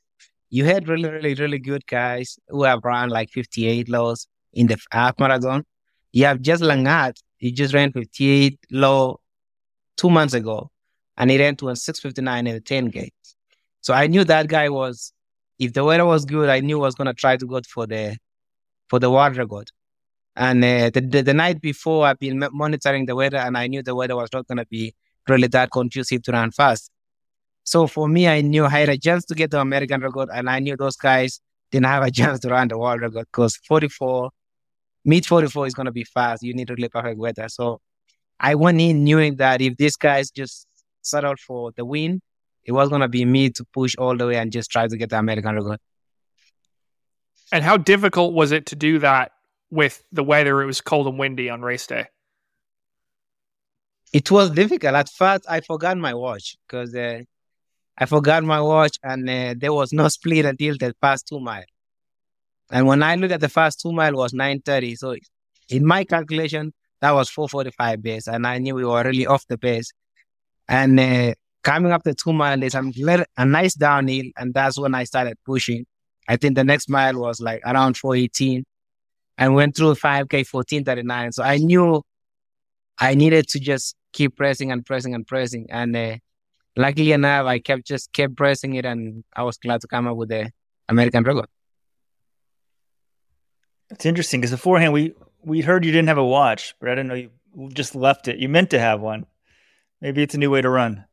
[0.50, 4.76] you had really, really, really good guys who have run like 58 lows in the
[4.90, 5.64] half marathon.
[6.12, 9.20] You have just Langat, he just ran 58 low
[9.96, 10.70] two months ago,
[11.16, 13.10] and he ran to a 659 in the 10K.
[13.80, 15.12] So I knew that guy was,
[15.60, 17.86] if the weather was good, I knew I was going to try to go for
[17.86, 18.16] the
[18.88, 19.70] for the world record.
[20.34, 23.82] And uh, the, the, the night before, I've been monitoring the weather, and I knew
[23.82, 24.94] the weather was not going to be
[25.28, 26.90] really that conducive to run fast.
[27.64, 30.48] So for me, I knew I had a chance to get the American record, and
[30.48, 31.40] I knew those guys
[31.70, 34.30] didn't have a chance to run the world record because 44,
[35.04, 36.42] mid 44 is going to be fast.
[36.42, 37.48] You need really perfect weather.
[37.48, 37.80] So
[38.38, 40.66] I went in knowing that if these guys just
[41.02, 42.20] settled for the win,
[42.64, 44.96] it was going to be me to push all the way and just try to
[44.96, 45.78] get the American record.
[47.52, 49.32] And how difficult was it to do that
[49.70, 50.62] with the weather?
[50.62, 52.06] It was cold and windy on race day
[54.12, 54.94] it was difficult.
[54.94, 57.22] At first, I forgot my watch because uh,
[57.96, 61.64] I forgot my watch and uh, there was no split until the past two mile.
[62.70, 64.96] And when I looked at the first two mile was 930.
[64.96, 65.16] So
[65.68, 68.26] in my calculation, that was 445 base.
[68.28, 69.92] And I knew we were really off the base.
[70.68, 74.26] And uh, coming up the two mile, there's a, a nice downhill.
[74.36, 75.86] And that's when I started pushing.
[76.28, 78.64] I think the next mile was like around 418
[79.38, 81.32] and went through 5K 1439.
[81.32, 82.02] So I knew
[82.98, 85.66] I needed to just keep pressing and pressing and pressing.
[85.70, 86.16] And uh,
[86.76, 90.16] luckily enough, I kept just kept pressing it, and I was glad to come up
[90.16, 90.50] with the
[90.88, 91.46] American record.
[93.90, 97.08] It's interesting because beforehand we we heard you didn't have a watch, but I didn't
[97.08, 97.30] know you
[97.72, 98.38] just left it.
[98.38, 99.26] You meant to have one.
[100.00, 101.04] Maybe it's a new way to run.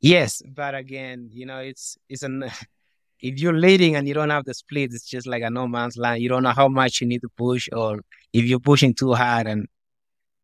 [0.00, 2.44] Yes, but again, you know, it's it's an
[3.20, 5.96] if you're leading and you don't have the split, it's just like a no man's
[5.96, 6.22] land.
[6.22, 8.00] You don't know how much you need to push, or
[8.32, 9.46] if you're pushing too hard.
[9.46, 9.68] And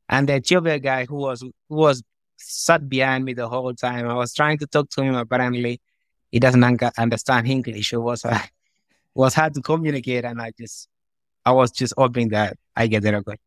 [0.08, 2.02] and the Ethiopia guy who was who was
[2.36, 5.14] sat behind me the whole time, I was trying to talk to him.
[5.14, 5.80] Apparently,
[6.30, 6.64] he doesn't
[6.98, 7.92] understand English.
[7.92, 8.38] It was uh,
[9.14, 10.88] was hard to communicate, and I just
[11.44, 13.38] I was just hoping that I get the record.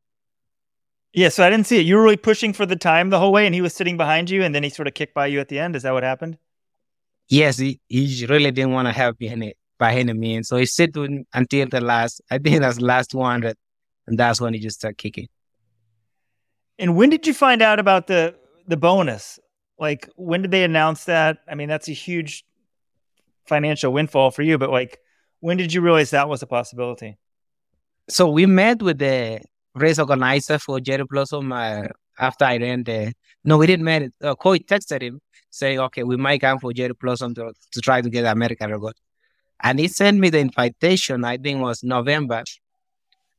[1.13, 1.85] Yeah, so I didn't see it.
[1.85, 4.29] You were really pushing for the time the whole way, and he was sitting behind
[4.29, 5.75] you, and then he sort of kicked by you at the end.
[5.75, 6.37] Is that what happened?
[7.29, 10.65] Yes, he, he really didn't want to have behind it behind me, and so he
[10.65, 10.95] sit
[11.33, 12.21] until the last.
[12.29, 13.43] I think that's the last one,
[14.07, 15.27] and that's when he just started kicking.
[16.77, 18.35] And when did you find out about the
[18.67, 19.39] the bonus?
[19.79, 21.39] Like, when did they announce that?
[21.47, 22.45] I mean, that's a huge
[23.45, 24.99] financial windfall for you, but like,
[25.39, 27.17] when did you realize that was a possibility?
[28.09, 29.41] So we met with the
[29.73, 31.83] race organizer for Cherry Blossom uh,
[32.19, 33.13] after I ran the.
[33.43, 34.03] No, we didn't meet.
[34.03, 34.13] It.
[34.21, 38.01] Uh, Coy texted him saying, "Okay, we might come for Cherry Blossom to, to try
[38.01, 38.95] to get American record,"
[39.61, 41.25] and he sent me the invitation.
[41.25, 42.43] I think was November,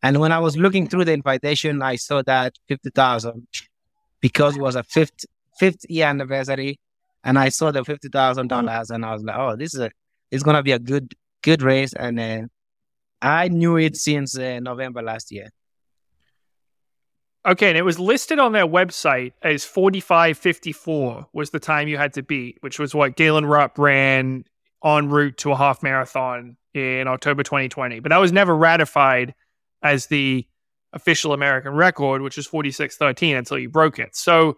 [0.03, 3.47] and when I was looking through the invitation, I saw that fifty thousand
[4.21, 5.25] because it was a fifth
[5.59, 6.79] fifth year anniversary,
[7.25, 9.91] and I saw the fifty thousand dollars, and I was like, "Oh, this is a
[10.31, 12.43] it's gonna be a good good race," and uh,
[13.23, 15.49] I knew it since uh, November last year.
[17.47, 22.15] Okay, and it was listed on their website as 45.54 was the time you had
[22.15, 24.45] to beat, which was what Galen Rupp ran
[24.85, 28.01] en route to a half marathon in October 2020.
[28.01, 29.33] But that was never ratified
[29.83, 30.47] as the
[30.93, 34.17] official American record, which was 46.13 until you broke it.
[34.17, 34.57] So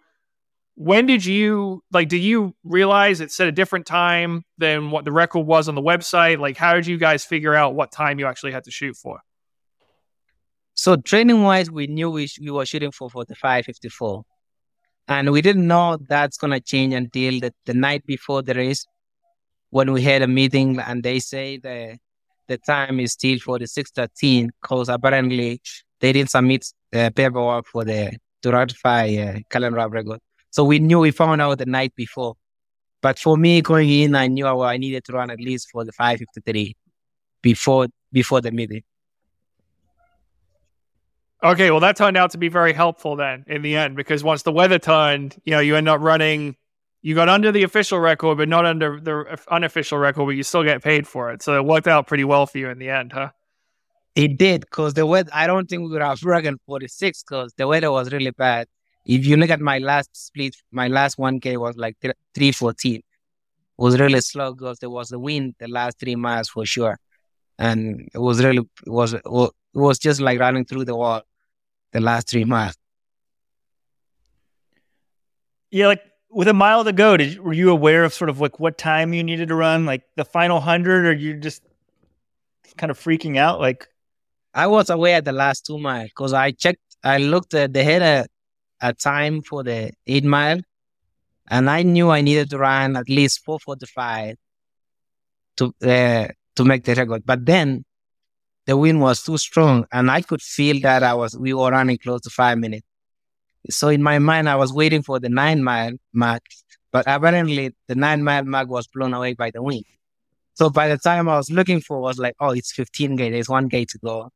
[0.75, 5.11] when did you like did you realize it said a different time than what the
[5.11, 6.39] record was on the website?
[6.39, 9.19] Like how did you guys figure out what time you actually had to shoot for?
[10.75, 14.23] So training wise, we knew we, we were shooting for 45, 54.
[15.09, 18.85] And we didn't know that's going to change until the, the night before the race
[19.71, 21.97] when we had a meeting and they say the,
[22.49, 25.61] the time is still 46, 13 because apparently
[26.01, 30.19] they didn't submit the paperwork for the to ratify uh, calendar record.
[30.49, 32.35] So we knew we found out the night before.
[33.01, 35.91] But for me going in, I knew I needed to run at least for the
[35.91, 36.75] 553
[37.41, 38.83] before before the meeting.
[41.41, 44.43] Okay, well, that turned out to be very helpful then in the end because once
[44.43, 46.57] the weather turned, you know, you end up running,
[47.01, 50.63] you got under the official record, but not under the unofficial record, but you still
[50.63, 51.41] get paid for it.
[51.41, 53.29] So it worked out pretty well for you in the end, huh?
[54.15, 57.67] It did because the weather, I don't think we would have broken 46 because the
[57.67, 58.67] weather was really bad.
[59.05, 62.95] If you look at my last split, my last 1K was like 314.
[62.95, 63.03] It
[63.77, 66.99] was really slow because there was the wind the last three miles for sure.
[67.57, 69.23] And it was really, it was, it
[69.73, 71.21] was just like running through the wall
[71.93, 72.75] the last three miles.
[75.71, 78.59] Yeah, like with a mile to go, did were you aware of sort of like
[78.59, 81.63] what time you needed to run, like the final hundred, or you just
[82.77, 83.59] kind of freaking out?
[83.59, 83.87] Like,
[84.53, 87.83] I was aware at the last two miles because I checked, I looked at they
[87.83, 88.27] had a,
[88.81, 90.61] a time for the eight mile,
[91.49, 94.35] and I knew I needed to run at least four forty five
[95.57, 97.25] to uh, to make the record.
[97.25, 97.85] But then
[98.65, 101.97] the wind was too strong and I could feel that I was, we were running
[101.97, 102.85] close to five minutes.
[103.69, 106.43] So in my mind, I was waiting for the nine mile mark,
[106.91, 109.85] but apparently the nine mile mark was blown away by the wind.
[110.53, 113.31] So by the time I was looking for was like, oh, it's 15K.
[113.31, 114.29] There's one gate to go.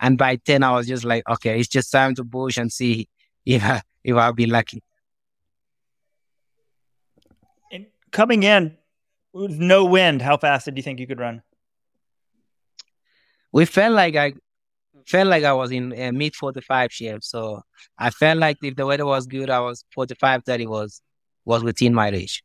[0.00, 3.08] And by 10, I was just like, okay, it's just time to push and see
[3.44, 4.82] if, I, if I'll be lucky.
[7.72, 8.76] And coming in
[9.32, 11.42] with no wind, how fast did you think you could run?
[13.54, 14.32] we felt like I
[15.06, 17.24] felt like I was in a mid 45 shape.
[17.24, 17.62] So
[17.98, 21.00] I felt like if the weather was good, I was 45, 30 was,
[21.44, 22.42] was within my reach.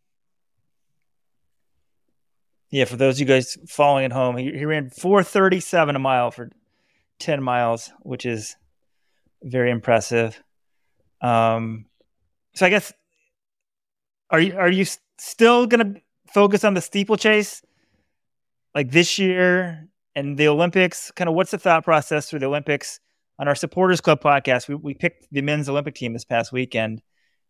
[2.72, 6.30] Yeah, for those of you guys following at home, he, he ran 437 a mile
[6.30, 6.52] for
[7.20, 8.56] 10 miles, which is
[9.42, 10.42] very impressive.
[11.22, 11.86] Um,
[12.54, 12.94] so I guess
[14.30, 14.86] are you are you
[15.18, 16.02] still going to
[16.34, 17.62] focus on the steeplechase
[18.76, 23.00] like this year and the Olympics, kind of what's the thought process for the Olympics?
[23.40, 27.02] On our Supporters Club podcast, we, we picked the men's Olympic team this past weekend.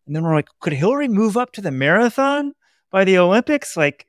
[0.06, 2.52] And then we're like, could Hillary move up to the marathon
[2.92, 3.76] by the Olympics?
[3.76, 4.06] Like,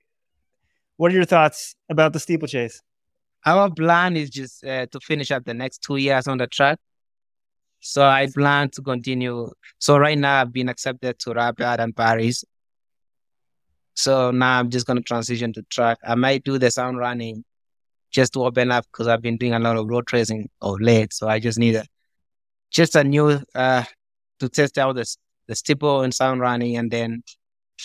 [0.97, 2.81] what are your thoughts about the steeplechase?
[3.45, 6.77] Our plan is just uh, to finish up the next two years on the track.
[7.79, 9.49] So I plan to continue.
[9.79, 12.45] So right now I've been accepted to Rabat and Paris.
[13.95, 15.97] So now I'm just going to transition to track.
[16.07, 17.43] I might do the sound running
[18.11, 21.13] just to open up because I've been doing a lot of road racing of late.
[21.13, 21.85] So I just need a,
[22.69, 23.83] just a new uh,
[24.39, 25.15] to test out the
[25.47, 27.23] the steeple and sound running, and then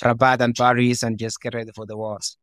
[0.02, 2.36] Rabat and Paris, and just get ready for the wars.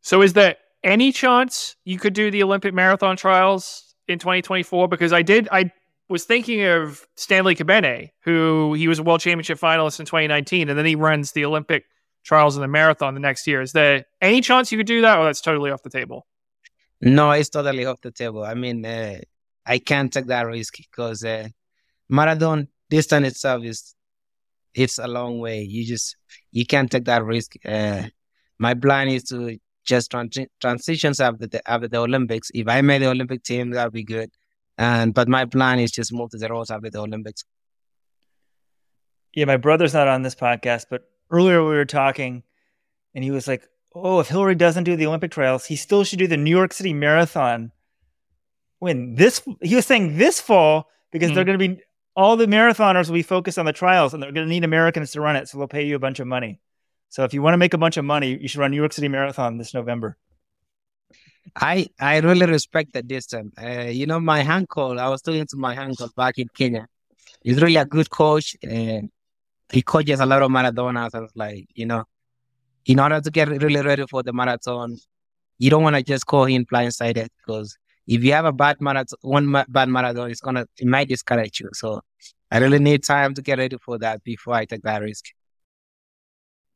[0.00, 4.88] So, is there any chance you could do the Olympic marathon trials in 2024?
[4.88, 5.70] Because I did, I
[6.08, 10.78] was thinking of Stanley Kebenei, who he was a world championship finalist in 2019, and
[10.78, 11.84] then he runs the Olympic
[12.24, 13.62] trials in the marathon the next year.
[13.62, 16.26] Is there any chance you could do that, or that's totally off the table?
[17.00, 18.44] No, it's totally off the table.
[18.44, 19.18] I mean, uh,
[19.66, 21.48] I can't take that risk because uh,
[22.08, 23.94] marathon distance itself is
[24.74, 25.62] it's a long way.
[25.62, 26.16] You just
[26.50, 27.54] you can't take that risk.
[27.64, 28.04] Uh,
[28.58, 32.50] my plan is to just trans- transitions after the after the Olympics.
[32.54, 34.30] If I made the Olympic team, that'd be good.
[34.76, 37.44] And but my plan is just move to the roads after the Olympics.
[39.34, 42.44] Yeah, my brother's not on this podcast, but earlier we were talking,
[43.14, 46.18] and he was like, "Oh, if Hillary doesn't do the Olympic trials, he still should
[46.18, 47.72] do the New York City Marathon."
[48.78, 51.34] When this, he was saying this fall because Hmm.
[51.36, 51.80] they're going to be
[52.16, 55.12] all the marathoners will be focused on the trials, and they're going to need Americans
[55.12, 56.60] to run it, so they'll pay you a bunch of money.
[57.08, 58.92] So if you want to make a bunch of money, you should run New York
[58.92, 60.16] City Marathon this November.
[61.56, 63.52] I I really respect the distance.
[63.60, 66.88] Uh, you know, my uncle, I was talking to my uncle back in Kenya.
[67.42, 69.10] He's really a good coach, and
[69.72, 71.14] he coaches a lot of marathoners.
[71.14, 72.04] I was like, you know,
[72.86, 74.96] in order to get really ready for the marathon,
[75.58, 79.18] you don't want to just go in blindsided because if you have a bad marathon,
[79.22, 81.70] one ma- bad marathon, it's gonna it might discourage you.
[81.72, 82.00] So
[82.50, 85.24] I really need time to get ready for that before I take that risk.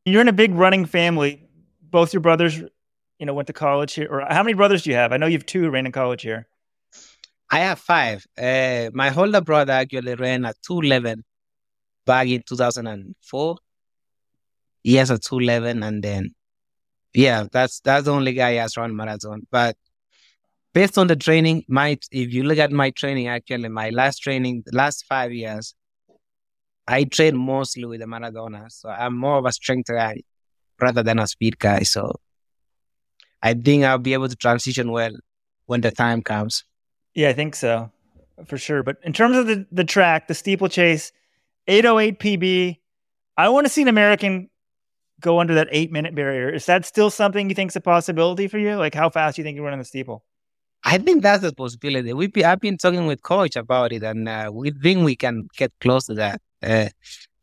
[0.04, 1.44] You're in a big running family.
[1.82, 4.08] Both your brothers, you know, went to college here.
[4.10, 5.12] Or how many brothers do you have?
[5.12, 6.48] I know you have two who ran in college here.
[7.50, 8.26] I have five.
[8.36, 11.24] Uh, my older brother actually ran at 211
[12.04, 13.56] back in 2004.
[13.56, 13.67] He
[14.94, 16.34] has a 211 and then,
[17.14, 19.46] yeah, that's that's the only guy who has run marathon.
[19.50, 19.76] But
[20.72, 24.64] based on the training, my if you look at my training, actually, my last training,
[24.72, 25.74] last five years,
[26.86, 28.72] I train mostly with the marathoners.
[28.72, 30.22] So I'm more of a strength guy
[30.80, 31.80] rather than a speed guy.
[31.82, 32.12] So
[33.42, 35.12] I think I'll be able to transition well
[35.66, 36.64] when the time comes.
[37.14, 37.90] Yeah, I think so
[38.46, 38.82] for sure.
[38.82, 41.12] But in terms of the, the track, the steeplechase,
[41.66, 42.78] 808 PB,
[43.36, 44.48] I want to see an American
[45.20, 46.48] go under that eight minute barrier.
[46.48, 48.76] Is that still something you think is a possibility for you?
[48.76, 50.24] Like how fast do you think you run in the steeple?
[50.84, 52.12] I think that's a possibility.
[52.12, 55.48] We be, I've been talking with coach about it, and uh, we think we can
[55.56, 56.40] get close to that.
[56.62, 56.88] Uh,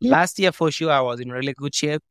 [0.00, 2.02] last year, for sure, I was in really good shape,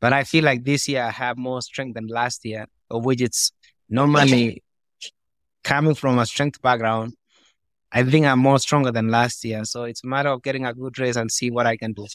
[0.00, 3.22] but I feel like this year I have more strength than last year, of which
[3.22, 3.52] it's
[3.88, 4.62] normally
[5.64, 7.14] coming from a strength background.
[7.90, 10.74] I think I'm more stronger than last year, so it's a matter of getting a
[10.74, 12.06] good race and see what I can do.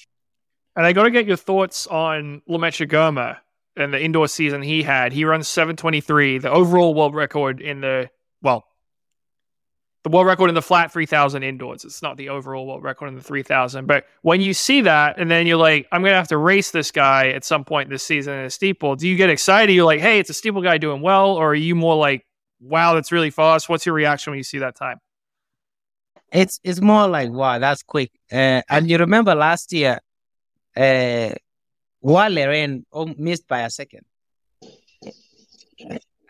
[0.76, 3.38] And I got to get your thoughts on Lamecha Girma
[3.76, 5.11] and the indoor season he had.
[5.14, 8.10] He runs 723, the overall world record in the,
[8.41, 8.65] well,
[10.03, 11.85] the world record in the flat 3000 indoors.
[11.85, 13.85] It's not the overall world record in the 3000.
[13.85, 16.72] But when you see that, and then you're like, I'm going to have to race
[16.72, 19.73] this guy at some point this season in a steeple, do you get excited?
[19.73, 21.35] You're like, hey, it's a steeple guy doing well.
[21.35, 22.26] Or are you more like,
[22.60, 23.69] wow, that's really fast?
[23.69, 24.99] What's your reaction when you see that time?
[26.31, 28.11] It's it's more like wow, that's quick.
[28.31, 29.99] Uh, and you remember last year,
[30.76, 31.34] uh,
[32.02, 34.06] Wale ran oh, missed by a second.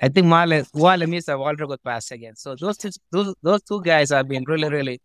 [0.01, 2.37] I think Wale Wale missed a world record by a second.
[2.37, 5.01] So those two, those those two guys have been really really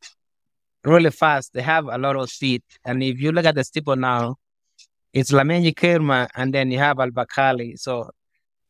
[0.84, 1.52] really fast.
[1.52, 2.62] They have a lot of speed.
[2.84, 4.36] And if you look at the steeple now,
[5.12, 7.78] it's Lamecha Girma and then you have El Bakkali.
[7.78, 8.10] So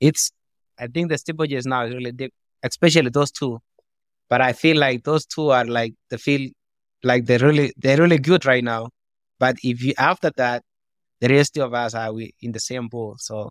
[0.01, 0.33] it's
[0.79, 2.33] I think the steeple just now is really deep,
[2.63, 3.61] especially those two.
[4.29, 6.51] But I feel like those two are like the feel
[7.03, 8.91] like they're really they're really good right now.
[9.39, 10.63] But if you after that,
[11.21, 13.21] the rest of us are we in the same boat.
[13.21, 13.51] So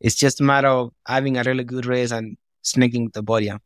[0.00, 3.60] it's just a matter of having a really good race and sneaking the podium.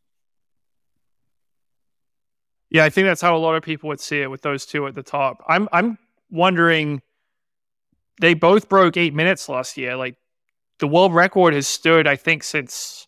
[2.69, 4.87] Yeah, I think that's how a lot of people would see it with those two
[4.87, 5.43] at the top.
[5.47, 5.99] I'm I'm
[6.31, 7.01] wondering
[8.19, 9.95] they both broke eight minutes last year.
[9.95, 10.15] Like
[10.79, 13.07] the world record has stood, I think, since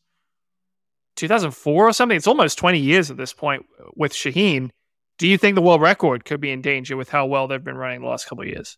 [1.16, 2.16] 2004 or something.
[2.16, 3.66] It's almost 20 years at this point
[3.96, 4.70] with Shaheen.
[5.18, 7.78] Do you think the world record could be in danger with how well they've been
[7.78, 8.78] running the last couple of years?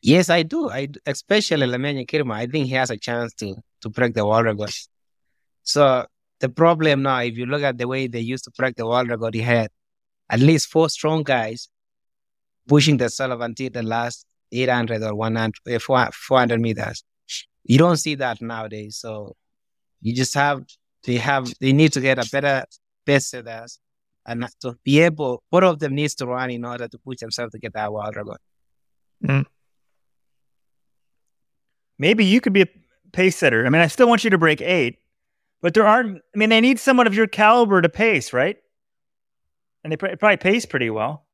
[0.00, 0.70] Yes, I do.
[0.70, 2.34] I especially Lamecha Girma.
[2.34, 4.70] I think he has a chance to to break the world record.
[5.62, 6.06] So
[6.40, 9.08] the problem now, if you look at the way they used to break the world
[9.08, 9.70] record, he had
[10.30, 11.68] at least four strong guys
[12.66, 17.04] pushing themselves until the last 800 or 100, uh, 400 meters.
[17.64, 18.98] You don't see that nowadays.
[18.98, 19.34] So
[20.00, 20.64] you just have
[21.04, 22.64] they have they need to get a better
[23.04, 23.80] best setters
[24.26, 27.52] and to be able both of them needs to run in order to push themselves
[27.52, 28.38] to get that world record.
[29.24, 29.44] Mm.
[31.98, 32.68] Maybe you could be a
[33.12, 33.64] pace setter.
[33.64, 34.98] I mean, I still want you to break eight,
[35.62, 36.18] but there aren't.
[36.34, 38.56] I mean, they need someone of your caliber to pace, right?
[39.86, 41.26] and they pr- probably pace pretty well.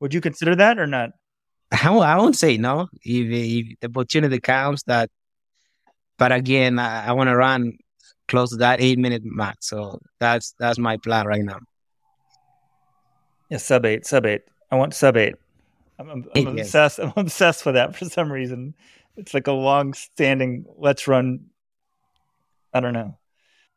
[0.00, 1.12] Would you consider that or not?
[1.72, 5.10] I won't, I won't say no if, if the opportunity comes that.
[6.18, 7.72] But again, I, I want to run
[8.28, 9.56] close to that eight minute mark.
[9.60, 11.60] So that's that's my plan right now.
[13.54, 14.42] Yeah, sub eight, sub eight.
[14.72, 15.36] I want sub eight.
[16.00, 16.98] I'm, I'm, I'm obsessed.
[17.02, 18.74] I'm obsessed with that for some reason.
[19.16, 20.64] It's like a long standing.
[20.76, 21.44] Let's run.
[22.72, 23.16] I don't know.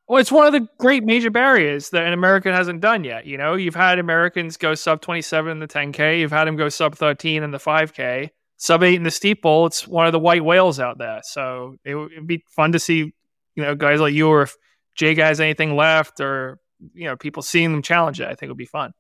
[0.08, 3.28] Well, it's one of the great major barriers that an American hasn't done yet.
[3.28, 6.70] You know, you've had Americans go sub 27 in the 10K, you've had them go
[6.70, 9.68] sub 13 in the 5K, sub 8 in the steeple.
[9.68, 11.20] It's one of the white whales out there.
[11.22, 13.14] So it would be fun to see,
[13.54, 14.58] you know, guys like you or if
[14.96, 16.58] Jake has anything left or,
[16.96, 18.26] you know, people seeing them challenge it.
[18.26, 18.94] I think it would be fun.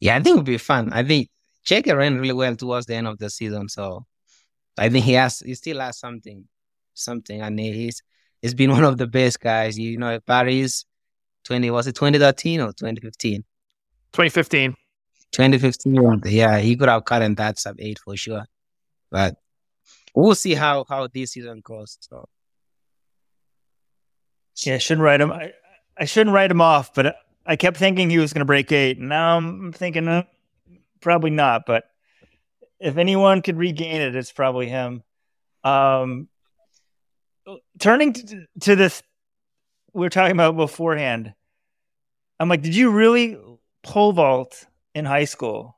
[0.00, 0.92] Yeah, I think it would be fun.
[0.92, 1.28] I think
[1.64, 4.06] Jake ran really well towards the end of the season, so
[4.78, 6.44] I think he has he still has something,
[6.94, 8.02] something, and he's
[8.42, 9.78] he's been one of the best guys.
[9.78, 10.84] You know, Paris,
[11.44, 13.44] twenty was it twenty thirteen or twenty fifteen?
[14.12, 14.74] 2015.
[15.32, 16.22] 2015.
[16.32, 18.44] Yeah, he could have cut in that sub eight for sure,
[19.10, 19.36] but
[20.14, 21.98] we'll see how how this season goes.
[22.00, 22.26] So
[24.64, 25.32] Yeah, I shouldn't write him.
[25.32, 25.52] I,
[25.98, 27.16] I shouldn't write him off, but
[27.46, 28.98] I kept thinking he was going to break eight.
[28.98, 30.24] and Now I'm thinking uh,
[31.00, 31.64] probably not.
[31.66, 31.84] But
[32.80, 35.02] if anyone could regain it, it's probably him.
[35.64, 36.28] Um,
[37.78, 39.02] turning to, to this,
[39.92, 41.34] we were talking about beforehand.
[42.38, 43.38] I'm like, did you really
[43.82, 45.76] pole vault in high school?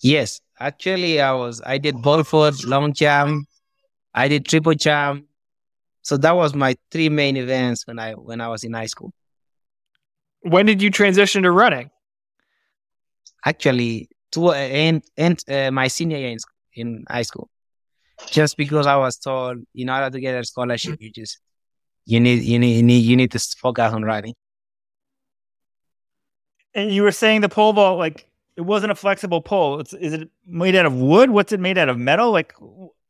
[0.00, 3.48] yes, actually, I was I did pole vault, long jump,
[4.14, 5.26] I did triple jump.
[6.02, 9.12] So that was my three main events when I when I was in high school.
[10.48, 11.90] When did you transition to running?
[13.46, 16.38] actually to end, end uh, my senior year in,
[16.74, 17.48] in high school
[18.26, 21.38] just because i was told in order to get a scholarship you just
[22.04, 24.34] you need you need you need, you need to focus on running
[26.74, 29.80] And you were saying the pole vault, like it wasn't a flexible pole.
[29.80, 31.30] It's, is it made out of wood?
[31.30, 31.96] What's it made out of?
[31.98, 32.30] Metal?
[32.30, 32.52] Like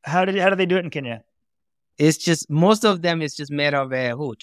[0.02, 1.24] how did how do they do it in Kenya?
[1.98, 4.42] it's just most of them is just made of a hood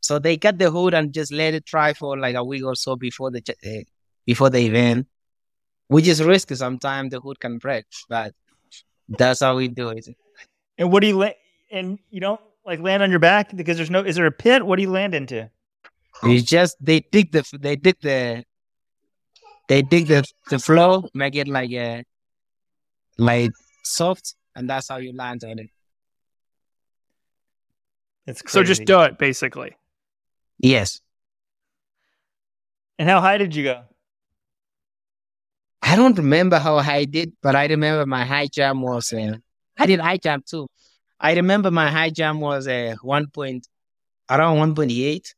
[0.00, 2.74] so they cut the hood and just let it dry for like a week or
[2.74, 3.82] so before the uh,
[4.26, 5.06] before the event
[5.88, 8.32] which is risky sometimes the hood can break but
[9.08, 10.06] that's how we do it
[10.78, 11.38] And what do you la-
[11.70, 14.64] and you don't like land on your back because there's no is there a pit?
[14.64, 15.50] What do you land into?
[16.22, 18.44] It's just they dig the they dig the
[19.68, 22.04] they dig the the floor, make it like a
[23.18, 23.52] like
[23.84, 25.70] soft, and that's how you land on it.
[28.26, 28.52] It's crazy.
[28.52, 29.76] So just do it, basically.
[30.58, 31.00] Yes,
[32.98, 33.82] And how high did you go?
[35.82, 39.36] I don't remember how high I did, but I remember my high jump was uh,
[39.78, 40.68] I did high jump too.
[41.20, 43.66] I remember my high jump was uh, one point
[44.30, 45.34] around one point eight,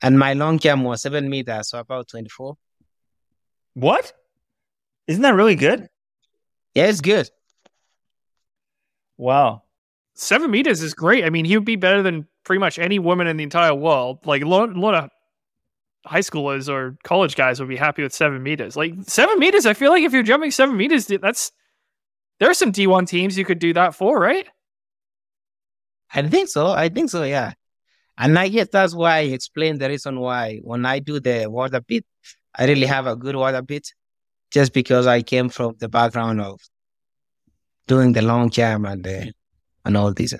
[0.00, 2.56] and my long jump was seven meters, so about twenty four.
[3.74, 4.12] What?
[5.06, 5.88] Isn't that really good?
[6.74, 7.28] Yeah, it's good.
[9.16, 9.61] Wow.
[10.14, 11.24] Seven meters is great.
[11.24, 14.18] I mean, he would be better than pretty much any woman in the entire world.
[14.26, 15.10] Like a lot, a lot of
[16.04, 18.76] high schoolers or college guys would be happy with seven meters.
[18.76, 21.52] Like seven meters, I feel like if you're jumping seven meters, that's
[22.38, 24.46] there are some D1 teams you could do that for, right?
[26.14, 26.68] I think so.
[26.68, 27.22] I think so.
[27.22, 27.52] Yeah.
[28.18, 31.80] And I guess that's why I explained the reason why when I do the water
[31.80, 32.04] bit,
[32.54, 33.88] I really have a good water bit,
[34.50, 36.60] just because I came from the background of
[37.86, 39.32] doing the long jump and the,
[39.84, 40.34] and all this.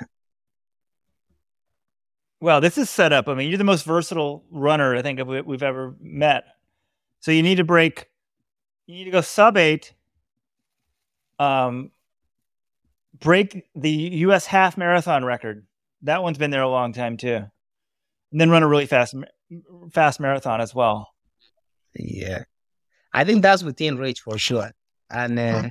[2.40, 3.28] Well, this is set up.
[3.28, 6.44] I mean, you're the most versatile runner I think of- we've ever met.
[7.20, 8.08] So you need to break.
[8.86, 9.94] You need to go sub eight.
[11.38, 11.92] Um,
[13.18, 14.46] break the U.S.
[14.46, 15.66] half marathon record.
[16.02, 17.44] That one's been there a long time too.
[18.32, 19.14] And then run a really fast,
[19.92, 21.08] fast marathon as well.
[21.94, 22.44] Yeah.
[23.12, 24.72] I think that's within reach for sure.
[25.10, 25.68] And uh,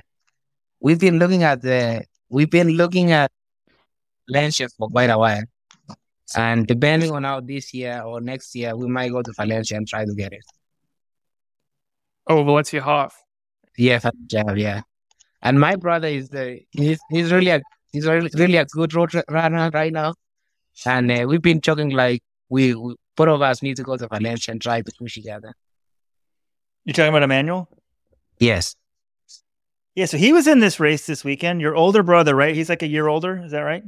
[0.80, 3.30] we've been looking at the, we've been looking at
[4.32, 5.42] Valencia for quite a while.
[6.34, 9.86] And depending on how this year or next year, we might go to Valencia and
[9.86, 10.44] try to get it.
[12.26, 13.14] Oh, Valencia Hoff.
[13.76, 14.82] Yeah, Valencia, yeah.
[15.42, 17.60] And my brother is the, he's, he's really a,
[17.92, 20.14] he's really, really a good road runner right now.
[20.86, 24.08] And uh, we've been talking like we, we, both of us need to go to
[24.08, 25.52] Valencia and try to push together.
[26.84, 27.68] You're talking about Emmanuel?
[28.38, 28.74] Yes.
[29.94, 30.06] Yeah.
[30.06, 31.60] So he was in this race this weekend.
[31.60, 32.54] Your older brother, right?
[32.54, 33.42] He's like a year older.
[33.44, 33.84] Is that right?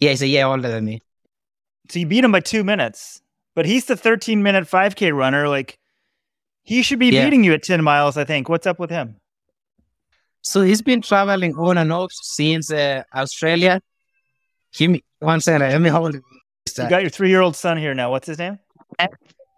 [0.00, 1.02] Yeah, he's a year older than me.
[1.90, 3.22] So you beat him by two minutes,
[3.54, 5.48] but he's the 13 minute 5K runner.
[5.48, 5.78] Like
[6.62, 7.24] he should be Yeah.
[7.24, 8.16] beating you at 10 miles.
[8.16, 8.48] I think.
[8.48, 9.16] What's up with him?
[10.42, 13.80] So he's been traveling on and off since uh, Australia.
[14.74, 15.62] Give me one second.
[15.68, 16.22] Let me hold it.
[16.78, 18.10] You got your three year old son here now.
[18.10, 18.58] What's his name?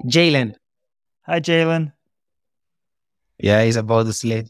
[0.06, 0.54] Jalen.
[1.26, 1.92] Hi, Jalen.
[3.38, 4.46] Yeah, he's about to sleep.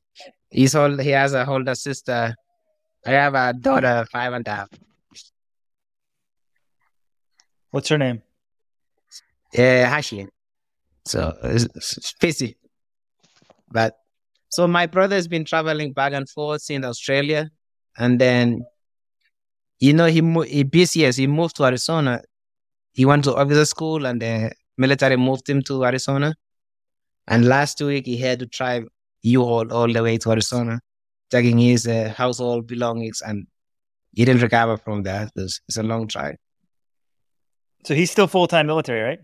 [0.50, 1.00] He's old.
[1.00, 2.34] He has a older sister.
[3.06, 4.68] I have a daughter, five and a half.
[7.70, 8.22] What's her name?
[9.52, 10.26] Yeah, Hashi.
[11.04, 12.56] So it's, it's busy.
[13.70, 13.96] But
[14.50, 17.50] so my brother's been traveling back and forth in Australia,
[17.98, 18.64] and then
[19.78, 22.22] you know he he BCS he moved to Arizona.
[22.92, 26.34] He went to officer school, and the military moved him to Arizona.
[27.26, 28.84] And last week he had to drive
[29.22, 30.80] U-Haul all the way to Arizona,
[31.30, 33.46] taking his uh, household belongings, and
[34.14, 35.30] he didn't recover from that.
[35.36, 36.36] It's a long drive.
[37.84, 39.20] So he's still full time military, right?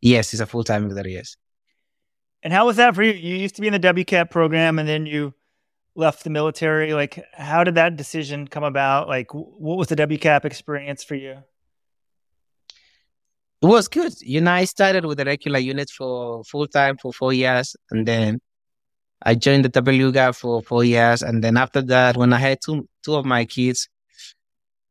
[0.00, 1.14] Yes, he's a full time military.
[1.14, 1.36] Yes.
[2.42, 3.12] And how was that for you?
[3.12, 5.34] You used to be in the WCAP program, and then you
[5.96, 6.94] left the military.
[6.94, 9.08] Like, how did that decision come about?
[9.08, 11.38] Like, what was the WCAP experience for you?
[13.60, 14.12] It was good.
[14.20, 18.06] You know, I started with a regular unit for full time for four years, and
[18.06, 18.40] then
[19.20, 22.88] I joined the WCAP for four years, and then after that, when I had two
[23.04, 23.88] two of my kids,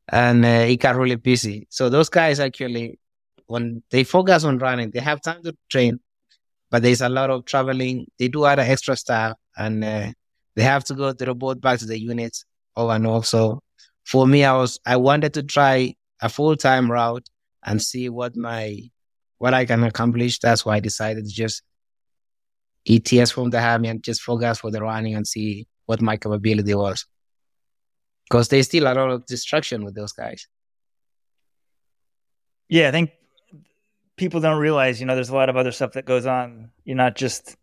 [0.10, 1.68] and uh, it got really busy.
[1.70, 3.00] So those guys actually,
[3.48, 6.00] when they focus on running, they have time to train,
[6.70, 8.08] but there's a lot of traveling.
[8.18, 10.12] They do other extra stuff, and uh,
[10.56, 13.26] they have to go to report back to the units over and over.
[13.26, 13.62] So
[14.06, 17.28] for me, I was I wanted to try a full time route
[17.66, 18.80] and see what my
[19.38, 20.40] what I can accomplish.
[20.40, 21.64] That's why I decided to just
[22.88, 26.74] ETS from the army and just focus for the running and see what my capability
[26.74, 27.06] was.
[28.30, 30.48] Because there's still a lot of destruction with those guys.
[32.70, 33.12] Yeah, I think
[34.18, 36.72] people don't realize, you know, there's a lot of other stuff that goes on.
[36.84, 37.56] You're not just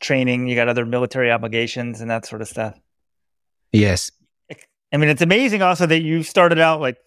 [0.00, 2.78] training, you got other military obligations and that sort of stuff.
[3.72, 4.10] Yes.
[4.92, 6.98] I mean, it's amazing also that you started out like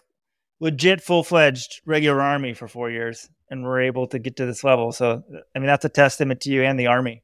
[0.59, 4.63] legit full fledged regular army for four years and were able to get to this
[4.63, 4.91] level.
[4.91, 5.23] So,
[5.55, 7.23] I mean, that's a testament to you and the army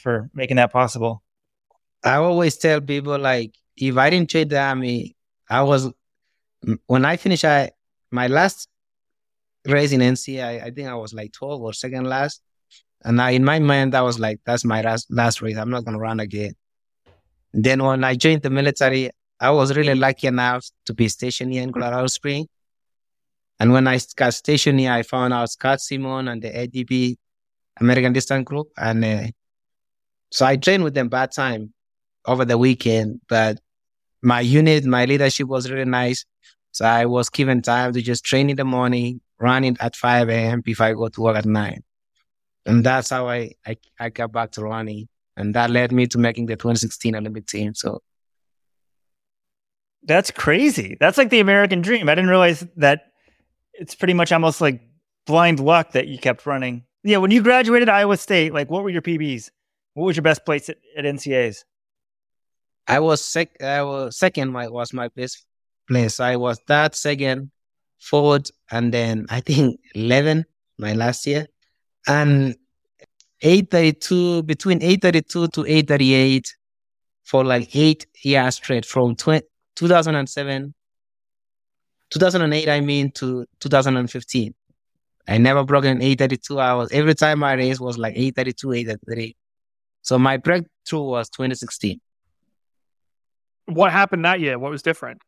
[0.00, 1.22] for making that possible.
[2.02, 5.16] I always tell people like, if I didn't join the army,
[5.48, 5.90] I was
[6.86, 7.70] when I finished I,
[8.10, 8.68] my last
[9.66, 12.40] race in NC, I, I think I was like 12 or second last.
[13.02, 15.56] And I, in my mind, I was like, that's my last, last race.
[15.56, 16.54] I'm not going to run again.
[17.52, 21.62] Then when I joined the military, I was really lucky enough to be stationed here
[21.62, 22.46] in Colorado Springs.
[23.60, 27.16] And when I got stationed here, I found out Scott Simmons and the ADP
[27.78, 28.68] American Distance Group.
[28.76, 29.26] And uh,
[30.30, 31.72] so I trained with them part time
[32.26, 33.20] over the weekend.
[33.28, 33.60] But
[34.24, 36.24] my unit, my leadership was really nice.
[36.72, 40.60] So I was given time to just train in the morning, running at 5 a.m.
[40.60, 41.82] before I go to work at 9.
[42.66, 45.08] And that's how I, I, I got back to running.
[45.36, 47.74] And that led me to making the 2016 Olympic team.
[47.74, 48.02] So
[50.02, 50.96] that's crazy.
[50.98, 52.08] That's like the American dream.
[52.08, 53.12] I didn't realize that
[53.74, 54.80] it's pretty much almost like
[55.26, 56.84] blind luck that you kept running.
[57.02, 59.50] Yeah, when you graduated Iowa State, like what were your PBs?
[59.94, 61.64] What was your best place at, at NCAAs?
[62.86, 63.62] I was sec.
[63.62, 64.52] I was second.
[64.52, 65.44] My was my best
[65.88, 66.20] place.
[66.20, 67.50] I was that second,
[68.00, 70.44] fourth, and then I think eleven
[70.78, 71.46] my last year,
[72.06, 72.56] and
[73.42, 76.54] eight thirty two between eight thirty two to eight thirty eight
[77.24, 79.46] for like eight years straight from 20,
[79.76, 80.74] 2007,
[82.10, 82.68] 2008.
[82.68, 84.54] I mean to 2015.
[85.26, 86.92] I never broke an 832 hours.
[86.92, 89.36] Every time I race was like 832, 833.
[90.02, 91.98] So my breakthrough was 2016.
[93.66, 94.58] What happened that year?
[94.58, 95.22] What was different?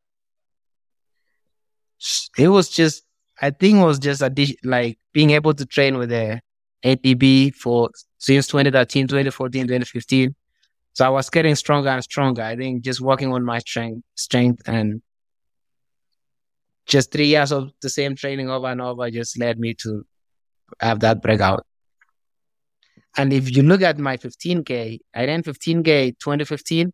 [2.37, 3.05] It was just,
[3.41, 4.23] I think it was just
[4.65, 6.41] like being able to train with the
[6.85, 10.35] ADP for since 2013, 2014, 2015.
[10.93, 12.43] So I was getting stronger and stronger.
[12.43, 15.03] I think just working on my strength, strength and
[16.87, 20.07] just three years of the same training over and over just led me to
[20.81, 21.67] have that breakout.
[23.17, 26.93] And if you look at my 15K, I ran 15K 2015,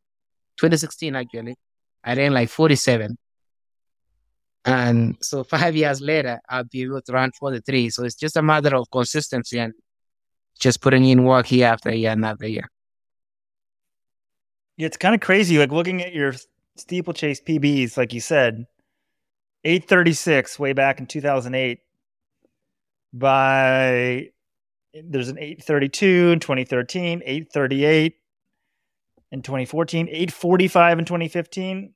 [0.58, 1.56] 2016 actually.
[2.04, 3.16] I ran like 47.
[4.64, 7.90] And so five years later, I'll be able to run 43.
[7.90, 9.72] So it's just a matter of consistency and
[10.58, 12.68] just putting in work year after year and after year.
[14.76, 15.58] Yeah, it's kind of crazy.
[15.58, 16.34] Like looking at your
[16.76, 18.66] steeplechase PBs, like you said,
[19.64, 21.80] 836 way back in 2008
[23.12, 24.28] by
[24.94, 28.16] there's an 832 in 2013 838
[29.32, 31.92] in 2014 845 in 2015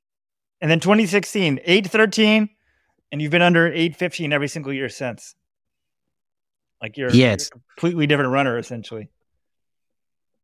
[0.59, 2.49] and then 2016 813
[3.11, 5.35] and you've been under 815 every single year since
[6.81, 7.49] like you're, yes.
[7.53, 9.09] you're a completely different runner essentially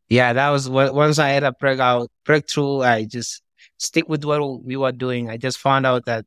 [0.07, 3.41] yeah that was what once i had a breakout uh, breakthrough i just
[3.77, 6.25] stick with what we were doing i just found out that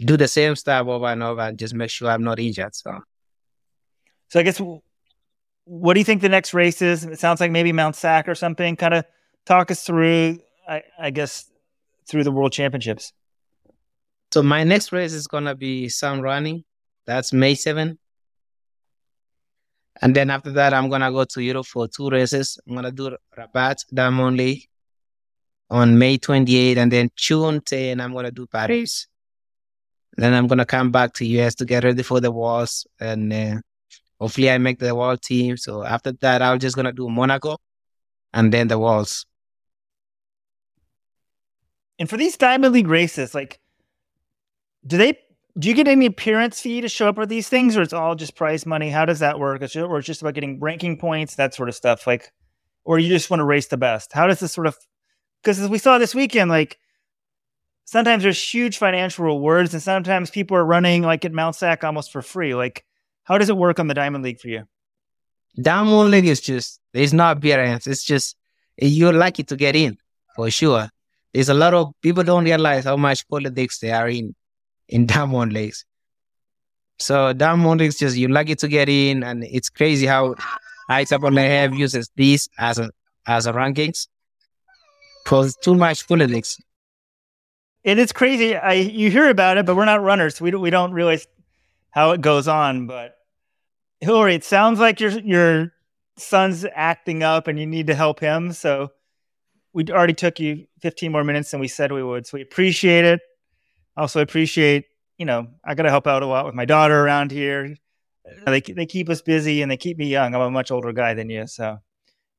[0.00, 2.74] do the same stuff over and over and just make sure I'm not injured.
[2.74, 3.00] So
[4.28, 4.60] So I guess
[5.64, 7.04] what do you think the next race is?
[7.04, 8.76] It sounds like maybe Mount Sac or something.
[8.76, 9.04] Kind of
[9.46, 10.38] talk us through,
[10.68, 11.50] I, I guess,
[12.08, 13.12] through the World Championships.
[14.32, 16.64] So my next race is gonna be Sound Running.
[17.06, 17.98] That's May 7.
[20.02, 22.58] And then after that, I'm gonna go to Europe for two races.
[22.66, 24.66] I'm gonna do Rabat Diamond League
[25.70, 29.06] on May 28, and then June 10, I'm gonna do Paris.
[30.16, 33.56] Then I'm gonna come back to US to get ready for the Worlds, and uh,
[34.20, 35.56] hopefully I make the World team.
[35.56, 37.58] So after that, I'm just gonna do Monaco,
[38.32, 39.26] and then the Worlds.
[41.98, 43.60] And for these Diamond League races, like,
[44.86, 45.18] do they
[45.58, 48.16] do you get any appearance fee to show up at these things, or it's all
[48.16, 48.90] just prize money?
[48.90, 49.62] How does that work?
[49.62, 52.32] Or it's just about getting ranking points, that sort of stuff, like,
[52.84, 54.12] or you just want to race the best?
[54.12, 54.76] How does this sort of?
[55.42, 56.78] Because as we saw this weekend, like
[57.84, 62.10] sometimes there's huge financial rewards, and sometimes people are running like at Mount Sac almost
[62.10, 62.54] for free.
[62.54, 62.84] Like,
[63.22, 64.64] how does it work on the Diamond League for you?
[65.60, 67.86] Diamond League is just it's not appearance.
[67.86, 68.36] It's just
[68.76, 69.98] you're lucky to get in
[70.34, 70.90] for sure.
[71.34, 74.34] There's a lot of people don't realize how much politics they are in
[74.88, 75.84] in Diamond Leagues.
[77.00, 80.36] So Diamond Leagues just you're lucky to get in, and it's crazy how
[80.88, 82.90] IAAF uses this as a
[83.26, 84.06] as a rankings.
[85.26, 86.60] Cause too much politics.
[87.84, 88.54] And it's crazy.
[88.54, 90.40] I you hear about it, but we're not runners.
[90.40, 91.26] We don't we don't realize
[91.90, 92.86] how it goes on.
[92.86, 93.16] But
[94.00, 95.72] Hillary, it sounds like your your
[96.16, 98.52] son's acting up, and you need to help him.
[98.52, 98.92] So
[99.74, 102.26] we already took you 15 more minutes than we said we would.
[102.26, 103.20] So we appreciate it
[103.96, 104.86] also appreciate,
[105.18, 107.76] you know, I got to help out a lot with my daughter around here.
[108.46, 110.34] They they keep us busy and they keep me young.
[110.34, 111.78] I'm a much older guy than you, so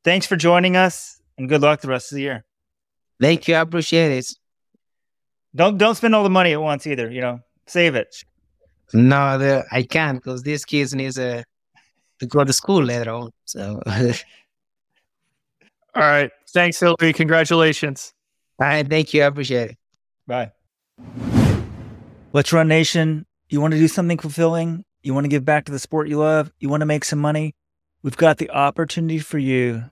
[0.03, 2.43] thanks for joining us and good luck the rest of the year.
[3.21, 4.25] Thank you, I appreciate it.
[5.55, 7.11] Don't don't spend all the money at once either.
[7.11, 8.15] You know, save it.
[8.93, 11.45] No, the, I can't because these kids need to
[12.19, 13.29] to go to school later on.
[13.45, 13.79] So.
[15.95, 16.31] all right.
[16.55, 17.11] Thanks, Hillary.
[17.11, 18.13] Congratulations.
[18.61, 18.87] All right.
[18.87, 19.21] Thank you.
[19.21, 19.77] I appreciate it.
[20.25, 20.53] Bye.
[22.33, 23.25] LetsRun Nation.
[23.49, 24.85] You want to do something fulfilling?
[25.03, 26.53] You want to give back to the sport you love?
[26.59, 27.55] You want to make some money?
[28.03, 29.91] We've got the opportunity for you.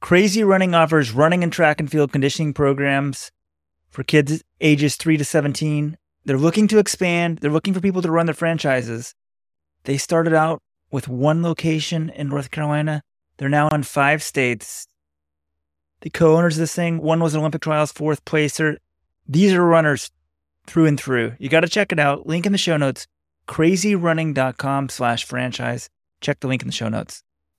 [0.00, 3.30] Crazy Running offers running and track and field conditioning programs
[3.88, 5.96] for kids ages 3 to 17.
[6.24, 9.14] They're looking to expand, they're looking for people to run their franchises.
[9.84, 10.60] They started out
[10.90, 13.02] with one location in North Carolina.
[13.36, 14.88] They're now in five states.
[16.00, 18.78] The co owners of this thing, one was an Olympic trials fourth placer.
[19.28, 20.10] These are runners
[20.66, 21.34] through and through.
[21.38, 22.26] You got to check it out.
[22.26, 23.06] Link in the show notes,
[23.48, 25.88] crazyrunning.com slash franchise.
[26.20, 27.22] Check the link in the show notes.